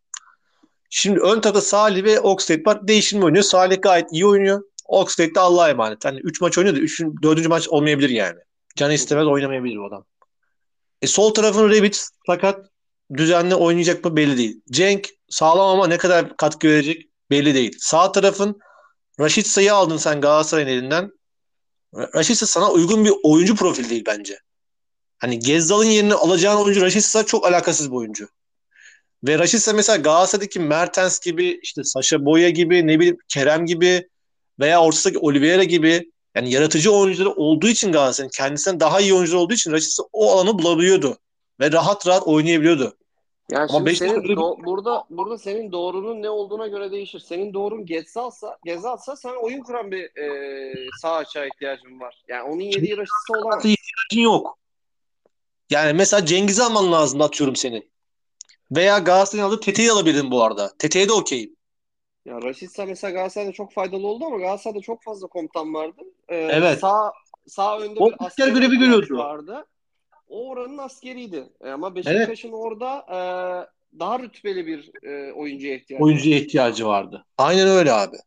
Şimdi 0.89 1.19
ön 1.19 1.41
tarafta 1.41 1.61
Salih 1.61 2.03
ve 2.03 2.19
Oxlade 2.19 2.65
var. 2.65 2.87
Değişim 2.87 3.23
oynuyor. 3.23 3.43
Salih 3.43 3.81
gayet 3.81 4.13
iyi 4.13 4.25
oynuyor. 4.25 4.63
Oxlade 4.85 5.35
de 5.35 5.39
Allah'a 5.39 5.69
emanet. 5.69 6.05
Hani 6.05 6.19
3 6.19 6.41
maç 6.41 6.57
oynuyor 6.57 6.75
da 6.75 6.79
3. 6.79 7.01
4. 7.21 7.47
maç 7.47 7.69
olmayabilir 7.69 8.09
yani. 8.09 8.39
Canı 8.75 8.93
istemez 8.93 9.27
oynamayabilir 9.27 9.77
o 9.77 9.87
adam. 9.87 10.05
E, 11.01 11.07
sol 11.07 11.33
tarafın 11.33 11.69
Rebic 11.69 11.99
fakat 12.25 12.69
düzenli 13.13 13.55
oynayacak 13.55 14.05
mı 14.05 14.15
belli 14.15 14.37
değil. 14.37 14.61
Cenk 14.71 15.09
sağlam 15.29 15.69
ama 15.69 15.87
ne 15.87 15.97
kadar 15.97 16.37
katkı 16.37 16.67
verecek 16.67 17.09
belli 17.31 17.53
değil. 17.53 17.75
Sağ 17.79 18.11
tarafın 18.11 18.59
Raşit 19.19 19.47
Say'ı 19.47 19.73
aldın 19.73 19.97
sen 19.97 20.21
Galatasaray'ın 20.21 20.67
elinden. 20.67 21.11
Ra- 21.93 22.15
Raşit 22.15 22.37
Say 22.37 22.47
sana 22.47 22.71
uygun 22.71 23.05
bir 23.05 23.13
oyuncu 23.23 23.55
profili 23.55 23.89
değil 23.89 24.03
bence. 24.07 24.39
Hani 25.17 25.39
Gezzal'ın 25.39 25.85
yerine 25.85 26.13
alacağın 26.13 26.57
oyuncu 26.57 26.81
Raşit 26.81 27.03
Say 27.03 27.25
çok 27.25 27.45
alakasız 27.45 27.91
bir 27.91 27.95
oyuncu. 27.95 28.27
Ve 29.23 29.39
Raşit 29.39 29.61
Say 29.61 29.73
mesela 29.73 29.97
Galatasaray'daki 29.97 30.59
Mertens 30.59 31.19
gibi 31.19 31.59
işte 31.63 31.83
Saşa 31.83 32.25
Boya 32.25 32.49
gibi 32.49 32.87
ne 32.87 32.99
bileyim 32.99 33.17
Kerem 33.27 33.65
gibi 33.65 34.09
veya 34.59 34.81
ortadaki 34.81 35.19
Oliveira 35.19 35.63
gibi 35.63 36.11
yani 36.35 36.51
yaratıcı 36.51 36.91
oyuncuları 36.91 37.31
olduğu 37.31 37.67
için 37.67 37.91
Galatasaray'ın 37.91 38.31
kendisinden 38.31 38.79
daha 38.79 39.01
iyi 39.01 39.13
oyuncular 39.13 39.39
olduğu 39.39 39.53
için 39.53 39.71
Raşit 39.71 39.91
Say 39.91 40.05
o 40.13 40.31
alanı 40.31 40.59
bulabiliyordu. 40.59 41.17
Ve 41.59 41.71
rahat 41.71 42.07
rahat 42.07 42.27
oynayabiliyordu. 42.27 42.97
Yani 43.51 43.67
Ama 43.69 43.89
şimdi 43.89 43.95
senin 43.95 44.15
do- 44.35 44.65
burada 44.65 45.03
burada 45.09 45.37
senin 45.37 45.71
doğrunun 45.71 46.21
ne 46.21 46.29
olduğuna 46.29 46.67
göre 46.67 46.91
değişir. 46.91 47.19
Senin 47.19 47.53
doğrun 47.53 47.85
Gezal'sa, 47.85 48.57
Gezal'sa 48.63 49.15
sen 49.15 49.43
oyun 49.43 49.61
kuran 49.61 49.91
bir 49.91 50.17
e, 50.17 50.73
sağ 51.01 51.15
açığa 51.15 51.45
ihtiyacın 51.45 51.99
var. 51.99 52.23
Yani 52.27 52.43
onun 52.43 52.61
yediği 52.61 52.97
raşitse 52.97 53.33
olamaz. 53.33 53.65
ihtiyacın 53.65 54.21
yok. 54.29 54.57
Yani 55.69 55.93
mesela 55.93 56.25
Cengiz'i 56.25 56.63
alman 56.63 56.91
lazım 56.91 57.21
atıyorum 57.21 57.55
seni. 57.55 57.89
Veya 58.71 58.97
Galatasaray'ın 58.97 59.47
aldığı 59.49 59.59
Tete'yi 59.59 59.91
alabilirim 59.91 60.31
bu 60.31 60.43
arada. 60.43 60.71
Tete'ye 60.79 61.07
de 61.07 61.13
okeyim. 61.13 61.55
Ya 62.25 62.41
Rashica 62.41 62.85
mesela 62.85 63.11
Galatasaray'da 63.11 63.51
çok 63.51 63.73
faydalı 63.73 64.07
oldu 64.07 64.25
ama 64.25 64.37
Galatasaray'da 64.37 64.81
çok 64.81 65.03
fazla 65.03 65.27
komutan 65.27 65.73
vardı. 65.73 66.01
Ee, 66.29 66.35
Evet. 66.35 66.79
Sağ 66.79 67.11
sağ 67.47 67.79
önde 67.79 67.99
O 67.99 68.07
bir 68.09 68.15
asker 68.19 68.47
görevi 68.47 68.77
görüyordu. 68.77 69.17
vardı. 69.17 69.65
O 70.27 70.49
oranın 70.49 70.77
askeriydi. 70.77 71.49
E, 71.61 71.69
ama 71.69 71.95
Beşiktaş'ın 71.95 72.51
orada 72.51 73.05
e, 73.09 73.19
daha 73.99 74.19
rütbeli 74.19 74.67
bir 74.67 75.03
e, 75.03 75.33
oyuncuya 75.33 75.75
ihtiyacı. 75.75 76.03
Oyuncuya 76.03 76.37
ihtiyacı 76.37 76.87
vardı. 76.87 77.25
Aynen 77.37 77.67
öyle 77.67 77.93
abi. 77.93 78.17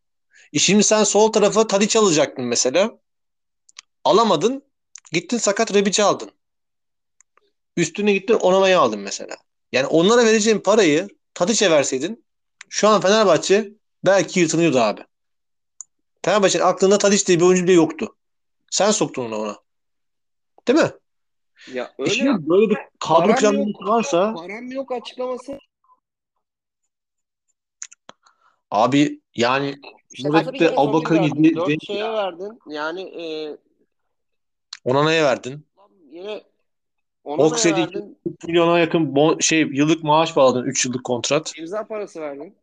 E 0.52 0.58
şimdi 0.58 0.82
sen 0.82 1.04
sol 1.04 1.32
tarafa 1.32 1.66
Tadiç 1.66 1.96
alacaktın 1.96 2.44
mesela. 2.44 2.98
Alamadın. 4.04 4.64
Gittin 5.12 5.38
sakat 5.38 5.74
Rebiç'i 5.74 6.02
aldın. 6.02 6.30
Üstüne 7.76 8.12
gittin 8.12 8.34
Onana'yı 8.34 8.78
aldın 8.78 9.00
mesela. 9.00 9.36
Yani 9.72 9.86
onlara 9.86 10.24
vereceğin 10.24 10.58
parayı 10.58 11.08
Tadiç'e 11.34 11.70
verseydin 11.70 12.24
şu 12.68 12.88
an 12.88 13.00
Fenerbahçe 13.00 13.72
belki 14.04 14.40
yırtınıyordu 14.40 14.78
abi. 14.78 15.00
Fenerbahçe'nin 16.24 16.64
aklında 16.64 16.98
Tadiç 16.98 17.28
diye 17.28 17.40
bir 17.40 17.44
oyuncu 17.44 17.64
bile 17.64 17.72
yoktu. 17.72 18.16
Sen 18.70 18.90
soktun 18.90 19.24
onu 19.24 19.36
ona. 19.36 19.56
Değil 20.68 20.78
mi? 20.78 20.90
Ya 21.74 21.84
E 21.98 22.02
öyle 22.02 22.10
şimdi 22.10 22.48
böyle 22.48 22.70
bir 22.70 22.78
kadro 23.00 23.28
yok. 23.56 23.88
varsa 23.88 24.34
param 24.34 24.70
yok 24.70 24.92
açıklaması. 24.92 25.58
abi 28.70 29.20
yani 29.34 29.74
İşte 30.12 30.28
Abubakar'ı 30.28 31.16
Soner 31.16 31.22
verdin. 31.22 31.44
yedi- 31.44 31.54
Dört 31.56 31.84
şeye 31.86 32.12
verdin. 32.12 32.58
Yani 32.68 33.02
e, 33.02 33.56
Onana'ya 34.84 35.24
verdin. 35.24 35.66
yine 36.10 36.42
ona 37.24 37.50
verdin. 37.50 38.18
3 38.26 38.44
milyona 38.44 38.78
yakın 38.78 39.14
bon- 39.14 39.42
şey 39.42 39.60
yıllık 39.60 40.04
maaş 40.04 40.36
bağladın 40.36 40.64
3 40.64 40.86
yıllık 40.86 41.04
kontrat. 41.04 41.58
İmza 41.58 41.86
parası 41.86 42.20
verdin. 42.20 42.54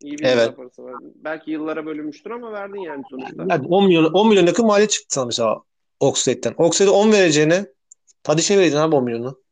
İyi 0.00 0.18
bir 0.18 0.24
Evet. 0.24 0.46
imza 0.46 0.54
parası 0.56 0.86
verdin. 0.86 1.12
Belki 1.16 1.50
yıllara 1.50 1.86
bölünmüştür 1.86 2.30
ama 2.30 2.52
verdin 2.52 2.80
yani 2.80 3.02
sonuçta. 3.10 3.46
Yani 3.48 3.66
10 3.66 3.84
milyon 3.84 4.04
10 4.12 4.28
milyon 4.28 4.46
yakın 4.46 4.66
maliyet 4.66 4.90
çıktı 4.90 5.14
sana 5.14 5.26
mesela 5.26 5.62
Oxlade'den. 6.00 6.54
Oxlade'e 6.58 6.92
10 6.92 7.12
vereceğine 7.12 7.66
Tadiş'e 8.22 8.56
vereceksin 8.56 8.78
abi 8.78 8.96
10 8.96 9.04
milyonu. 9.04 9.42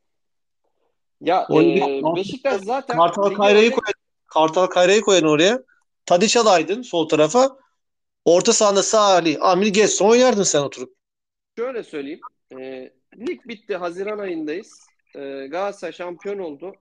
Ya 1.20 1.46
O 1.50 1.62
e, 1.62 2.02
Beşiktaş 2.16 2.62
zaten 2.62 2.96
Kartal 2.96 3.34
Kayra'yı 3.34 3.70
koy 3.70 3.92
Kartal 4.26 4.66
Kayra'yı 4.66 5.00
koyun 5.00 5.24
oraya. 5.24 5.62
Tadiç 6.06 6.36
alaydın 6.36 6.82
sol 6.82 7.08
tarafa. 7.08 7.58
Orta 8.24 8.52
sahada 8.52 8.82
Salih, 8.82 9.36
Amir 9.40 9.66
Getson 9.66 10.10
oynardın 10.10 10.42
sen 10.42 10.60
oturup. 10.60 10.94
şöyle 11.58 11.82
söyleyeyim. 11.82 12.20
E, 12.58 12.90
lig 13.18 13.40
bitti. 13.48 13.76
Haziran 13.76 14.18
ayındayız. 14.18 14.86
E, 15.14 15.46
Galatasaray 15.46 15.92
şampiyon 15.92 16.38
oldu. 16.38 16.74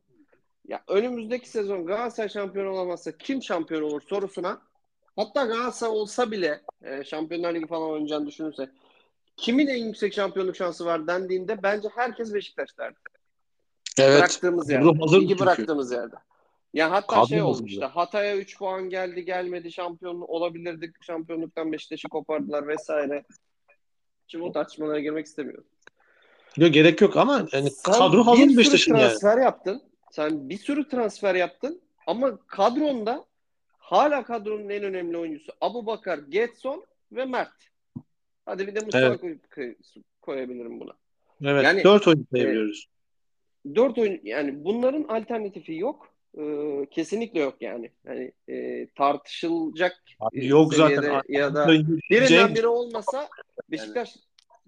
Ya 0.67 0.83
önümüzdeki 0.88 1.49
sezon 1.49 1.86
Galatasaray 1.86 2.29
şampiyon 2.29 2.65
olamazsa 2.65 3.17
kim 3.17 3.43
şampiyon 3.43 3.81
olur 3.81 4.01
sorusuna 4.09 4.61
hatta 5.15 5.45
Galatasaray 5.45 5.93
olsa 5.93 6.31
bile 6.31 6.61
e, 6.83 7.03
Şampiyonlar 7.03 7.53
Ligi 7.53 7.67
falan 7.67 7.89
oynayacağını 7.89 8.27
düşünürse 8.27 8.69
kimin 9.38 9.67
en 9.67 9.86
yüksek 9.86 10.13
şampiyonluk 10.13 10.55
şansı 10.55 10.86
var 10.86 11.07
dendiğinde 11.07 11.63
bence 11.63 11.89
herkes 11.95 12.33
Beşiktaş 12.33 12.77
derdi. 12.77 12.99
Evet. 13.99 14.19
Bıraktığımız 14.19 14.69
yerde. 14.69 14.99
Hazır 14.99 15.21
çünkü. 15.21 15.39
bıraktığımız 15.39 15.91
yerde. 15.91 16.15
Ya 16.73 16.91
hatta 16.91 17.07
Kadro 17.07 17.27
şey 17.27 17.41
oldu 17.41 17.63
işte 17.65 17.86
Hatay'a 17.86 18.36
3 18.36 18.57
puan 18.57 18.89
geldi 18.89 19.25
gelmedi 19.25 19.71
şampiyon 19.71 20.21
olabilirdik. 20.21 21.03
Şampiyonluktan 21.03 21.71
Beşiktaş'ı 21.71 22.09
kopardılar 22.09 22.67
vesaire. 22.67 23.25
Şimdi 24.27 24.43
o 24.43 24.51
tartışmalara 24.51 24.99
girmek 24.99 25.25
istemiyorum. 25.25 25.65
Yok, 26.57 26.73
gerek 26.73 27.01
yok 27.01 27.17
ama 27.17 27.47
yani 27.51 27.69
Sen 27.71 27.93
kadro 27.93 28.17
bir 28.19 28.23
hazır 28.23 28.41
sürü 28.41 28.57
Beşiktaş'ın 28.57 28.95
yani. 28.95 29.07
transfer 29.07 29.38
yaptın. 29.38 29.81
Sen 30.11 30.49
bir 30.49 30.57
sürü 30.57 30.89
transfer 30.89 31.36
yaptın 31.36 31.81
ama 32.07 32.38
kadronda 32.47 33.25
hala 33.77 34.23
kadronun 34.23 34.69
en 34.69 34.83
önemli 34.83 35.17
oyuncusu 35.17 35.51
Abu 35.61 35.86
Bakar, 35.86 36.17
Getson 36.17 36.86
ve 37.11 37.25
Mert. 37.25 37.74
Hadi 38.45 38.67
bir 38.67 38.75
de 38.75 38.79
Mustafa 38.79 39.05
Evet. 39.05 39.21
koy- 39.21 39.37
koy- 39.55 39.75
koyabilirim 40.21 40.79
buna. 40.79 40.91
Evet. 41.43 41.63
Yani- 41.63 41.83
4 41.83 42.07
oyuncu 42.07 42.25
sayabiliyoruz. 42.31 42.85
Dört 43.75 43.97
oyun 43.97 44.19
yani 44.23 44.65
bunların 44.65 45.03
alternatifi 45.03 45.75
yok. 45.75 46.15
Ee, 46.37 46.87
kesinlikle 46.91 47.39
yok 47.39 47.55
yani. 47.61 47.91
Yani 48.05 48.31
e, 48.49 48.87
tartışılacak 48.95 50.03
Abi 50.19 50.39
e, 50.39 50.45
yok 50.45 50.73
zaten. 50.73 51.21
ya 51.29 51.55
da 51.55 51.65
Oyuncu 51.67 51.97
birinden 52.11 52.55
biri 52.55 52.67
olmasa 52.67 53.29
Beşiktaş 53.71 54.15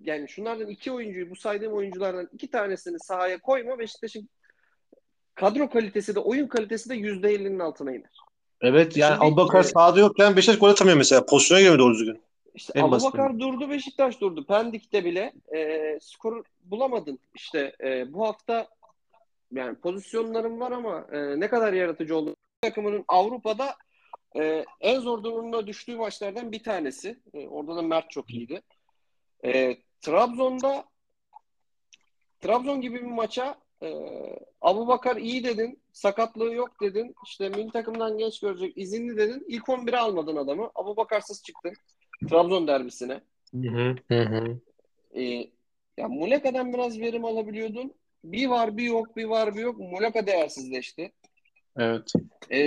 yani 0.01 0.30
şunlardan 0.30 0.67
iki 0.67 0.91
oyuncuyu 0.91 1.30
bu 1.30 1.36
saydığım 1.36 1.73
oyunculardan 1.73 2.30
iki 2.34 2.51
tanesini 2.51 2.97
sahaya 2.99 3.39
koyma 3.39 3.80
Beşiktaş'ın 3.80 4.30
kadro 5.36 5.69
kalitesi 5.69 6.15
de 6.15 6.19
oyun 6.19 6.47
kalitesi 6.47 6.89
de 6.89 6.95
yüzde 6.95 7.30
ellinin 7.30 7.59
altına 7.59 7.91
iner. 7.91 8.11
Evet 8.61 8.97
yani 8.97 9.11
Şimdi, 9.13 9.25
Abubakar 9.25 9.59
e, 9.59 9.63
sahada 9.63 9.99
yokken 9.99 10.36
Beşiktaş 10.36 10.59
gol 10.59 10.69
atamıyor 10.69 10.97
mesela. 10.97 11.25
Pozisyona 11.25 11.61
giremedi 11.61 11.80
doğru 11.80 11.93
düzgün. 11.93 12.21
İşte 12.58 12.74
En 12.76 12.84
Abubakar 12.84 13.39
durdu 13.39 13.70
Beşiktaş 13.70 14.22
durdu. 14.22 14.45
Pendik'te 14.45 15.05
bile 15.05 15.34
e, 15.55 15.97
skor 16.01 16.43
bulamadın. 16.64 17.20
İşte 17.36 17.76
e, 17.84 18.14
bu 18.14 18.28
hafta 18.28 18.68
yani 19.51 19.76
pozisyonlarım 19.76 20.60
var 20.60 20.72
ama 20.72 21.08
e, 21.12 21.39
ne 21.39 21.47
kadar 21.47 21.74
yaratıcı 21.74 22.18
oldu. 22.18 22.36
Takımının 22.62 23.05
Avrupa'da 23.08 23.76
e, 24.39 24.66
en 24.82 24.99
zor 24.99 25.24
durumda 25.24 25.68
düştüğü 25.68 25.95
maçlardan 25.95 26.51
bir 26.51 26.64
tanesi. 26.64 27.20
E, 27.34 27.47
orada 27.47 27.76
da 27.76 27.82
Mert 27.82 28.10
çok 28.10 28.30
iyiydi. 28.30 28.62
E, 29.45 29.78
Trabzon'da 30.01 30.86
Trabzon 32.39 32.82
gibi 32.82 32.95
bir 32.95 33.12
maça 33.12 33.58
e, 33.84 33.89
Abubakar 34.62 35.16
iyi 35.16 35.43
dedin. 35.43 35.82
Sakatlığı 35.98 36.54
yok 36.54 36.82
dedin. 36.82 37.16
İşte 37.26 37.50
milli 37.50 37.72
takımdan 37.72 38.18
genç 38.18 38.39
görecek 38.39 38.74
izinli 38.78 39.18
dedin. 39.18 39.45
İlk 39.48 39.64
11'e 39.64 39.98
almadın 39.98 40.36
adamı. 40.36 40.72
Abubakarsız 40.76 41.43
çıktın. 41.43 41.74
Trabzon 42.30 42.68
derbisine. 42.68 43.22
Hı 43.54 43.70
hı. 43.70 43.95
Hı 44.08 44.22
hı. 44.22 44.60
E, 45.20 45.24
ya 45.98 46.08
Muleka'dan 46.08 46.74
biraz 46.74 47.00
verim 47.00 47.26
alabiliyordun. 47.26 47.93
Bir 48.24 48.48
var 48.48 48.78
bir 48.78 48.84
yok, 48.84 49.18
bir 49.18 49.26
var 49.26 49.56
bir 49.56 49.62
yok. 49.62 49.80
Muleka 49.80 50.28
değersizleşti. 50.28 51.12
Evet. 51.78 52.12
E, 52.52 52.60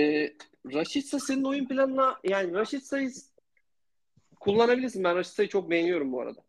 Raşitsa 0.73 1.19
senin 1.19 1.43
oyun 1.43 1.67
planına 1.67 2.17
yani 2.23 2.53
Raşitsa'yı 2.53 3.11
kullanabilirsin. 4.39 5.03
Ben 5.03 5.15
Raşitsa'yı 5.15 5.49
çok 5.49 5.69
beğeniyorum 5.69 6.11
bu 6.11 6.21
arada. 6.21 6.41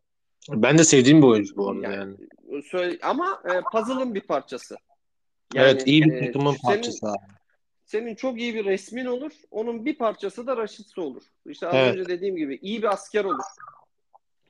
Ben 0.49 0.79
de 0.79 0.85
sevdiğim 0.85 1.23
bir 1.23 1.27
oyuncu 1.27 1.57
bu 1.57 1.71
arada 1.71 1.93
Yani, 1.93 2.17
yani. 2.51 2.63
Söyle, 2.63 2.99
ama 3.03 3.43
e, 3.45 3.61
puzzle'ın 3.73 4.15
bir 4.15 4.21
parçası. 4.21 4.77
Yani, 5.55 5.67
evet 5.71 5.87
iyi 5.87 6.03
bir 6.03 6.13
e, 6.13 6.27
takımın 6.27 6.51
senin- 6.53 6.63
parçası 6.63 7.07
abi. 7.07 7.19
senin 7.85 8.15
çok 8.15 8.39
iyi 8.41 8.55
bir 8.55 8.65
resmin 8.65 9.07
olur. 9.07 9.33
Onun 9.51 9.85
bir 9.85 9.99
parçası 9.99 10.47
da 10.47 10.57
Raşitsa 10.57 11.03
olur. 11.03 11.23
İşte 11.47 11.67
az 11.69 11.75
Evet. 11.75 11.95
önce 11.95 12.09
dediğim 12.09 12.37
gibi 12.37 12.59
iyi 12.63 12.83
bir 12.83 12.93
asker 12.93 13.25
olur. 13.25 13.45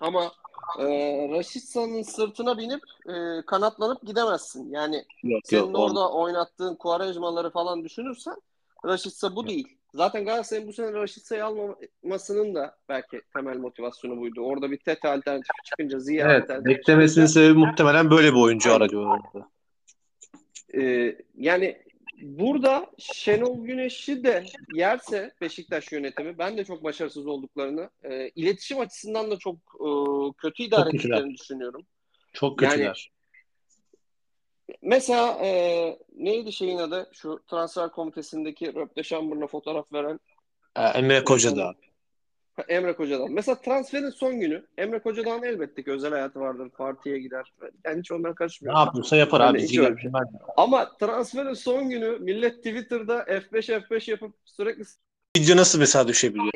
Ama 0.01 0.33
e, 0.79 0.85
Raşitsa'nın 1.31 2.03
sırtına 2.03 2.59
binip 2.59 2.81
e, 3.09 3.43
kanatlanıp 3.47 4.03
gidemezsin. 4.07 4.71
Yani 4.71 5.05
Yok 5.23 5.41
senin 5.45 5.61
yok. 5.67 5.79
orada 5.79 6.13
oynattığın 6.13 6.75
Kuarejmaları 6.75 7.51
falan 7.51 7.85
düşünürsen 7.85 8.37
Raşitsa 8.87 9.37
bu 9.37 9.47
değil. 9.47 9.79
Zaten 9.95 10.25
Galatasaray'ın 10.25 10.69
bu 10.69 10.73
sene 10.73 10.93
Raşitsa'yı 10.93 11.45
almamasının 11.45 12.55
da 12.55 12.77
belki 12.89 13.21
temel 13.33 13.57
motivasyonu 13.57 14.21
buydu. 14.21 14.41
Orada 14.41 14.71
bir 14.71 14.79
Tete 14.79 15.09
alternatifi 15.09 15.53
çıkınca 15.65 15.99
Ziya 15.99 16.27
Evet. 16.33 16.43
alternatifi 16.43 16.79
Beklemesinin 16.79 17.27
çıkınca- 17.27 17.33
sebebi 17.41 17.59
muhtemelen 17.59 18.11
böyle 18.11 18.33
bir 18.33 18.41
oyuncu 18.41 18.73
aracı 18.75 18.99
orada. 18.99 19.49
Ee, 20.77 21.17
yani 21.35 21.83
burada 22.23 22.91
Şenol 22.99 23.65
Güneş'i 23.65 24.25
de 24.25 24.45
yerse 24.75 25.33
Beşiktaş 25.41 25.93
yönetimi 25.93 26.39
ben 26.39 26.57
de 26.57 26.65
çok 26.65 26.85
başarısız 26.85 27.27
olduklarını 27.27 27.91
e, 28.03 28.29
iletişim 28.29 28.81
açısından 28.81 29.31
da 29.31 29.39
çok 29.39 29.57
e, 29.57 29.89
kötü 30.39 30.63
idare 30.63 30.85
Çok 30.85 30.95
ettiklerini 30.95 31.35
düşünüyorum. 31.35 31.87
Çok 32.33 32.63
Yani- 32.63 32.71
kötüler. 32.73 33.11
Mesela 34.83 35.39
e, 35.43 35.99
neydi 36.17 36.53
şeyin 36.53 36.79
adı? 36.79 37.11
Şu 37.13 37.43
transfer 37.51 37.91
komitesindeki 37.91 38.75
Röpte 38.75 39.03
Şambur'la 39.03 39.47
fotoğraf 39.47 39.93
veren 39.93 40.21
Emre 40.95 41.25
Kocadağ. 41.25 41.75
Emre 42.69 42.97
Kocadağ. 42.97 43.27
Mesela 43.27 43.61
transferin 43.61 44.11
son 44.11 44.41
günü 44.41 44.67
Emre 44.79 44.99
Kocadağ'ın 44.99 45.43
elbette 45.43 45.83
ki 45.83 45.91
özel 45.91 46.11
hayatı 46.13 46.41
vardır. 46.41 46.69
Partiye 46.69 47.19
gider. 47.19 47.53
Ben 47.85 47.99
hiç 47.99 48.13
ondan 48.13 48.31
Ne 48.31 48.35
karışmıyorum. 48.35 48.81
yapıyorsa 48.81 49.17
yapar 49.17 49.41
Yani 49.41 49.51
abi. 49.51 49.63
hiç 49.63 49.79
öyle 49.79 50.01
şey. 50.01 50.11
Ama 50.57 50.97
transferin 50.97 51.55
son 51.55 51.91
günü 51.91 52.19
millet 52.19 52.57
Twitter'da 52.57 53.19
F5 53.23 53.69
F5 53.69 54.11
yapıp 54.11 54.35
sürekli 54.45 54.85
Video 55.37 55.57
nasıl 55.57 55.79
mesela 55.79 56.09
düşebiliyor? 56.09 56.53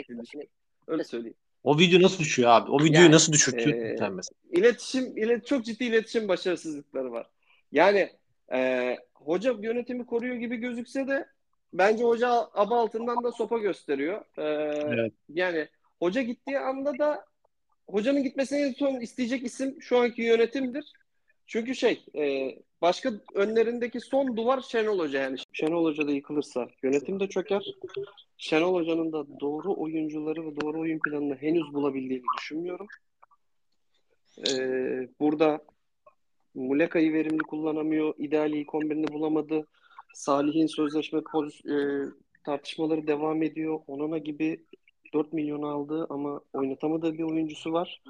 öyle 0.87 1.05
söyleyeyim. 1.05 1.37
O 1.65 1.79
video 1.79 2.03
nasıl 2.03 2.19
düşüyor 2.19 2.51
abi? 2.51 2.71
O 2.71 2.79
videoyu 2.85 3.05
Yani, 3.05 3.13
nasıl 3.15 3.33
düşürtüyorsun 3.33 3.83
e, 3.85 3.97
sen 3.99 4.13
mesela? 4.13 4.37
İletişim, 4.53 5.17
ilet 5.17 5.47
çok 5.47 5.65
ciddi 5.65 5.85
iletişim 5.85 6.29
başarısızlıkları 6.29 7.13
var. 7.13 7.27
Yani 7.73 8.11
e, 8.53 8.97
hoca 9.15 9.55
yönetimi 9.61 10.07
koruyor 10.07 10.35
gibi 10.37 10.57
gözükse 10.57 11.09
de 11.09 11.27
bence 11.73 12.05
hoca 12.05 12.29
aba 12.55 12.81
altından 12.81 13.25
da 13.25 13.33
sopa 13.33 13.59
gösteriyor. 13.59 14.21
E, 14.39 14.43
Evet. 14.95 15.13
Yani 15.29 15.69
hoca 16.01 16.23
gittiği 16.23 16.59
anda 16.59 16.99
da 16.99 17.25
hocanın 17.89 18.23
gitmesini 18.23 18.75
son 18.75 19.01
isteyecek 19.01 19.47
isim 19.47 19.83
şu 19.83 19.99
anki 19.99 20.23
yönetimdir. 20.23 20.93
Çünkü 21.47 21.75
şey 21.75 22.05
e, 22.15 22.55
başka 22.83 23.13
önlerindeki 23.35 24.01
son 24.01 24.37
duvar 24.37 24.61
Şenol 24.61 24.99
Hoca 24.99 25.21
yani. 25.21 25.37
Şenol 25.53 25.85
Hoca 25.85 26.07
da 26.07 26.11
yıkılırsa 26.11 26.69
yönetim 26.83 27.21
de 27.21 27.29
çöker. 27.29 27.75
Şenol 28.39 28.75
Hoca'nın 28.75 29.13
da 29.13 29.41
doğru 29.41 29.75
oyuncuları 29.77 30.47
ve 30.47 30.61
doğru 30.61 30.81
oyun 30.81 30.99
planını 30.99 31.35
henüz 31.35 31.75
bulabildiğini 31.75 32.25
düşünmüyorum. 32.39 32.87
Ee, 34.49 35.09
burada 35.21 35.61
Muleka'yı 36.55 37.13
verimli 37.13 37.43
kullanamıyor. 37.43 38.15
İdeal 38.19 38.53
ilk 38.53 38.69
11'ini 38.69 39.13
bulamadı. 39.13 39.67
Salih'in 40.15 40.67
sözleşme 40.67 41.19
poz- 41.19 41.67
e, 41.73 41.77
tartışmaları 42.45 43.07
devam 43.07 43.43
ediyor. 43.43 43.81
Onana 43.87 44.19
gibi 44.19 44.65
4 45.15 45.33
milyon 45.33 45.63
aldığı 45.63 46.07
ama 46.11 46.41
oynatamadığı 46.53 47.13
bir 47.13 47.23
oyuncusu 47.23 47.73
var. 47.73 48.03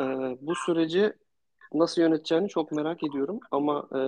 Ee, 0.00 0.02
bu 0.40 0.54
süreci 0.54 1.12
nasıl 1.74 2.02
yöneteceğini 2.02 2.48
çok 2.48 2.72
merak 2.72 3.02
ediyorum. 3.02 3.40
Ama 3.50 3.88
e, 3.92 4.00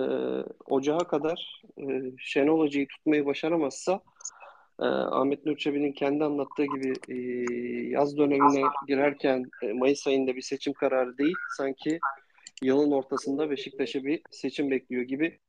ocağa 0.69 0.97
kadar 0.97 1.61
e, 1.77 1.83
Şenol 2.17 2.59
Hoca'yı 2.59 2.87
tutmayı 2.87 3.25
başaramazsa 3.25 4.01
e, 4.81 4.85
Ahmet 4.85 5.45
Nur 5.45 5.57
Çebi'nin 5.57 5.91
kendi 5.91 6.23
anlattığı 6.23 6.65
gibi 6.65 6.93
e, 7.09 7.15
yaz 7.89 8.17
dönemine 8.17 8.63
girerken 8.87 9.45
e, 9.63 9.73
Mayıs 9.73 10.07
ayında 10.07 10.35
bir 10.35 10.41
seçim 10.41 10.73
kararı 10.73 11.17
değil, 11.17 11.35
sanki 11.57 11.99
yılın 12.61 12.91
ortasında 12.91 13.49
Beşiktaş'ı 13.49 14.03
bir 14.03 14.21
seçim 14.31 14.71
bekliyor 14.71 15.03
gibi. 15.03 15.39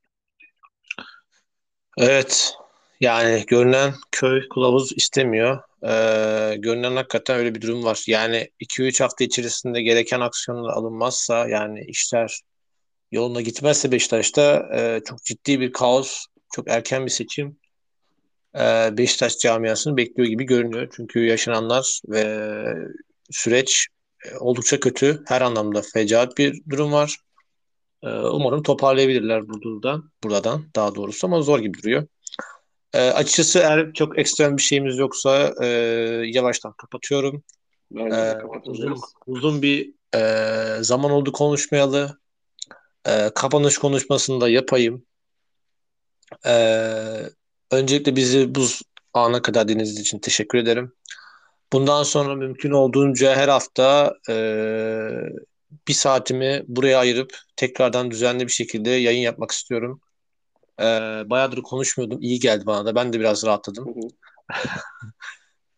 Evet. 1.97 2.57
Yani 2.99 3.43
görünen 3.47 3.93
köy 4.11 4.49
kılavuz 4.49 4.91
istemiyor. 4.97 5.59
Ee, 5.83 6.55
görünen 6.59 6.95
hakikaten 6.95 7.37
öyle 7.37 7.55
bir 7.55 7.61
durum 7.61 7.83
var. 7.83 8.03
Yani 8.07 8.49
2-3 8.59 9.01
hafta 9.01 9.23
içerisinde 9.23 9.81
gereken 9.81 10.19
aksiyonlar 10.19 10.73
alınmazsa 10.73 11.47
yani 11.47 11.85
işler 11.87 12.41
yoluna 13.11 13.41
gitmezse 13.41 13.91
Beşiktaş'ta 13.91 14.69
e, 14.75 15.01
çok 15.05 15.23
ciddi 15.23 15.59
bir 15.59 15.71
kaos, 15.71 16.25
çok 16.55 16.69
erken 16.71 17.05
bir 17.05 17.11
seçim 17.11 17.57
e, 18.55 18.89
Beşiktaş 18.97 19.37
camiasını 19.37 19.97
bekliyor 19.97 20.29
gibi 20.29 20.43
görünüyor. 20.43 20.93
Çünkü 20.95 21.25
yaşananlar 21.25 22.01
ve 22.07 22.47
süreç 23.31 23.87
oldukça 24.39 24.79
kötü. 24.79 25.23
Her 25.27 25.41
anlamda 25.41 25.81
fecaat 25.93 26.37
bir 26.37 26.61
durum 26.69 26.91
var. 26.91 27.17
Umarım 28.03 28.63
toparlayabilirler 28.63 29.47
buradan, 29.47 30.11
buradan 30.23 30.65
daha 30.75 30.95
doğrusu 30.95 31.27
ama 31.27 31.41
zor 31.41 31.59
gibi 31.59 31.77
duruyor. 31.77 32.07
E, 32.93 32.99
açıkçası 32.99 33.59
eğer 33.59 33.93
çok 33.93 34.19
ekstrem 34.19 34.57
bir 34.57 34.61
şeyimiz 34.61 34.97
yoksa 34.97 35.53
e, 35.61 35.67
yavaştan 36.25 36.73
kapatıyorum. 36.73 37.43
Bence 37.91 38.15
E, 38.15 38.19
de 38.19 38.45
uzun, 38.65 38.97
uzun 39.27 39.61
bir 39.61 39.93
e, 40.15 40.83
zaman 40.83 41.11
oldu 41.11 41.31
konuşmayalı. 41.31 42.19
E, 43.07 43.29
kapanış 43.35 43.77
konuşmasını 43.77 44.41
da 44.41 44.49
yapayım. 44.49 45.05
E, 46.45 46.53
öncelikle 47.71 48.15
bizi 48.15 48.55
bu 48.55 48.65
ana 49.13 49.41
kadar 49.41 49.67
dinlediğiniz 49.67 49.99
için 49.99 50.19
teşekkür 50.19 50.57
ederim. 50.57 50.93
Bundan 51.73 52.03
sonra 52.03 52.35
mümkün 52.35 52.71
olduğunca 52.71 53.35
her 53.35 53.47
hafta 53.47 54.15
e, 54.29 54.35
bir 55.87 55.93
saatimi 55.93 56.63
buraya 56.67 56.99
ayırıp 56.99 57.37
tekrardan 57.55 58.11
düzenli 58.11 58.47
bir 58.47 58.51
şekilde 58.51 58.89
yayın 58.89 59.21
yapmak 59.21 59.51
istiyorum. 59.51 60.01
E, 60.79 60.83
bayağıdır 61.29 61.61
konuşmuyordum. 61.61 62.21
İyi 62.21 62.39
geldi 62.39 62.65
bana 62.65 62.85
da. 62.85 62.95
Ben 62.95 63.13
de 63.13 63.19
biraz 63.19 63.45
rahatladım. 63.45 63.85
hı. 63.87 63.99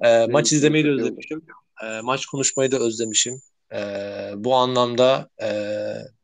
E, 0.01 0.27
maç 0.27 0.53
izlemeyi 0.53 0.85
de 0.85 0.89
özlemişim. 0.89 1.41
E, 1.83 2.01
maç 2.01 2.25
konuşmayı 2.25 2.71
da 2.71 2.79
özlemişim. 2.79 3.41
E, 3.73 3.79
bu 4.35 4.55
anlamda 4.55 5.29
e, 5.43 5.49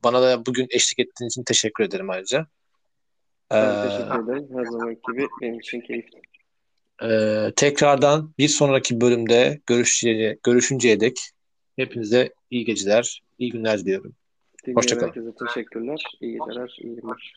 bana 0.03 0.21
da 0.21 0.45
bugün 0.45 0.67
eşlik 0.69 0.99
ettiğin 0.99 1.29
için 1.29 1.43
teşekkür 1.43 1.83
ederim 1.83 2.09
ayrıca. 2.09 2.47
Ben 3.51 3.81
teşekkür 3.81 4.23
ederim. 4.23 4.47
Her 4.57 4.65
zaman 4.65 4.89
gibi 4.89 5.27
benim 5.41 5.59
için 5.59 5.81
keyifli. 5.81 6.21
e, 7.03 7.51
tekrardan 7.55 8.33
bir 8.37 8.47
sonraki 8.47 9.01
bölümde 9.01 9.61
görüşeceğe, 9.65 10.37
görüşünceye 10.43 10.99
dek 10.99 11.19
hepinize 11.75 12.33
iyi 12.51 12.65
geceler, 12.65 13.23
iyi 13.37 13.51
günler 13.51 13.79
diliyorum. 13.79 14.15
Hoşçakalın. 14.75 15.07
herkese 15.07 15.45
teşekkürler. 15.45 16.03
İyi 16.21 16.39
geceler, 16.39 16.77
iyi 16.79 16.95
günler. 16.95 17.33